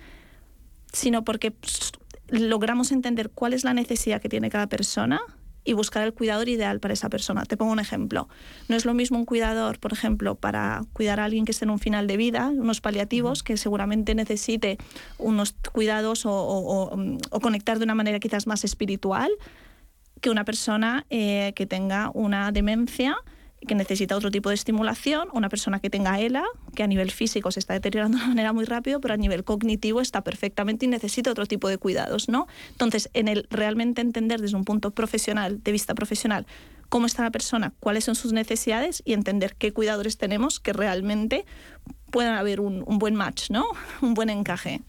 sino 0.93 1.23
porque 1.23 1.53
logramos 2.29 2.91
entender 2.91 3.29
cuál 3.29 3.53
es 3.53 3.63
la 3.63 3.73
necesidad 3.73 4.21
que 4.21 4.29
tiene 4.29 4.49
cada 4.49 4.67
persona 4.67 5.21
y 5.67 5.73
buscar 5.73 6.03
el 6.03 6.13
cuidador 6.13 6.47
ideal 6.47 6.79
para 6.79 6.93
esa 6.93 7.09
persona. 7.09 7.43
Te 7.43 7.57
pongo 7.57 7.73
un 7.73 7.79
ejemplo. 7.79 8.29
No 8.69 8.77
es 8.77 8.85
lo 8.85 8.93
mismo 8.93 9.17
un 9.17 9.25
cuidador, 9.25 9.79
por 9.79 9.91
ejemplo, 9.91 10.35
para 10.35 10.81
cuidar 10.93 11.19
a 11.19 11.25
alguien 11.25 11.43
que 11.43 11.51
esté 11.51 11.65
en 11.65 11.71
un 11.71 11.79
final 11.79 12.07
de 12.07 12.15
vida, 12.15 12.47
unos 12.47 12.79
paliativos, 12.79 13.43
que 13.43 13.57
seguramente 13.57 14.15
necesite 14.15 14.77
unos 15.17 15.53
cuidados 15.73 16.23
o, 16.25 16.97
conectar 17.41 17.79
de 17.79 17.83
una 17.83 17.95
manera 17.95 18.19
quizás 18.19 18.47
más 18.47 18.63
espiritual, 18.63 19.29
que 20.21 20.29
una 20.29 20.45
persona 20.45 21.05
eh, 21.09 21.51
que 21.53 21.65
tenga 21.65 22.11
una 22.13 22.53
demencia 22.53 23.17
que 23.65 23.75
necesita 23.75 24.15
otro 24.15 24.29
tipo 24.31 24.49
de 24.49 24.55
estimulación, 24.55 25.29
una 25.33 25.49
persona 25.49 25.79
que 25.79 25.89
tenga 25.89 26.19
ELA, 26.19 26.43
que 26.75 26.83
a 26.83 26.87
nivel 26.87 27.11
físico 27.11 27.51
se 27.51 27.59
está 27.59 27.73
deteriorando 27.73 28.17
de 28.17 28.23
una 28.23 28.29
manera 28.29 28.53
muy 28.53 28.65
rápido, 28.65 29.01
pero 29.01 29.13
a 29.13 29.17
nivel 29.17 29.43
cognitivo 29.43 30.01
está 30.01 30.23
perfectamente 30.23 30.85
y 30.85 30.89
necesita 30.89 31.31
otro 31.31 31.45
tipo 31.45 31.67
de 31.67 31.77
cuidados, 31.77 32.29
¿no? 32.29 32.47
Entonces, 32.71 33.09
en 33.13 33.27
el 33.27 33.47
realmente 33.49 34.01
entender 34.01 34.41
desde 34.41 34.57
un 34.57 34.63
punto 34.63 34.91
profesional, 34.91 35.63
de 35.63 35.71
vista 35.71 35.95
profesional, 35.95 36.45
cómo 36.89 37.05
está 37.05 37.23
la 37.23 37.31
persona, 37.31 37.73
cuáles 37.79 38.03
son 38.03 38.15
sus 38.15 38.33
necesidades 38.33 39.01
y 39.05 39.13
entender 39.13 39.55
qué 39.55 39.73
cuidadores 39.73 40.17
tenemos 40.17 40.59
que 40.59 40.73
realmente 40.73 41.45
puedan 42.11 42.35
haber 42.35 42.59
un, 42.59 42.83
un 42.85 42.99
buen 42.99 43.15
match, 43.15 43.49
¿no? 43.49 43.65
Un 44.01 44.13
buen 44.13 44.29
encaje. 44.29 44.81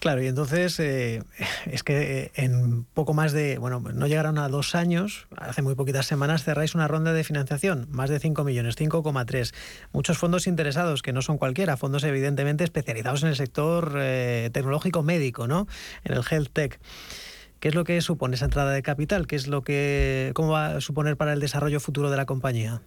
Claro, 0.00 0.22
y 0.22 0.28
entonces 0.28 0.80
eh, 0.80 1.22
es 1.66 1.82
que 1.82 2.22
eh, 2.22 2.32
en 2.34 2.84
poco 2.84 3.12
más 3.12 3.32
de, 3.32 3.58
bueno, 3.58 3.80
no 3.80 4.06
llegaron 4.06 4.38
a 4.38 4.48
dos 4.48 4.74
años, 4.74 5.28
hace 5.36 5.60
muy 5.60 5.74
poquitas 5.74 6.06
semanas 6.06 6.42
cerráis 6.42 6.74
una 6.74 6.88
ronda 6.88 7.12
de 7.12 7.22
financiación, 7.22 7.86
más 7.90 8.08
de 8.08 8.18
5 8.18 8.42
millones, 8.42 8.78
5,3. 8.78 9.52
Muchos 9.92 10.16
fondos 10.16 10.46
interesados, 10.46 11.02
que 11.02 11.12
no 11.12 11.20
son 11.20 11.36
cualquiera, 11.36 11.76
fondos 11.76 12.02
evidentemente 12.04 12.64
especializados 12.64 13.22
en 13.24 13.28
el 13.28 13.36
sector 13.36 13.92
eh, 13.98 14.48
tecnológico 14.54 15.02
médico, 15.02 15.46
¿no? 15.46 15.68
En 16.02 16.14
el 16.14 16.22
health 16.28 16.50
tech. 16.50 16.80
¿Qué 17.58 17.68
es 17.68 17.74
lo 17.74 17.84
que 17.84 18.00
supone 18.00 18.36
esa 18.36 18.46
entrada 18.46 18.72
de 18.72 18.82
capital? 18.82 19.26
¿Qué 19.26 19.36
es 19.36 19.48
lo 19.48 19.60
que, 19.60 20.30
¿Cómo 20.34 20.52
va 20.52 20.76
a 20.76 20.80
suponer 20.80 21.18
para 21.18 21.34
el 21.34 21.40
desarrollo 21.40 21.78
futuro 21.78 22.10
de 22.10 22.16
la 22.16 22.24
compañía? 22.24 22.80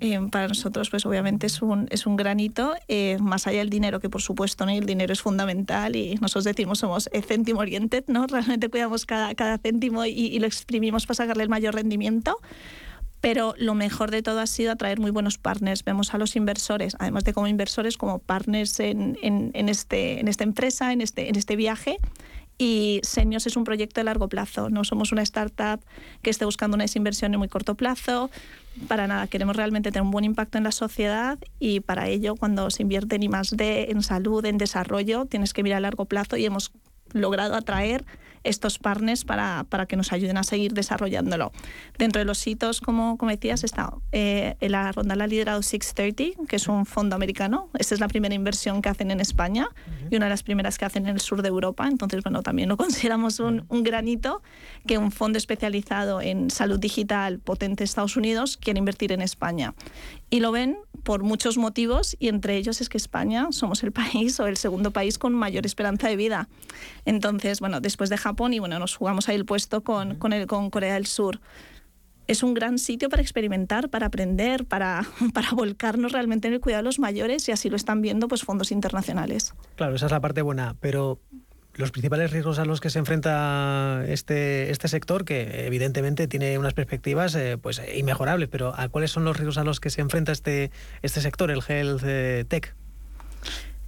Eh, 0.00 0.20
para 0.30 0.46
nosotros, 0.46 0.90
pues 0.90 1.04
obviamente 1.06 1.48
es 1.48 1.60
un, 1.60 1.88
es 1.90 2.06
un 2.06 2.16
granito, 2.16 2.74
eh, 2.86 3.18
más 3.20 3.48
allá 3.48 3.58
del 3.58 3.70
dinero, 3.70 3.98
que 3.98 4.08
por 4.08 4.22
supuesto 4.22 4.64
¿no? 4.64 4.70
el 4.70 4.86
dinero 4.86 5.12
es 5.12 5.20
fundamental 5.20 5.96
y 5.96 6.14
nosotros 6.20 6.44
decimos 6.44 6.78
somos 6.78 7.08
eh, 7.12 7.20
céntimo 7.20 7.60
oriented, 7.60 8.04
¿no? 8.06 8.26
realmente 8.28 8.68
cuidamos 8.68 9.06
cada, 9.06 9.34
cada 9.34 9.58
céntimo 9.58 10.04
y, 10.04 10.10
y, 10.10 10.38
lo 10.38 10.46
exprimimos 10.46 11.06
para 11.06 11.16
sacarle 11.16 11.42
el 11.42 11.48
mayor 11.48 11.74
rendimiento. 11.74 12.38
Pero 13.20 13.54
lo 13.58 13.74
mejor 13.74 14.12
de 14.12 14.22
todo 14.22 14.38
ha 14.38 14.46
sido 14.46 14.70
atraer 14.70 15.00
muy 15.00 15.10
buenos 15.10 15.38
partners. 15.38 15.82
Vemos 15.82 16.14
a 16.14 16.18
los 16.18 16.36
inversores, 16.36 16.94
además 17.00 17.24
de 17.24 17.32
como 17.32 17.48
inversores, 17.48 17.96
como 17.96 18.20
partners 18.20 18.78
en, 18.78 19.18
en, 19.20 19.50
en 19.54 19.68
este, 19.68 20.20
en 20.20 20.28
esta 20.28 20.44
empresa, 20.44 20.92
en 20.92 21.00
este, 21.00 21.28
en 21.28 21.34
este 21.34 21.56
viaje 21.56 21.98
y 22.58 23.00
Senios 23.04 23.46
es 23.46 23.56
un 23.56 23.64
proyecto 23.64 24.00
de 24.00 24.04
largo 24.04 24.28
plazo, 24.28 24.68
no 24.68 24.84
somos 24.84 25.12
una 25.12 25.22
startup 25.22 25.80
que 26.22 26.30
esté 26.30 26.44
buscando 26.44 26.74
una 26.74 26.84
desinversión 26.84 27.32
en 27.32 27.38
muy 27.38 27.48
corto 27.48 27.76
plazo, 27.76 28.30
para 28.86 29.06
nada, 29.06 29.26
queremos 29.28 29.56
realmente 29.56 29.90
tener 29.90 30.02
un 30.02 30.10
buen 30.10 30.24
impacto 30.24 30.58
en 30.58 30.64
la 30.64 30.72
sociedad 30.72 31.38
y 31.58 31.80
para 31.80 32.08
ello 32.08 32.36
cuando 32.36 32.70
se 32.70 32.82
invierte 32.82 33.16
en 33.16 33.22
I+D, 33.22 33.90
en 33.90 34.02
salud, 34.02 34.44
en 34.44 34.58
desarrollo, 34.58 35.24
tienes 35.24 35.52
que 35.52 35.62
mirar 35.62 35.78
a 35.78 35.80
largo 35.80 36.04
plazo 36.04 36.36
y 36.36 36.44
hemos 36.44 36.72
logrado 37.12 37.54
atraer 37.54 38.04
estos 38.48 38.78
partners 38.78 39.24
para, 39.24 39.64
para, 39.68 39.86
que 39.86 39.96
nos 39.96 40.12
ayuden 40.12 40.36
a 40.38 40.44
seguir 40.44 40.72
desarrollándolo. 40.72 41.52
Dentro 41.98 42.18
de 42.18 42.24
los 42.24 42.46
hitos, 42.46 42.80
como, 42.80 43.16
como 43.16 43.30
decías, 43.30 43.64
está 43.64 43.92
eh, 44.12 44.56
la 44.60 44.92
ronda 44.92 45.16
la 45.16 45.24
ha 45.24 45.26
liderado 45.26 45.62
630, 45.62 46.46
que 46.48 46.56
es 46.56 46.68
un 46.68 46.86
fondo 46.86 47.16
americano. 47.16 47.70
Esta 47.78 47.94
es 47.94 48.00
la 48.00 48.08
primera 48.08 48.34
inversión 48.34 48.82
que 48.82 48.88
hacen 48.88 49.10
en 49.10 49.20
España 49.20 49.68
y 50.10 50.16
una 50.16 50.26
de 50.26 50.30
las 50.30 50.42
primeras 50.42 50.78
que 50.78 50.84
hacen 50.84 51.06
en 51.06 51.14
el 51.14 51.20
sur 51.20 51.42
de 51.42 51.48
Europa. 51.48 51.86
Entonces, 51.86 52.22
bueno, 52.22 52.42
también 52.42 52.68
lo 52.68 52.76
consideramos 52.88 53.40
un, 53.40 53.64
un 53.68 53.82
granito 53.82 54.42
que 54.86 54.98
un 54.98 55.10
fondo 55.10 55.38
especializado 55.38 56.20
en 56.20 56.50
salud 56.50 56.78
digital 56.78 57.38
potente 57.38 57.80
de 57.80 57.84
Estados 57.84 58.16
Unidos 58.16 58.56
quiere 58.56 58.78
invertir 58.78 59.12
en 59.12 59.22
España. 59.22 59.74
Y 60.30 60.40
lo 60.40 60.52
ven 60.52 60.78
por 61.04 61.22
muchos 61.22 61.56
motivos 61.56 62.16
y 62.18 62.28
entre 62.28 62.56
ellos 62.56 62.80
es 62.80 62.88
que 62.88 62.98
España 62.98 63.48
somos 63.50 63.82
el 63.82 63.92
país 63.92 64.38
o 64.40 64.46
el 64.46 64.56
segundo 64.56 64.90
país 64.90 65.18
con 65.18 65.32
mayor 65.34 65.64
esperanza 65.64 66.08
de 66.08 66.16
vida. 66.16 66.48
Entonces, 67.04 67.60
bueno, 67.60 67.80
después 67.80 68.10
de 68.10 68.18
Japón 68.18 68.52
y 68.52 68.58
bueno, 68.58 68.78
nos 68.78 68.94
jugamos 68.94 69.28
ahí 69.28 69.36
el 69.36 69.46
puesto 69.46 69.82
con, 69.82 70.16
con, 70.16 70.32
el, 70.32 70.46
con 70.46 70.70
Corea 70.70 70.94
del 70.94 71.06
Sur 71.06 71.40
es 72.28 72.42
un 72.42 72.54
gran 72.54 72.78
sitio 72.78 73.08
para 73.08 73.22
experimentar, 73.22 73.88
para 73.88 74.06
aprender, 74.06 74.66
para, 74.66 75.02
para 75.34 75.50
volcarnos 75.52 76.12
realmente 76.12 76.46
en 76.46 76.54
el 76.54 76.60
cuidado 76.60 76.82
de 76.82 76.84
los 76.84 76.98
mayores 77.00 77.48
y 77.48 77.52
así 77.52 77.70
lo 77.70 77.76
están 77.76 78.02
viendo 78.02 78.28
pues 78.28 78.42
fondos 78.42 78.70
internacionales. 78.70 79.54
Claro, 79.74 79.96
esa 79.96 80.06
es 80.06 80.12
la 80.12 80.20
parte 80.20 80.42
buena, 80.42 80.76
pero 80.78 81.18
los 81.78 81.92
principales 81.92 82.32
riesgos 82.32 82.58
a 82.58 82.64
los 82.64 82.80
que 82.80 82.90
se 82.90 82.98
enfrenta 82.98 84.02
este, 84.08 84.70
este 84.70 84.88
sector, 84.88 85.24
que 85.24 85.64
evidentemente 85.66 86.26
tiene 86.26 86.58
unas 86.58 86.74
perspectivas 86.74 87.34
eh, 87.36 87.56
pues 87.56 87.80
inmejorables, 87.94 88.48
pero 88.48 88.74
¿a 88.76 88.88
cuáles 88.88 89.12
son 89.12 89.24
los 89.24 89.36
riesgos 89.36 89.58
a 89.58 89.64
los 89.64 89.78
que 89.78 89.88
se 89.88 90.00
enfrenta 90.00 90.32
este, 90.32 90.72
este 91.02 91.20
sector, 91.20 91.52
el 91.52 91.62
health 91.66 92.02
eh, 92.04 92.44
tech? 92.48 92.74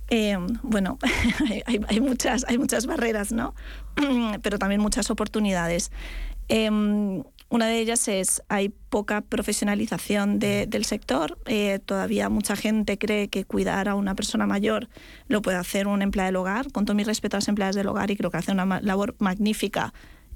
Eh, 0.09 0.39
bueno, 0.63 0.99
hay, 1.67 1.81
hay, 1.89 2.01
muchas, 2.01 2.45
hay 2.49 2.59
muchas 2.59 2.87
barreras, 2.87 3.33
¿no? 3.33 3.55
pero 4.43 4.59
también 4.59 4.81
muchas 4.81 5.11
oportunidades. 5.11 5.91
Em, 6.49 7.25
una 7.51 7.67
de 7.67 7.81
ellas 7.81 8.07
es 8.07 8.43
hay 8.49 8.69
poca 8.69 9.21
profesionalización 9.23 10.39
del 10.39 10.85
sector. 10.85 11.37
Eh, 11.47 11.81
todavía 11.85 12.29
mucha 12.29 12.55
gente 12.55 12.97
cree 12.97 13.29
que 13.29 13.45
cuidar 13.45 13.89
a 13.89 13.97
una 13.97 14.15
persona 14.15 14.47
mayor 14.47 14.89
lo 15.27 15.43
puede 15.43 15.59
hacer 15.59 15.89
un 15.89 16.01
empleado 16.01 16.29
del 16.29 16.37
hogar. 16.37 16.71
Con 16.71 16.85
todo 16.85 16.95
mi 16.95 17.03
respeto 17.03 17.37
a 17.37 17.39
las 17.39 17.49
empleadas 17.49 17.75
del 17.75 17.89
hogar 17.89 18.11
y 18.13 18.17
creo 18.17 18.31
que 18.31 18.37
hace 18.37 18.53
una 18.53 18.81
labor 18.81 19.17
magnífica 19.19 19.93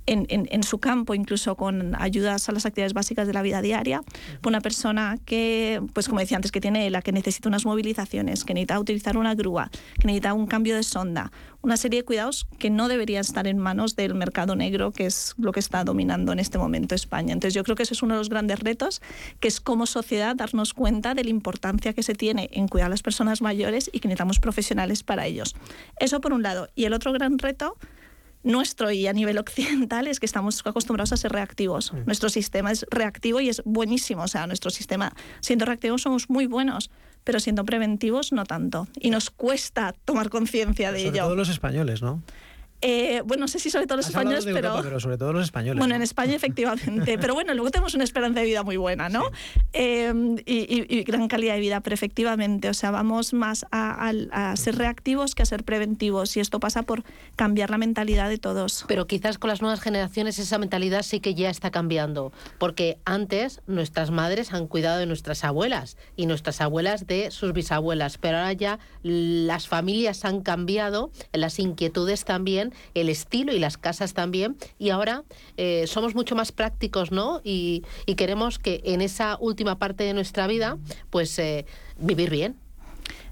en, 0.07 0.27
en, 0.29 0.63
su 0.63 0.79
campo, 0.79 1.15
incluso 1.15 1.57
con 1.57 1.95
ayudas 2.01 2.49
a 2.49 2.53
las 2.53 2.67
actividades 2.67 2.95
básicas 2.95 3.27
de 3.27 3.33
la 3.33 3.43
vida 3.43 3.63
diaria, 3.63 4.03
una 4.45 4.61
persona 4.61 5.19
que, 5.25 5.81
pues 5.93 6.09
como 6.09 6.21
decía 6.21 6.37
antes, 6.37 6.53
que 6.53 6.61
tiene 6.61 6.89
la 6.91 7.03
que 7.03 7.13
necesita 7.13 7.49
unas 7.49 7.65
movilizaciones, 7.65 8.45
que 8.45 8.55
necesita 8.55 8.79
utilizar 8.79 9.17
una 9.17 9.35
grúa, 9.35 9.71
que 9.99 10.07
necesita 10.07 10.35
un 10.35 10.47
cambio 10.47 10.77
de 10.77 10.83
sonda, 10.83 11.33
una 11.63 11.77
serie 11.79 12.01
de 12.01 12.05
cuidados 12.05 12.47
que 12.59 12.69
no 12.69 12.89
deberían 12.89 13.23
estar 13.23 13.47
en 13.47 13.59
manos 13.59 13.97
del 13.97 14.15
mercado 14.15 14.55
negro, 14.55 14.93
que 14.93 15.07
es 15.07 15.35
lo 15.39 15.53
que 15.53 15.61
está 15.61 15.83
dominando 15.83 16.33
en 16.33 16.39
este 16.39 16.59
momento 16.59 16.95
España. 16.95 17.33
Entonces 17.33 17.55
yo 17.55 17.65
creo 17.65 17.75
que 17.75 17.85
ese 17.85 17.95
es 17.95 18.03
uno 18.03 18.15
de 18.15 18.19
los 18.19 18.29
grandes 18.29 18.61
retos, 18.61 19.01
que 19.41 19.49
es 19.49 19.61
como 19.61 19.87
sociedad 19.87 20.37
darnos 20.37 20.75
cuenta 20.75 21.15
de 21.15 21.25
la 21.25 21.31
importancia 21.31 21.95
que 21.95 22.03
se 22.03 22.15
tiene 22.15 22.51
en 22.53 22.69
cuidar 22.69 22.87
a 22.87 22.91
las 22.91 23.03
personas 23.03 23.41
mayores 23.41 23.89
y 23.93 24.01
que 24.01 24.09
necesitamos 24.09 24.41
profesionales 24.41 25.03
para 25.03 25.27
ellos. 25.27 25.57
Eso 25.99 26.21
por 26.21 26.35
un 26.35 26.43
lado. 26.43 26.69
Y 26.75 26.85
el 26.85 26.93
otro 26.93 27.13
gran 27.13 27.39
reto 27.39 27.79
nuestro 28.45 28.91
y 28.91 29.07
a 29.07 29.13
nivel 29.13 29.39
occidental 29.39 30.07
es 30.07 30.21
que 30.21 30.27
estamos 30.27 30.63
acostumbrados 30.65 31.13
a 31.13 31.17
ser 31.17 31.33
reactivos. 31.33 31.93
Mm. 31.93 32.05
Nuestro 32.07 32.29
sistema 32.29 32.71
es 32.71 32.87
reactivo 32.91 33.41
y 33.41 33.49
es 33.49 33.63
buenísimo. 33.65 34.23
O 34.23 34.29
sea, 34.29 34.47
nuestro 34.47 34.71
sistema, 34.71 35.13
siendo 35.41 35.65
reactivos, 35.65 36.03
somos 36.03 36.31
muy 36.31 36.47
buenos, 36.47 36.91
pero 37.25 37.41
siendo 37.41 37.65
preventivos, 37.65 38.33
no 38.33 38.45
tanto. 38.45 38.87
Y 39.01 39.11
nos 39.11 39.31
cuesta 39.31 39.95
tomar 40.05 40.31
conciencia 40.31 40.93
de 40.93 41.09
ello. 41.09 41.25
Todos 41.25 41.37
los 41.37 41.49
españoles, 41.49 42.03
¿no? 42.03 42.23
Eh, 42.81 43.23
bueno, 43.25 43.43
no 43.43 43.49
sé 43.49 43.59
si 43.59 43.71
sobre 43.71 43.87
todo 43.87 43.97
los 43.97 44.09
españoles, 44.09 44.45
pero... 44.45 45.01
sobre 45.01 45.17
todo 45.17 45.33
los 45.33 45.45
españoles. 45.45 45.79
Bueno, 45.79 45.95
en 45.95 46.03
España 46.03 46.35
efectivamente, 46.35 47.19
pero 47.21 47.33
bueno, 47.33 47.55
luego 47.55 47.71
tenemos 47.71 47.95
una 47.95 48.05
esperanza 48.05 48.41
de 48.41 48.47
vida 48.47 48.63
muy 48.63 48.77
buena, 48.77 49.09
¿no? 49.09 49.31
Em, 49.73 50.37
y, 50.45 51.03
gran 51.05 51.29
calidad 51.29 51.55
de 51.55 51.61
vida, 51.61 51.81
pero 51.81 51.95
efectivamente, 51.95 52.69
o 52.69 52.75
sea, 52.75 52.91
vamos 52.91 53.33
más 53.33 53.65
a, 53.71 54.13
ser 54.57 54.77
reactivos 54.77 55.35
que 55.35 55.43
a 55.43 55.47
ser 55.47 55.65
preventivos 55.65 56.37
y 56.37 56.41
esto 56.41 56.61
pasa 56.61 56.83
por 56.83 57.05
cambiar 57.37 57.71
la 57.71 57.79
mentalidad 57.79 58.29
de 58.29 58.39
todos. 58.39 58.85
Pero 58.87 59.07
quizás 59.07 59.39
con 59.39 59.49
las 59.49 59.63
nuevas 59.63 59.81
generaciones 59.81 60.39
esa 60.39 60.59
mentalidad 60.59 61.03
sí 61.03 61.21
que 61.21 61.35
ya 61.35 61.49
está 61.49 61.71
cambiando, 61.71 62.33
porque 62.59 62.99
antes 63.07 63.63
nuestras 63.67 64.11
madres 64.11 64.53
han 64.53 64.67
cuidado 64.67 64.99
de 64.99 65.07
nuestras 65.07 65.45
abuelas 65.45 65.97
y 66.17 66.27
nuestras 66.27 66.61
abuelas 66.61 67.07
de 67.07 67.31
sus 67.31 67.53
bisabuelas, 67.55 68.19
pero 68.19 68.39
ahora 68.39 68.53
ya 68.53 68.79
las 69.03 69.69
familias 69.69 70.25
han 70.27 70.43
cambiado, 70.43 71.11
las 71.33 71.59
inquietudes 71.59 72.25
también 72.25 72.74
el 72.95 73.09
estilo 73.09 73.53
y 73.53 73.59
las 73.59 73.77
casas 73.77 74.15
también. 74.15 74.57
Y 74.79 74.91
ahora 74.91 75.25
eh, 75.57 75.87
somos 75.87 76.15
mucho 76.15 76.35
más 76.35 76.53
prácticos, 76.53 77.11
¿no? 77.11 77.41
Y, 77.45 77.83
queremos 78.17 78.61
que 78.61 78.81
en 78.85 79.01
esa 79.01 79.37
última 79.41 79.77
parte 79.77 80.05
de 80.05 80.15
nuestra 80.15 80.47
vida, 80.47 80.79
pues 81.11 81.37
eh, 81.41 81.67
vivir 81.99 82.31
bien. 82.31 82.57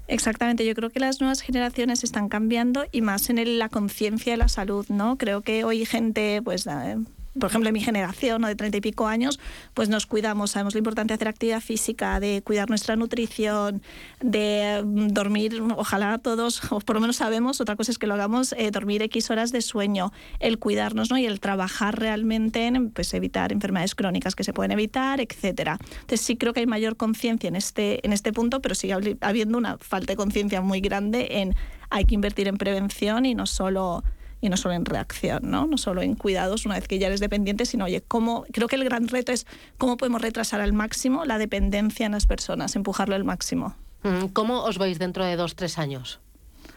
Exactamente, 0.07 0.65
yo 0.65 0.75
creo 0.75 0.89
que 0.89 0.99
las 0.99 1.21
nuevas 1.21 1.39
generaciones 1.39 2.03
están 2.03 2.27
cambiando 2.27 2.85
y 2.91 3.01
más 3.01 3.29
en 3.29 3.57
la 3.57 3.69
conciencia 3.69 4.33
de 4.33 4.37
la 4.37 4.49
salud, 4.49 4.85
¿no? 4.89 5.17
Creo 5.17 5.41
que 5.41 5.63
hoy 5.63 5.85
gente, 5.85 6.41
pues 6.43 6.67
eh, 6.67 6.97
por 7.39 7.49
ejemplo, 7.49 7.69
en 7.69 7.73
mi 7.73 7.81
generación, 7.81 8.41
¿no? 8.41 8.47
de 8.47 8.55
treinta 8.55 8.77
y 8.77 8.81
pico 8.81 9.07
años, 9.07 9.39
pues 9.73 9.89
nos 9.89 10.05
cuidamos, 10.05 10.51
sabemos 10.51 10.75
la 10.75 10.79
importancia 10.79 11.13
de 11.13 11.15
hacer 11.15 11.27
actividad 11.27 11.61
física, 11.61 12.19
de 12.19 12.41
cuidar 12.43 12.69
nuestra 12.69 12.95
nutrición, 12.95 13.81
de 14.21 14.83
mm, 14.85 15.07
dormir, 15.07 15.61
ojalá 15.75 16.17
todos, 16.19 16.61
o 16.71 16.79
por 16.79 16.95
lo 16.95 17.01
menos 17.01 17.17
sabemos, 17.17 17.59
otra 17.59 17.75
cosa 17.75 17.91
es 17.91 17.97
que 17.97 18.07
lo 18.07 18.13
hagamos, 18.13 18.53
eh, 18.53 18.69
dormir 18.71 19.01
X 19.03 19.31
horas 19.31 19.51
de 19.51 19.61
sueño, 19.61 20.11
el 20.39 20.59
cuidarnos 20.59 21.09
¿no? 21.09 21.17
y 21.17 21.25
el 21.25 21.39
trabajar 21.39 21.99
realmente 21.99 22.67
en 22.67 22.91
pues, 22.91 23.13
evitar 23.13 23.51
enfermedades 23.51 23.95
crónicas 23.95 24.35
que 24.35 24.43
se 24.43 24.53
pueden 24.53 24.71
evitar, 24.71 25.19
etcétera. 25.19 25.79
Entonces 25.81 26.21
sí 26.21 26.37
creo 26.37 26.53
que 26.53 26.59
hay 26.59 26.67
mayor 26.67 26.97
conciencia 26.97 27.47
en 27.47 27.55
este, 27.55 28.05
en 28.05 28.13
este 28.13 28.31
punto, 28.31 28.61
pero 28.61 28.75
sigue 28.75 29.17
habiendo 29.21 29.57
una 29.57 29.77
falta 29.77 30.13
de 30.13 30.17
conciencia 30.17 30.61
muy 30.61 30.81
grande 30.81 31.27
en 31.41 31.55
hay 31.89 32.05
que 32.05 32.15
invertir 32.15 32.47
en 32.47 32.57
prevención 32.57 33.25
y 33.25 33.35
no 33.35 33.45
solo 33.45 34.03
y 34.43 34.49
no 34.49 34.57
solo 34.57 34.75
en 34.75 34.83
reacción, 34.83 35.39
¿no? 35.43 35.65
no 35.67 35.77
solo 35.77 36.01
en 36.01 36.15
cuidados 36.15 36.65
una 36.65 36.75
vez 36.75 36.85
que 36.89 36.99
ya 36.99 37.07
eres 37.07 37.21
dependiente, 37.21 37.65
sino, 37.65 37.85
oye, 37.85 38.03
¿cómo? 38.05 38.43
creo 38.51 38.67
que 38.67 38.75
el 38.75 38.83
gran 38.83 39.07
reto 39.07 39.31
es 39.31 39.47
cómo 39.77 39.95
podemos 39.95 40.21
retrasar 40.21 40.59
al 40.59 40.73
máximo 40.73 41.23
la 41.23 41.37
dependencia 41.37 42.05
en 42.05 42.11
las 42.11 42.27
personas, 42.27 42.75
empujarlo 42.75 43.15
al 43.15 43.23
máximo. 43.23 43.77
Mm, 44.03 44.25
¿Cómo 44.33 44.63
os 44.63 44.77
vais 44.77 44.99
dentro 44.99 45.23
de 45.23 45.37
dos, 45.37 45.55
tres 45.55 45.79
años? 45.79 46.19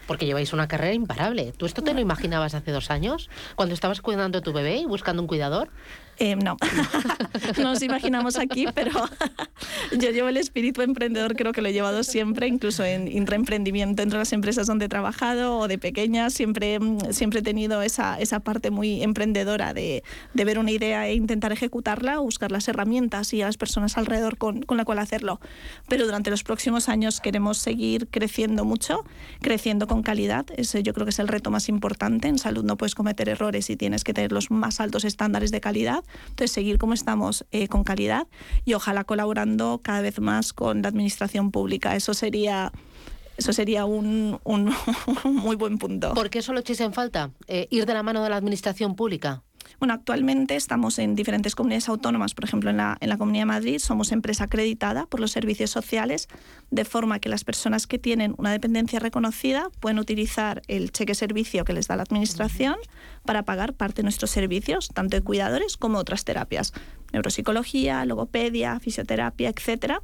Porque 0.06 0.26
lleváis 0.26 0.52
una 0.52 0.68
carrera 0.68 0.94
imparable. 0.94 1.52
¿Tú 1.56 1.66
esto 1.66 1.82
te 1.82 1.92
lo 1.92 1.98
imaginabas 1.98 2.54
hace 2.54 2.70
dos 2.70 2.92
años? 2.92 3.28
Cuando 3.56 3.74
estabas 3.74 4.00
cuidando 4.00 4.38
a 4.38 4.42
tu 4.42 4.52
bebé 4.52 4.76
y 4.76 4.84
buscando 4.84 5.20
un 5.20 5.26
cuidador. 5.26 5.70
Eh, 6.18 6.36
no, 6.36 6.56
no 7.58 7.62
nos 7.62 7.82
imaginamos 7.82 8.38
aquí, 8.38 8.66
pero 8.74 8.90
yo 9.98 10.10
llevo 10.10 10.28
el 10.28 10.36
espíritu 10.36 10.82
emprendedor, 10.82 11.36
creo 11.36 11.52
que 11.52 11.60
lo 11.60 11.68
he 11.68 11.72
llevado 11.72 12.02
siempre, 12.04 12.46
incluso 12.46 12.84
en 12.84 13.08
intraemprendimiento 13.08 14.02
entre 14.02 14.18
las 14.18 14.32
empresas 14.32 14.66
donde 14.66 14.86
he 14.86 14.88
trabajado 14.88 15.58
o 15.58 15.68
de 15.68 15.78
pequeña, 15.78 16.30
siempre, 16.30 16.78
siempre 17.10 17.40
he 17.40 17.42
tenido 17.42 17.82
esa, 17.82 18.18
esa 18.18 18.40
parte 18.40 18.70
muy 18.70 19.02
emprendedora 19.02 19.74
de, 19.74 20.02
de 20.32 20.44
ver 20.44 20.58
una 20.58 20.70
idea 20.70 21.06
e 21.06 21.14
intentar 21.14 21.52
ejecutarla, 21.52 22.18
buscar 22.18 22.50
las 22.50 22.66
herramientas 22.68 23.34
y 23.34 23.42
a 23.42 23.46
las 23.46 23.56
personas 23.56 23.98
alrededor 23.98 24.38
con, 24.38 24.62
con 24.62 24.76
la 24.76 24.84
cual 24.84 24.98
hacerlo. 24.98 25.40
Pero 25.88 26.06
durante 26.06 26.30
los 26.30 26.42
próximos 26.44 26.88
años 26.88 27.20
queremos 27.20 27.58
seguir 27.58 28.08
creciendo 28.08 28.64
mucho, 28.64 29.04
creciendo 29.40 29.86
con 29.86 30.02
calidad. 30.02 30.46
Ese 30.56 30.82
yo 30.82 30.94
creo 30.94 31.04
que 31.04 31.10
es 31.10 31.18
el 31.18 31.28
reto 31.28 31.50
más 31.50 31.68
importante. 31.68 32.28
En 32.28 32.38
salud 32.38 32.64
no 32.64 32.76
puedes 32.76 32.94
cometer 32.94 33.28
errores 33.28 33.68
y 33.70 33.76
tienes 33.76 34.04
que 34.04 34.14
tener 34.14 34.32
los 34.32 34.50
más 34.50 34.80
altos 34.80 35.04
estándares 35.04 35.50
de 35.50 35.60
calidad. 35.60 36.04
Entonces, 36.28 36.52
seguir 36.52 36.78
como 36.78 36.94
estamos 36.94 37.44
eh, 37.50 37.68
con 37.68 37.84
calidad 37.84 38.26
y 38.64 38.74
ojalá 38.74 39.04
colaborando 39.04 39.80
cada 39.82 40.00
vez 40.00 40.20
más 40.20 40.52
con 40.52 40.82
la 40.82 40.88
administración 40.88 41.50
pública. 41.50 41.96
Eso 41.96 42.14
sería 42.14 42.72
eso 43.36 43.52
sería 43.52 43.84
un, 43.84 44.40
un, 44.44 44.72
muy 45.24 45.56
buen 45.56 45.78
punto. 45.78 46.14
¿Por 46.14 46.30
qué 46.30 46.42
solo 46.42 46.60
echéis 46.60 46.80
en 46.80 46.92
falta? 46.92 47.32
Eh, 47.46 47.68
¿Ir 47.70 47.84
de 47.86 47.94
la 47.94 48.02
mano 48.02 48.22
de 48.22 48.30
la 48.30 48.36
administración 48.36 48.96
pública? 48.96 49.42
Bueno, 49.78 49.94
actualmente 49.94 50.56
estamos 50.56 50.98
en 50.98 51.14
diferentes 51.14 51.54
comunidades 51.54 51.88
autónomas, 51.88 52.34
por 52.34 52.44
ejemplo, 52.44 52.70
en 52.70 52.78
la, 52.78 52.96
en 53.00 53.08
la 53.08 53.18
Comunidad 53.18 53.42
de 53.42 53.46
Madrid 53.46 53.78
somos 53.78 54.12
empresa 54.12 54.44
acreditada 54.44 55.06
por 55.06 55.20
los 55.20 55.32
servicios 55.32 55.70
sociales, 55.70 56.28
de 56.70 56.84
forma 56.84 57.18
que 57.18 57.28
las 57.28 57.44
personas 57.44 57.86
que 57.86 57.98
tienen 57.98 58.34
una 58.38 58.52
dependencia 58.52 58.98
reconocida 58.98 59.68
pueden 59.80 59.98
utilizar 59.98 60.62
el 60.68 60.92
cheque 60.92 61.14
servicio 61.14 61.64
que 61.64 61.72
les 61.72 61.88
da 61.88 61.96
la 61.96 62.02
Administración 62.02 62.76
para 63.24 63.44
pagar 63.44 63.74
parte 63.74 63.96
de 63.96 64.04
nuestros 64.04 64.30
servicios, 64.30 64.88
tanto 64.88 65.16
de 65.16 65.22
cuidadores 65.22 65.76
como 65.76 65.98
otras 65.98 66.24
terapias, 66.24 66.72
neuropsicología, 67.12 68.04
logopedia, 68.04 68.78
fisioterapia, 68.80 69.50
etcétera. 69.50 70.00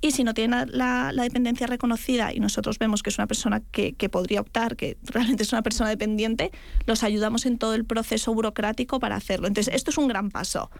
Y 0.00 0.10
si 0.10 0.24
no 0.24 0.34
tiene 0.34 0.66
la, 0.66 1.12
dependencia 1.12 1.68
reconocida 1.68 2.34
y 2.34 2.40
nosotros 2.40 2.78
vemos 2.80 3.02
que 3.02 3.10
es 3.10 3.18
una 3.18 3.28
persona 3.28 3.62
que, 3.70 3.94
podría 4.10 4.40
optar, 4.40 4.76
que 4.76 4.98
realmente 5.04 5.44
es 5.44 5.52
una 5.52 5.62
persona 5.62 5.90
dependiente, 5.90 6.50
los 6.86 7.04
ayudamos 7.04 7.46
en 7.46 7.56
todo 7.56 7.74
el 7.74 7.84
proceso 7.84 8.34
burocrático 8.34 8.98
para 8.98 9.14
hacerlo. 9.14 9.46
Entonces, 9.46 9.72
esto 9.72 9.90
es 9.90 9.98
un 9.98 10.08
gran 10.08 10.30
paso, 10.30 10.70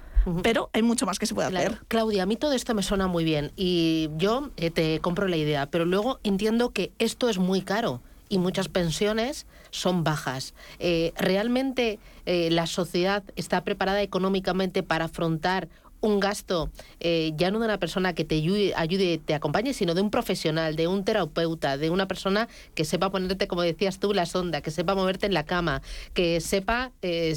pero 0.43 0.71
hay 0.73 0.83
mucho 0.83 1.07
más 1.07 1.21
que 1.21 1.27
se 1.27 1.35
puede 1.35 1.49
hacer. 1.49 1.79
Claudia, 1.87 2.25
a 2.25 2.27
mí 2.27 2.35
todo 2.37 2.53
esto 2.53 2.75
me 2.75 2.83
suena 2.83 3.07
muy 3.07 3.23
bien 3.23 3.53
y 3.55 4.11
yo 4.17 4.51
eh, 4.57 4.71
te 4.71 4.99
compro 4.99 5.29
la 5.29 5.37
idea, 5.37 5.67
pero 5.67 5.85
luego 5.85 6.19
entiendo 6.25 6.71
que 6.71 6.93
esto 6.99 7.29
es 7.29 7.39
muy 7.39 7.63
caro 7.63 8.03
y 8.33 8.39
muchas 8.39 8.69
pensiones 8.69 9.47
son 9.71 10.05
bajas. 10.05 10.55
Eh, 10.79 11.13
¿Realmente 11.17 11.99
eh, 12.25 12.49
la 12.51 12.67
sociedad 12.67 13.23
está 13.37 13.63
preparada 13.63 14.01
económicamente 14.01 14.83
para 14.83 15.05
afrontar 15.05 15.69
un 16.03 16.19
gasto 16.19 16.71
eh, 17.01 17.33
ya 17.37 17.51
no 17.51 17.61
de 17.61 17.65
una 17.65 17.79
persona 17.79 18.13
que 18.13 18.25
te 18.25 18.35
ayude, 18.35 18.75
ayude, 18.77 19.19
te 19.19 19.35
acompañe, 19.35 19.73
sino 19.73 19.95
de 19.95 20.03
un 20.03 20.11
profesional, 20.11 20.77
de 20.77 20.89
un 20.89 21.05
terapeuta, 21.05 21.79
de 21.79 21.91
una 21.91 22.07
persona 22.07 22.49
que 22.75 22.85
sepa 22.85 23.11
ponerte, 23.11 23.47
como 23.47 23.63
decías 23.63 24.01
tú, 24.01 24.13
la 24.13 24.27
sonda, 24.27 24.61
que 24.61 24.71
sepa 24.71 24.95
moverte 24.95 25.27
en 25.27 25.35
la 25.35 25.45
cama, 25.45 25.81
que 26.13 26.41
sepa 26.41 26.91
eh, 27.03 27.35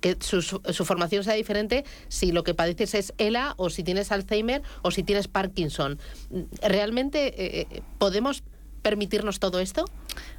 que 0.00 0.16
su, 0.20 0.40
su, 0.40 0.84
formación 0.84 1.22
sea 1.22 1.34
diferente 1.34 1.84
si 2.08 2.32
lo 2.32 2.44
que 2.44 2.54
padeces 2.54 2.94
es 2.94 3.14
ELA 3.18 3.54
o 3.58 3.68
si 3.68 3.84
tienes 3.84 4.10
Alzheimer 4.10 4.62
o 4.82 4.90
si 4.90 5.02
tienes 5.02 5.28
Parkinson. 5.28 5.98
¿Realmente 6.62 7.60
eh, 7.60 7.82
podemos 7.98 8.42
permitirnos 8.84 9.40
todo 9.40 9.58
esto? 9.58 9.86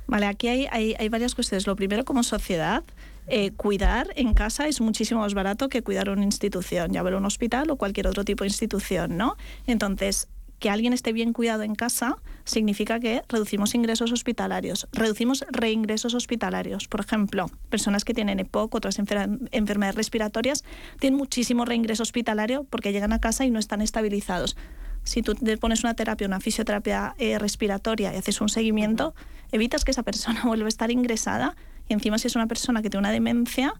Vale, 0.07 0.27
aquí 0.27 0.47
hay, 0.47 0.67
hay, 0.71 0.95
hay 0.97 1.09
varias 1.09 1.35
cuestiones. 1.35 1.67
Lo 1.67 1.75
primero, 1.75 2.05
como 2.05 2.23
sociedad, 2.23 2.83
eh, 3.27 3.51
cuidar 3.51 4.13
en 4.15 4.35
casa 4.35 4.67
es 4.67 4.79
muchísimo 4.79 5.21
más 5.21 5.33
barato 5.33 5.67
que 5.67 5.81
cuidar 5.81 6.09
una 6.09 6.23
institución, 6.23 6.93
ya 6.93 7.01
ver 7.03 7.15
un 7.15 7.25
hospital 7.25 7.69
o 7.71 7.75
cualquier 7.75 8.07
otro 8.07 8.23
tipo 8.23 8.43
de 8.43 8.49
institución, 8.49 9.17
¿no? 9.17 9.35
Entonces, 9.65 10.29
que 10.59 10.69
alguien 10.69 10.93
esté 10.93 11.11
bien 11.11 11.33
cuidado 11.33 11.63
en 11.63 11.75
casa 11.75 12.17
significa 12.45 12.99
que 12.99 13.23
reducimos 13.27 13.75
ingresos 13.75 14.11
hospitalarios, 14.11 14.87
reducimos 14.93 15.43
reingresos 15.49 16.13
hospitalarios. 16.13 16.87
Por 16.87 17.01
ejemplo, 17.01 17.47
personas 17.69 18.05
que 18.05 18.13
tienen 18.13 18.39
EPOC, 18.39 18.75
otras 18.75 18.99
enfermedades 18.99 19.95
respiratorias, 19.95 20.63
tienen 20.99 21.17
muchísimo 21.17 21.65
reingreso 21.65 22.03
hospitalario 22.03 22.63
porque 22.69 22.93
llegan 22.93 23.11
a 23.11 23.19
casa 23.19 23.45
y 23.45 23.51
no 23.51 23.59
están 23.59 23.81
estabilizados. 23.81 24.55
Si 25.05 25.21
tú 25.21 25.35
te 25.35 25.57
pones 25.57 25.83
una 25.83 25.93
terapia, 25.93 26.27
una 26.27 26.39
fisioterapia 26.41 27.15
eh, 27.17 27.39
respiratoria 27.39 28.13
y 28.13 28.17
haces 28.17 28.41
un 28.41 28.49
seguimiento, 28.49 29.15
evitas 29.51 29.85
que 29.85 29.91
esa 29.91 30.03
persona 30.03 30.41
vuelva 30.45 30.65
a 30.65 30.69
estar 30.69 30.91
ingresada 30.91 31.55
y 31.87 31.93
encima 31.93 32.17
si 32.17 32.27
es 32.27 32.35
una 32.35 32.47
persona 32.47 32.81
que 32.81 32.89
tiene 32.89 33.01
una 33.01 33.11
demencia, 33.11 33.75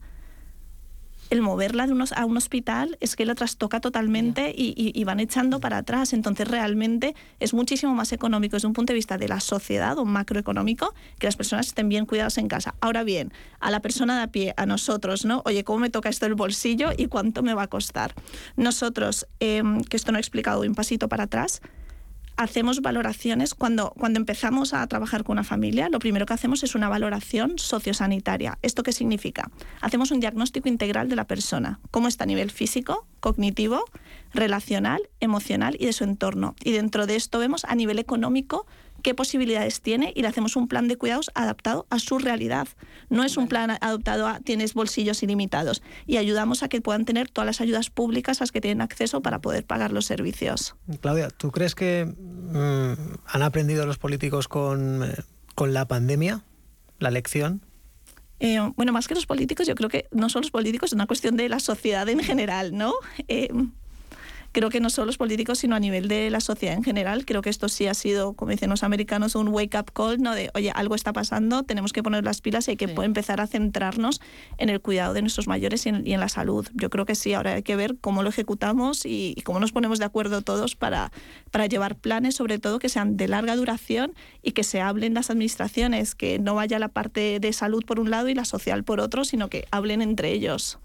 el 1.30 1.42
moverla 1.42 1.88
de 1.88 1.94
unos, 1.94 2.12
a 2.12 2.26
un 2.26 2.38
hospital 2.38 2.98
es 3.00 3.16
que 3.16 3.26
la 3.26 3.36
trastoca 3.36 3.80
totalmente 3.80 4.54
y, 4.56 5.04
van 5.04 5.20
echando 5.20 5.60
para 5.60 5.78
atrás. 5.78 6.14
Entonces 6.14 6.48
realmente 6.48 7.16
es 7.40 7.54
muchísimo 7.54 7.94
más 7.94 8.12
económico 8.12 8.56
desde 8.56 8.68
un 8.68 8.74
punto 8.74 8.94
de 8.94 8.96
vista 8.96 9.18
de 9.18 9.28
la 9.28 9.40
sociedad 9.40 9.98
o 9.98 10.06
macroeconómico 10.06 10.94
que 11.20 11.28
las 11.28 11.36
personas 11.36 11.68
estén 11.68 11.90
bien 11.90 12.06
cuidadas 12.06 12.38
en 12.38 12.48
casa. 12.48 12.76
Ahora 12.82 13.04
bien, 13.04 13.32
a 13.60 13.72
la 13.72 13.82
persona 13.82 14.18
de 14.18 14.24
a 14.24 14.28
pie, 14.28 14.54
a 14.58 14.66
nosotros, 14.66 15.26
¿no? 15.26 15.42
Oye, 15.46 15.64
¿cómo 15.64 15.80
me 15.80 15.90
toca 15.90 16.10
esto 16.10 16.26
el 16.26 16.36
bolsillo 16.36 16.90
y 16.96 17.08
cuánto 17.08 17.44
me 17.44 17.54
va 17.54 17.64
a 17.64 17.68
costar? 17.68 18.14
Nosotros, 18.56 19.28
em, 19.40 19.82
que 19.82 19.98
esto 19.98 20.12
no 20.12 20.18
he 20.18 20.22
explicado 20.22 20.62
un 20.62 20.76
pasito 20.76 21.08
para 21.08 21.26
atrás, 21.26 21.62
hacemos 22.38 22.82
valoraciones 22.82 23.54
cuando, 23.56 23.92
cuando 23.98 24.20
empezamos 24.20 24.74
a 24.74 24.86
trabajar 24.88 25.24
con 25.24 25.34
una 25.34 25.44
familia, 25.44 25.90
lo 25.90 26.00
primero 26.00 26.26
que 26.26 26.34
hacemos 26.34 26.64
es 26.64 26.76
una 26.76 26.90
valoración 26.90 27.58
sociosanitaria. 27.58 28.58
¿Esto 28.62 28.84
qué 28.84 28.92
significa? 28.92 29.50
Hacemos 29.82 30.12
un 30.12 30.20
diagnóstico 30.20 30.70
integral 30.70 31.10
de 31.10 31.16
la 31.16 31.26
persona, 31.26 31.80
cómo 31.92 32.08
está 32.08 32.24
a 32.24 32.28
nivel 32.28 32.52
físico, 32.52 33.08
cognitivo, 33.20 33.86
relacional, 34.34 35.02
emocional 35.20 35.78
y 35.80 35.86
de 35.86 35.94
su 35.94 36.04
entorno. 36.04 36.56
Y 36.64 36.72
dentro 36.72 37.08
de 37.08 37.16
esto 37.16 37.40
vemos 37.40 37.66
a 37.66 37.76
nivel 37.76 38.00
económico 38.00 38.66
qué 39.06 39.14
posibilidades 39.14 39.82
tiene 39.82 40.12
y 40.16 40.24
le 40.24 40.28
hacemos 40.28 40.56
un 40.56 40.68
plan 40.68 40.88
de 40.88 40.98
cuidados 40.98 41.30
adaptado 41.36 41.86
a 41.92 42.00
su 42.00 42.18
realidad. 42.18 42.68
No 43.12 43.24
es 43.24 43.38
un 43.38 43.48
plan 43.48 43.70
adaptado 43.70 44.28
a 44.28 44.40
tienes 44.40 44.74
bolsillos 44.74 45.22
ilimitados 45.22 45.84
y 46.08 46.18
ayudamos 46.18 46.64
a 46.64 46.70
que 46.70 46.82
puedan 46.82 47.06
tener 47.06 47.30
todas 47.30 47.46
las 47.46 47.62
ayudas 47.62 47.92
públicas 47.92 48.42
a 48.42 48.46
las 48.46 48.52
que 48.52 48.62
tienen 48.62 48.82
acceso 48.82 49.22
para 49.22 49.42
poder 49.42 49.64
pagar 49.64 49.92
los 49.92 50.08
servicios. 50.08 50.76
Claudia, 51.02 51.30
¿tú 51.30 51.52
crees 51.52 51.76
que 51.76 52.06
mm, 52.06 52.94
han 53.28 53.42
aprendido 53.44 53.86
los 53.86 54.00
políticos 54.00 54.48
con, 54.48 55.04
eh, 55.04 55.14
con 55.54 55.72
la 55.72 55.88
pandemia 55.88 56.42
la 56.98 57.12
lección? 57.12 57.62
Eh, 58.40 58.58
bueno, 58.76 58.92
más 58.92 59.08
que 59.08 59.14
los 59.14 59.28
políticos, 59.28 59.68
yo 59.68 59.76
creo 59.76 59.90
que 59.90 60.08
no 60.10 60.30
son 60.30 60.42
los 60.42 60.50
políticos, 60.50 60.90
es 60.90 60.94
una 60.94 61.06
cuestión 61.06 61.38
de 61.38 61.48
la 61.48 61.60
sociedad 61.60 62.10
en 62.10 62.22
general, 62.22 62.76
¿no? 62.76 62.96
Eh, 63.28 63.50
creo 64.56 64.70
que 64.70 64.80
no 64.80 64.90
solo 64.90 65.08
los 65.08 65.18
políticos, 65.18 65.60
sino 65.60 65.76
a 65.76 65.82
nivel 65.82 66.08
de 66.08 66.30
la 66.30 66.40
sociedad 66.40 66.76
en 66.76 66.84
general. 66.84 67.26
Creo 67.26 67.42
que 67.42 67.50
esto 67.50 67.68
sí 67.68 67.88
ha 67.88 67.94
sido, 67.94 68.32
como 68.36 68.52
dicen 68.52 68.70
los 68.70 68.84
americanos, 68.84 69.36
un 69.36 69.50
wake-up 69.50 69.92
call, 69.92 70.22
¿no? 70.22 70.34
De, 70.34 70.50
oye, 70.54 70.72
algo 70.74 70.96
está 70.96 71.12
pasando, 71.12 71.64
tenemos 71.64 71.92
que 71.92 72.02
poner 72.02 72.24
las 72.24 72.40
pilas 72.40 72.66
y 72.70 72.72
hay 72.72 72.78
que 72.78 72.86
empezar 72.86 73.42
a 73.42 73.48
centrarnos 73.48 74.22
en 74.58 74.70
el 74.70 74.80
cuidado 74.80 75.14
de 75.14 75.22
nuestros 75.22 75.50
mayores 75.50 75.86
y 75.86 75.90
en, 75.90 76.20
la 76.22 76.30
salud. 76.30 76.66
Yo 76.74 76.90
creo 76.90 77.06
que 77.06 77.16
sí, 77.16 77.34
ahora 77.34 77.56
hay 77.56 77.64
que 77.64 77.76
ver 77.76 77.98
cómo 78.00 78.24
lo 78.24 78.30
ejecutamos 78.30 79.06
y, 79.06 79.36
cómo 79.44 79.60
nos 79.60 79.74
ponemos 79.74 80.00
de 80.00 80.06
acuerdo 80.06 80.42
todos 80.42 80.78
para, 80.78 81.12
para 81.52 81.66
llevar 81.66 81.98
planes, 81.98 82.36
sobre 82.36 82.58
todo, 82.58 82.80
que 82.80 82.88
sean 82.88 83.18
de 83.18 83.28
larga 83.28 83.58
duración 83.58 84.14
y 84.42 84.54
que 84.54 84.64
se 84.64 84.80
hablen 84.80 85.14
las 85.16 85.30
administraciones, 85.32 86.16
que 86.16 86.40
no 86.40 86.56
vaya 86.56 86.80
la 86.80 86.88
parte 86.88 87.42
de 87.42 87.52
salud 87.52 87.84
por 87.86 88.00
un 88.00 88.10
lado 88.10 88.30
y 88.30 88.34
la 88.34 88.46
social 88.46 88.86
por 88.86 89.02
otro, 89.02 89.26
sino 89.26 89.50
que 89.50 89.68
hablen 89.72 90.02
entre 90.02 90.32
ellos. 90.32 90.80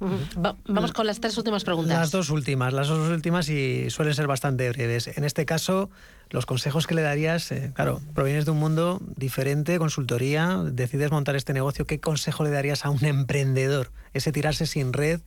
vamos 0.66 0.93
con 0.93 1.07
las 1.07 1.21
tres 1.21 1.39
últimas 1.39 1.62
preguntas. 1.62 1.97
Las 1.97 2.11
dos 2.11 2.31
últimas, 2.31 2.73
las 2.73 2.89
dos 2.89 3.09
últimas 3.11 3.49
y 3.49 3.59
suelen 3.90 4.14
ser 4.14 4.26
bastante 4.26 4.68
breves. 4.70 5.08
En 5.16 5.24
este 5.24 5.46
caso, 5.46 5.90
los 6.30 6.46
consejos 6.46 6.86
que 6.86 6.94
le 6.94 7.02
darías, 7.02 7.50
eh, 7.50 7.72
claro, 7.74 8.00
provienes 8.14 8.44
de 8.44 8.52
un 8.52 8.58
mundo 8.58 9.00
diferente, 9.16 9.78
consultoría, 9.78 10.62
decides 10.64 11.11
montar 11.11 11.36
este 11.36 11.52
negocio, 11.52 11.86
¿qué 11.86 12.00
consejo 12.00 12.44
le 12.44 12.50
darías 12.50 12.84
a 12.84 12.90
un 12.90 13.04
emprendedor? 13.04 13.90
Ese 14.14 14.32
tirarse 14.32 14.66
sin 14.66 14.92
red, 14.92 15.20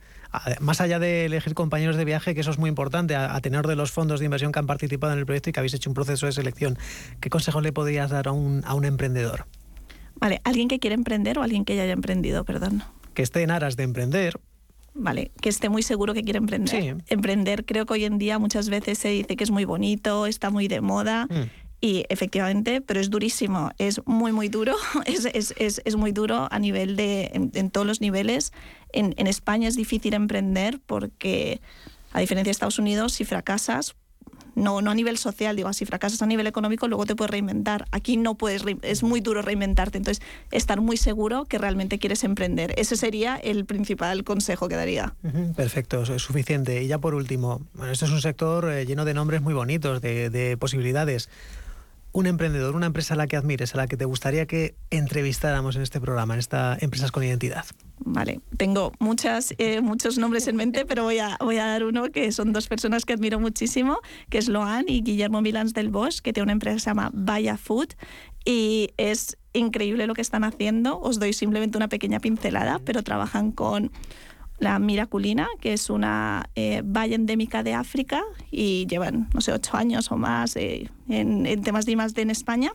más 0.60 0.80
allá 0.80 0.98
de 0.98 1.26
elegir 1.26 1.54
compañeros 1.54 1.96
de 1.96 2.04
viaje, 2.04 2.34
que 2.34 2.40
eso 2.40 2.50
es 2.50 2.58
muy 2.58 2.68
importante, 2.68 3.14
a, 3.14 3.40
tener 3.40 3.66
de 3.66 3.76
los 3.76 3.92
fondos 3.92 4.20
de 4.20 4.26
inversión 4.26 4.52
que 4.52 4.58
han 4.58 4.66
participado 4.66 5.12
en 5.12 5.18
el 5.18 5.26
proyecto 5.26 5.50
y 5.50 5.52
que 5.52 5.60
habéis 5.60 5.74
hecho 5.74 5.90
un 5.90 5.94
proceso 5.94 6.26
de 6.26 6.32
selección, 6.32 6.78
¿qué 7.20 7.30
consejo 7.30 7.60
le 7.60 7.72
podrías 7.72 8.10
dar 8.10 8.28
a 8.28 8.32
un, 8.32 8.62
a 8.64 8.74
un 8.74 8.84
emprendedor? 8.84 9.46
Vale, 10.16 10.40
¿alguien 10.44 10.68
que 10.68 10.78
quiere 10.78 10.94
emprender 10.94 11.38
o 11.38 11.42
alguien 11.42 11.64
que 11.64 11.76
ya 11.76 11.82
haya 11.82 11.92
emprendido, 11.92 12.44
perdón? 12.44 12.82
Que 13.14 13.22
esté 13.22 13.42
en 13.42 13.50
aras 13.50 13.76
de 13.76 13.82
emprender, 13.84 14.40
¿vale? 14.94 15.32
Que 15.40 15.48
esté 15.48 15.68
muy 15.68 15.82
seguro 15.82 16.14
que 16.14 16.22
quiere 16.22 16.38
emprender. 16.38 16.96
Emprender 17.08 17.64
creo 17.64 17.84
que 17.84 17.94
hoy 17.94 18.04
en 18.04 18.18
día 18.18 18.38
muchas 18.38 18.68
veces 18.68 18.98
se 18.98 19.08
dice 19.08 19.36
que 19.36 19.44
es 19.44 19.50
muy 19.50 19.64
bonito, 19.64 20.26
está 20.26 20.50
muy 20.50 20.68
de 20.68 20.80
moda. 20.80 21.26
Mm. 21.26 21.50
Y 21.80 22.06
efectivamente, 22.08 22.80
pero 22.80 22.98
es 22.98 23.10
durísimo, 23.10 23.70
es 23.76 24.00
muy, 24.06 24.32
muy 24.32 24.48
duro, 24.48 24.74
es, 25.04 25.26
es, 25.26 25.52
es, 25.58 25.82
es 25.84 25.96
muy 25.96 26.12
duro 26.12 26.48
a 26.50 26.58
nivel 26.58 26.96
de, 26.96 27.30
en, 27.34 27.70
todos 27.70 27.86
los 27.86 28.00
niveles. 28.00 28.52
En, 28.92 29.14
en 29.18 29.26
España 29.26 29.68
es 29.68 29.76
difícil 29.76 30.14
emprender 30.14 30.80
porque, 30.86 31.60
a 32.12 32.20
diferencia 32.20 32.48
de 32.48 32.52
Estados 32.52 32.78
Unidos, 32.78 33.12
si 33.12 33.26
fracasas, 33.26 33.96
no, 34.54 34.80
no 34.82 34.90
a 34.90 34.94
nivel 34.94 35.18
social, 35.18 35.56
digo, 35.56 35.72
si 35.72 35.84
fracasas 35.84 36.22
a 36.22 36.26
nivel 36.26 36.46
económico, 36.46 36.88
luego 36.88 37.06
te 37.06 37.16
puedes 37.16 37.30
reinventar. 37.30 37.86
Aquí 37.90 38.16
no 38.16 38.34
puedes, 38.36 38.62
es 38.82 39.02
muy 39.02 39.20
duro 39.20 39.42
reinventarte. 39.42 39.98
Entonces, 39.98 40.24
estar 40.50 40.80
muy 40.80 40.96
seguro 40.96 41.44
que 41.44 41.58
realmente 41.58 41.98
quieres 41.98 42.24
emprender. 42.24 42.74
Ese 42.76 42.96
sería 42.96 43.36
el 43.36 43.64
principal 43.64 44.24
consejo 44.24 44.68
que 44.68 44.76
daría. 44.76 45.14
perfecto, 45.56 46.02
es 46.02 46.22
suficiente. 46.22 46.82
Y 46.82 46.88
ya 46.88 46.98
por 46.98 47.14
último, 47.14 47.60
bueno, 47.74 47.92
esto 47.92 48.04
es 48.04 48.10
un 48.10 48.20
sector 48.20 48.70
eh, 48.70 48.86
lleno 48.86 49.04
de 49.04 49.14
nombres 49.14 49.42
muy 49.42 49.54
bonitos, 49.54 50.00
de, 50.00 50.30
de 50.30 50.56
posibilidades 50.56 51.28
un 52.14 52.26
emprendedor, 52.26 52.76
una 52.76 52.86
empresa 52.86 53.14
a 53.14 53.16
la 53.16 53.26
que 53.26 53.36
admires, 53.36 53.74
a 53.74 53.76
la 53.76 53.88
que 53.88 53.96
te 53.96 54.04
gustaría 54.04 54.46
que 54.46 54.76
entrevistáramos 54.90 55.74
en 55.74 55.82
este 55.82 56.00
programa, 56.00 56.34
en 56.34 56.40
esta 56.40 56.78
Empresas 56.80 57.10
con 57.10 57.24
Identidad? 57.24 57.64
Vale, 57.98 58.40
tengo 58.56 58.92
muchas, 59.00 59.52
eh, 59.58 59.80
muchos 59.80 60.16
nombres 60.16 60.46
en 60.46 60.54
mente, 60.54 60.86
pero 60.86 61.02
voy 61.02 61.18
a, 61.18 61.36
voy 61.40 61.58
a 61.58 61.66
dar 61.66 61.84
uno 61.84 62.04
que 62.12 62.30
son 62.30 62.52
dos 62.52 62.68
personas 62.68 63.04
que 63.04 63.14
admiro 63.14 63.40
muchísimo, 63.40 63.98
que 64.30 64.38
es 64.38 64.48
Loan 64.48 64.84
y 64.86 65.02
Guillermo 65.02 65.42
Milans 65.42 65.74
del 65.74 65.90
Bosch, 65.90 66.20
que 66.20 66.32
tiene 66.32 66.44
una 66.44 66.52
empresa 66.52 66.76
que 66.76 66.80
se 66.80 66.90
llama 66.90 67.10
Vaya 67.12 67.56
Food 67.56 67.94
y 68.44 68.90
es 68.96 69.36
increíble 69.52 70.06
lo 70.06 70.14
que 70.14 70.22
están 70.22 70.44
haciendo. 70.44 71.00
Os 71.00 71.18
doy 71.18 71.32
simplemente 71.32 71.76
una 71.78 71.88
pequeña 71.88 72.20
pincelada, 72.20 72.78
pero 72.78 73.02
trabajan 73.02 73.50
con 73.50 73.90
la 74.58 74.78
miraculina, 74.78 75.48
que 75.60 75.72
es 75.72 75.90
una 75.90 76.48
eh, 76.54 76.82
valla 76.84 77.16
endémica 77.16 77.62
de 77.62 77.74
África 77.74 78.22
y 78.50 78.86
llevan, 78.86 79.28
no 79.34 79.40
sé, 79.40 79.52
ocho 79.52 79.76
años 79.76 80.10
o 80.12 80.16
más 80.16 80.56
eh, 80.56 80.88
en, 81.08 81.62
temas 81.62 81.86
de 81.86 81.92
I+D 81.92 82.22
en 82.22 82.30
España 82.30 82.72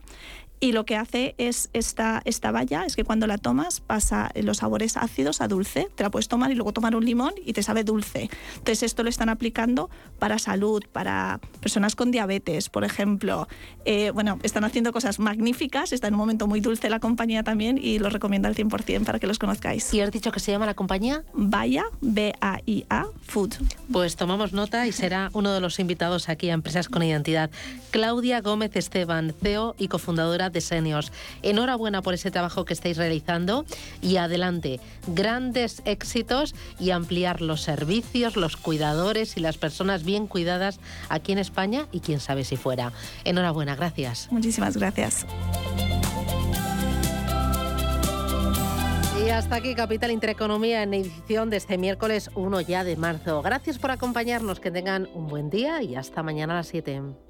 y 0.60 0.72
lo 0.72 0.84
que 0.84 0.94
hace 0.94 1.34
es 1.38 1.70
esta, 1.72 2.20
esta 2.26 2.50
valla, 2.50 2.84
es 2.84 2.94
que 2.94 3.02
cuando 3.02 3.26
la 3.26 3.38
tomas 3.38 3.80
pasa 3.80 4.30
los 4.34 4.58
sabores 4.58 4.98
ácidos 4.98 5.40
a 5.40 5.48
dulce, 5.48 5.88
te 5.94 6.02
la 6.02 6.10
puedes 6.10 6.28
tomar 6.28 6.50
y 6.50 6.54
luego 6.54 6.72
tomar 6.72 6.94
un 6.94 7.04
limón 7.04 7.32
y 7.44 7.54
te 7.54 7.62
sabe 7.62 7.82
dulce. 7.82 8.28
Entonces 8.58 8.82
esto 8.82 9.02
lo 9.02 9.08
están 9.08 9.30
aplicando 9.30 9.88
para 10.18 10.38
salud, 10.38 10.84
para 10.92 11.40
personas 11.60 11.96
con 11.96 12.10
diabetes, 12.10 12.68
por 12.68 12.84
ejemplo. 12.84 13.48
Eh, 13.86 14.10
bueno, 14.10 14.38
están 14.42 14.64
haciendo 14.64 14.92
cosas 14.92 15.18
magníficas, 15.18 15.94
está 15.94 16.08
en 16.08 16.14
un 16.14 16.20
momento 16.20 16.46
muy 16.46 16.60
dulce 16.60 16.90
la 16.90 17.00
compañía 17.00 17.42
también 17.42 17.78
y 17.78 17.98
lo 17.98 18.10
recomiendo 18.10 18.46
al 18.46 18.54
100% 18.54 19.04
para 19.04 19.18
que 19.18 19.26
los 19.26 19.38
conozcáis. 19.38 19.94
¿Y 19.94 20.02
has 20.02 20.10
dicho 20.10 20.30
que 20.30 20.40
se 20.40 20.52
llama 20.52 20.66
la 20.66 20.74
compañía? 20.74 21.24
Vaya, 21.32 21.84
B-A-I-A, 22.02 23.06
Food. 23.22 23.54
Pues 23.90 24.16
tomamos 24.16 24.52
nota 24.52 24.86
y 24.86 24.92
será 24.92 25.30
uno 25.32 25.52
de 25.52 25.60
los 25.60 25.78
invitados 25.78 26.28
aquí 26.28 26.50
a 26.50 26.52
Empresas 26.52 26.90
con 26.90 27.02
Identidad. 27.02 27.50
Claudia 27.90 28.42
Gómez 28.42 28.76
Esteban, 28.76 29.34
CEO 29.40 29.74
y 29.78 29.88
cofundadora 29.88 30.49
Enhorabuena 31.42 32.02
por 32.02 32.14
ese 32.14 32.30
trabajo 32.30 32.64
que 32.64 32.72
estáis 32.72 32.96
realizando 32.96 33.64
y 34.02 34.16
adelante. 34.16 34.80
Grandes 35.06 35.82
éxitos 35.84 36.54
y 36.78 36.90
ampliar 36.90 37.40
los 37.40 37.62
servicios, 37.62 38.36
los 38.36 38.56
cuidadores 38.56 39.36
y 39.36 39.40
las 39.40 39.58
personas 39.58 40.04
bien 40.04 40.26
cuidadas 40.26 40.80
aquí 41.08 41.32
en 41.32 41.38
España 41.38 41.86
y 41.92 42.00
quién 42.00 42.20
sabe 42.20 42.44
si 42.44 42.56
fuera. 42.56 42.92
Enhorabuena, 43.24 43.76
gracias. 43.76 44.28
Muchísimas 44.30 44.76
gracias. 44.76 45.26
Y 49.24 49.28
hasta 49.28 49.56
aquí 49.56 49.74
Capital 49.74 50.10
Intereconomía 50.10 50.82
en 50.82 50.94
edición 50.94 51.50
de 51.50 51.58
este 51.58 51.76
miércoles 51.76 52.30
1 52.34 52.62
ya 52.62 52.84
de 52.84 52.96
marzo. 52.96 53.42
Gracias 53.42 53.78
por 53.78 53.90
acompañarnos, 53.90 54.60
que 54.60 54.70
tengan 54.70 55.08
un 55.14 55.28
buen 55.28 55.50
día 55.50 55.82
y 55.82 55.94
hasta 55.94 56.22
mañana 56.22 56.54
a 56.54 56.56
las 56.56 56.68
7. 56.68 57.29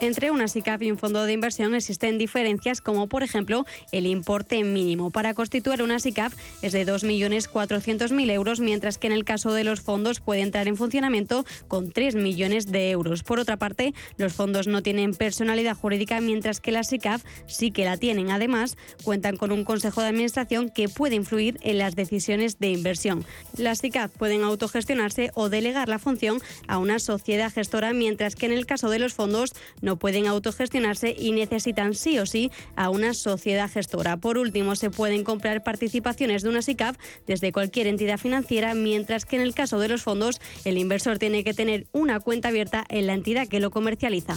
Entre 0.00 0.30
una 0.30 0.46
SICAP 0.46 0.82
y 0.82 0.92
un 0.92 0.98
fondo 0.98 1.24
de 1.24 1.32
inversión 1.32 1.74
existen 1.74 2.18
diferencias 2.18 2.80
como 2.80 3.08
por 3.08 3.24
ejemplo 3.24 3.66
el 3.90 4.06
importe 4.06 4.62
mínimo. 4.62 5.10
Para 5.10 5.34
constituir 5.34 5.82
una 5.82 5.98
SICAP 5.98 6.32
es 6.62 6.72
de 6.72 6.86
2.400.000 6.86 8.30
euros, 8.30 8.60
mientras 8.60 8.96
que 8.96 9.08
en 9.08 9.12
el 9.12 9.24
caso 9.24 9.52
de 9.52 9.64
los 9.64 9.80
fondos 9.80 10.20
puede 10.20 10.42
entrar 10.42 10.68
en 10.68 10.76
funcionamiento 10.76 11.44
con 11.66 11.90
3 11.90 12.14
millones 12.14 12.66
de 12.66 12.90
euros. 12.90 13.24
Por 13.24 13.40
otra 13.40 13.56
parte, 13.56 13.92
los 14.18 14.34
fondos 14.34 14.68
no 14.68 14.84
tienen 14.84 15.14
personalidad 15.14 15.76
jurídica, 15.76 16.20
mientras 16.20 16.60
que 16.60 16.70
las 16.70 16.90
SICAP 16.90 17.20
sí 17.48 17.72
que 17.72 17.84
la 17.84 17.96
tienen. 17.96 18.30
Además, 18.30 18.76
cuentan 19.02 19.36
con 19.36 19.50
un 19.50 19.64
consejo 19.64 20.00
de 20.00 20.08
administración 20.08 20.70
que 20.70 20.88
puede 20.88 21.16
influir 21.16 21.58
en 21.62 21.78
las 21.78 21.96
decisiones 21.96 22.60
de 22.60 22.70
inversión. 22.70 23.24
Las 23.56 23.78
SICAP 23.78 24.12
pueden 24.12 24.44
autogestionarse 24.44 25.32
o 25.34 25.48
delegar 25.48 25.88
la 25.88 25.98
función 25.98 26.40
a 26.68 26.78
una 26.78 27.00
sociedad 27.00 27.52
gestora, 27.52 27.92
mientras 27.92 28.36
que 28.36 28.46
en 28.46 28.52
el 28.52 28.64
caso 28.64 28.90
de 28.90 29.00
los 29.00 29.14
fondos 29.14 29.54
no 29.87 29.87
pueden 29.96 30.26
autogestionarse 30.26 31.14
y 31.18 31.32
necesitan 31.32 31.94
sí 31.94 32.18
o 32.18 32.26
sí 32.26 32.50
a 32.76 32.90
una 32.90 33.14
sociedad 33.14 33.70
gestora. 33.70 34.16
Por 34.16 34.38
último, 34.38 34.76
se 34.76 34.90
pueden 34.90 35.24
comprar 35.24 35.62
participaciones 35.62 36.42
de 36.42 36.48
una 36.48 36.62
SICAP 36.62 36.96
desde 37.26 37.52
cualquier 37.52 37.86
entidad 37.86 38.18
financiera, 38.18 38.74
mientras 38.74 39.24
que 39.24 39.36
en 39.36 39.42
el 39.42 39.54
caso 39.54 39.78
de 39.78 39.88
los 39.88 40.02
fondos, 40.02 40.40
el 40.64 40.78
inversor 40.78 41.18
tiene 41.18 41.44
que 41.44 41.54
tener 41.54 41.86
una 41.92 42.20
cuenta 42.20 42.48
abierta 42.48 42.84
en 42.88 43.06
la 43.06 43.14
entidad 43.14 43.48
que 43.48 43.60
lo 43.60 43.70
comercializa. 43.70 44.36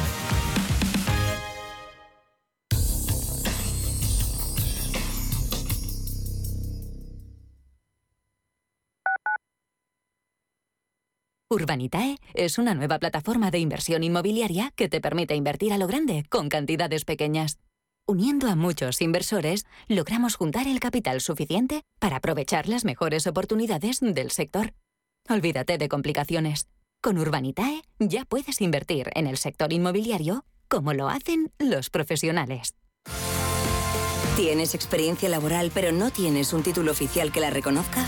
Urbanitae 11.51 12.15
es 12.33 12.57
una 12.57 12.73
nueva 12.73 12.97
plataforma 12.97 13.51
de 13.51 13.59
inversión 13.59 14.05
inmobiliaria 14.05 14.71
que 14.77 14.87
te 14.87 15.01
permite 15.01 15.35
invertir 15.35 15.73
a 15.73 15.77
lo 15.77 15.85
grande 15.85 16.23
con 16.29 16.47
cantidades 16.47 17.03
pequeñas. 17.03 17.59
Uniendo 18.07 18.47
a 18.47 18.55
muchos 18.55 19.01
inversores, 19.01 19.65
logramos 19.89 20.37
juntar 20.37 20.65
el 20.65 20.79
capital 20.79 21.19
suficiente 21.19 21.81
para 21.99 22.15
aprovechar 22.15 22.69
las 22.69 22.85
mejores 22.85 23.27
oportunidades 23.27 23.99
del 23.99 24.31
sector. 24.31 24.73
Olvídate 25.27 25.77
de 25.77 25.89
complicaciones. 25.89 26.69
Con 27.01 27.17
Urbanitae 27.17 27.81
ya 27.99 28.23
puedes 28.23 28.61
invertir 28.61 29.09
en 29.13 29.27
el 29.27 29.35
sector 29.35 29.73
inmobiliario 29.73 30.45
como 30.69 30.93
lo 30.93 31.09
hacen 31.09 31.51
los 31.59 31.89
profesionales. 31.89 32.75
¿Tienes 34.37 34.73
experiencia 34.73 35.27
laboral 35.27 35.69
pero 35.73 35.91
no 35.91 36.11
tienes 36.11 36.53
un 36.53 36.63
título 36.63 36.91
oficial 36.91 37.33
que 37.33 37.41
la 37.41 37.49
reconozca? 37.49 38.07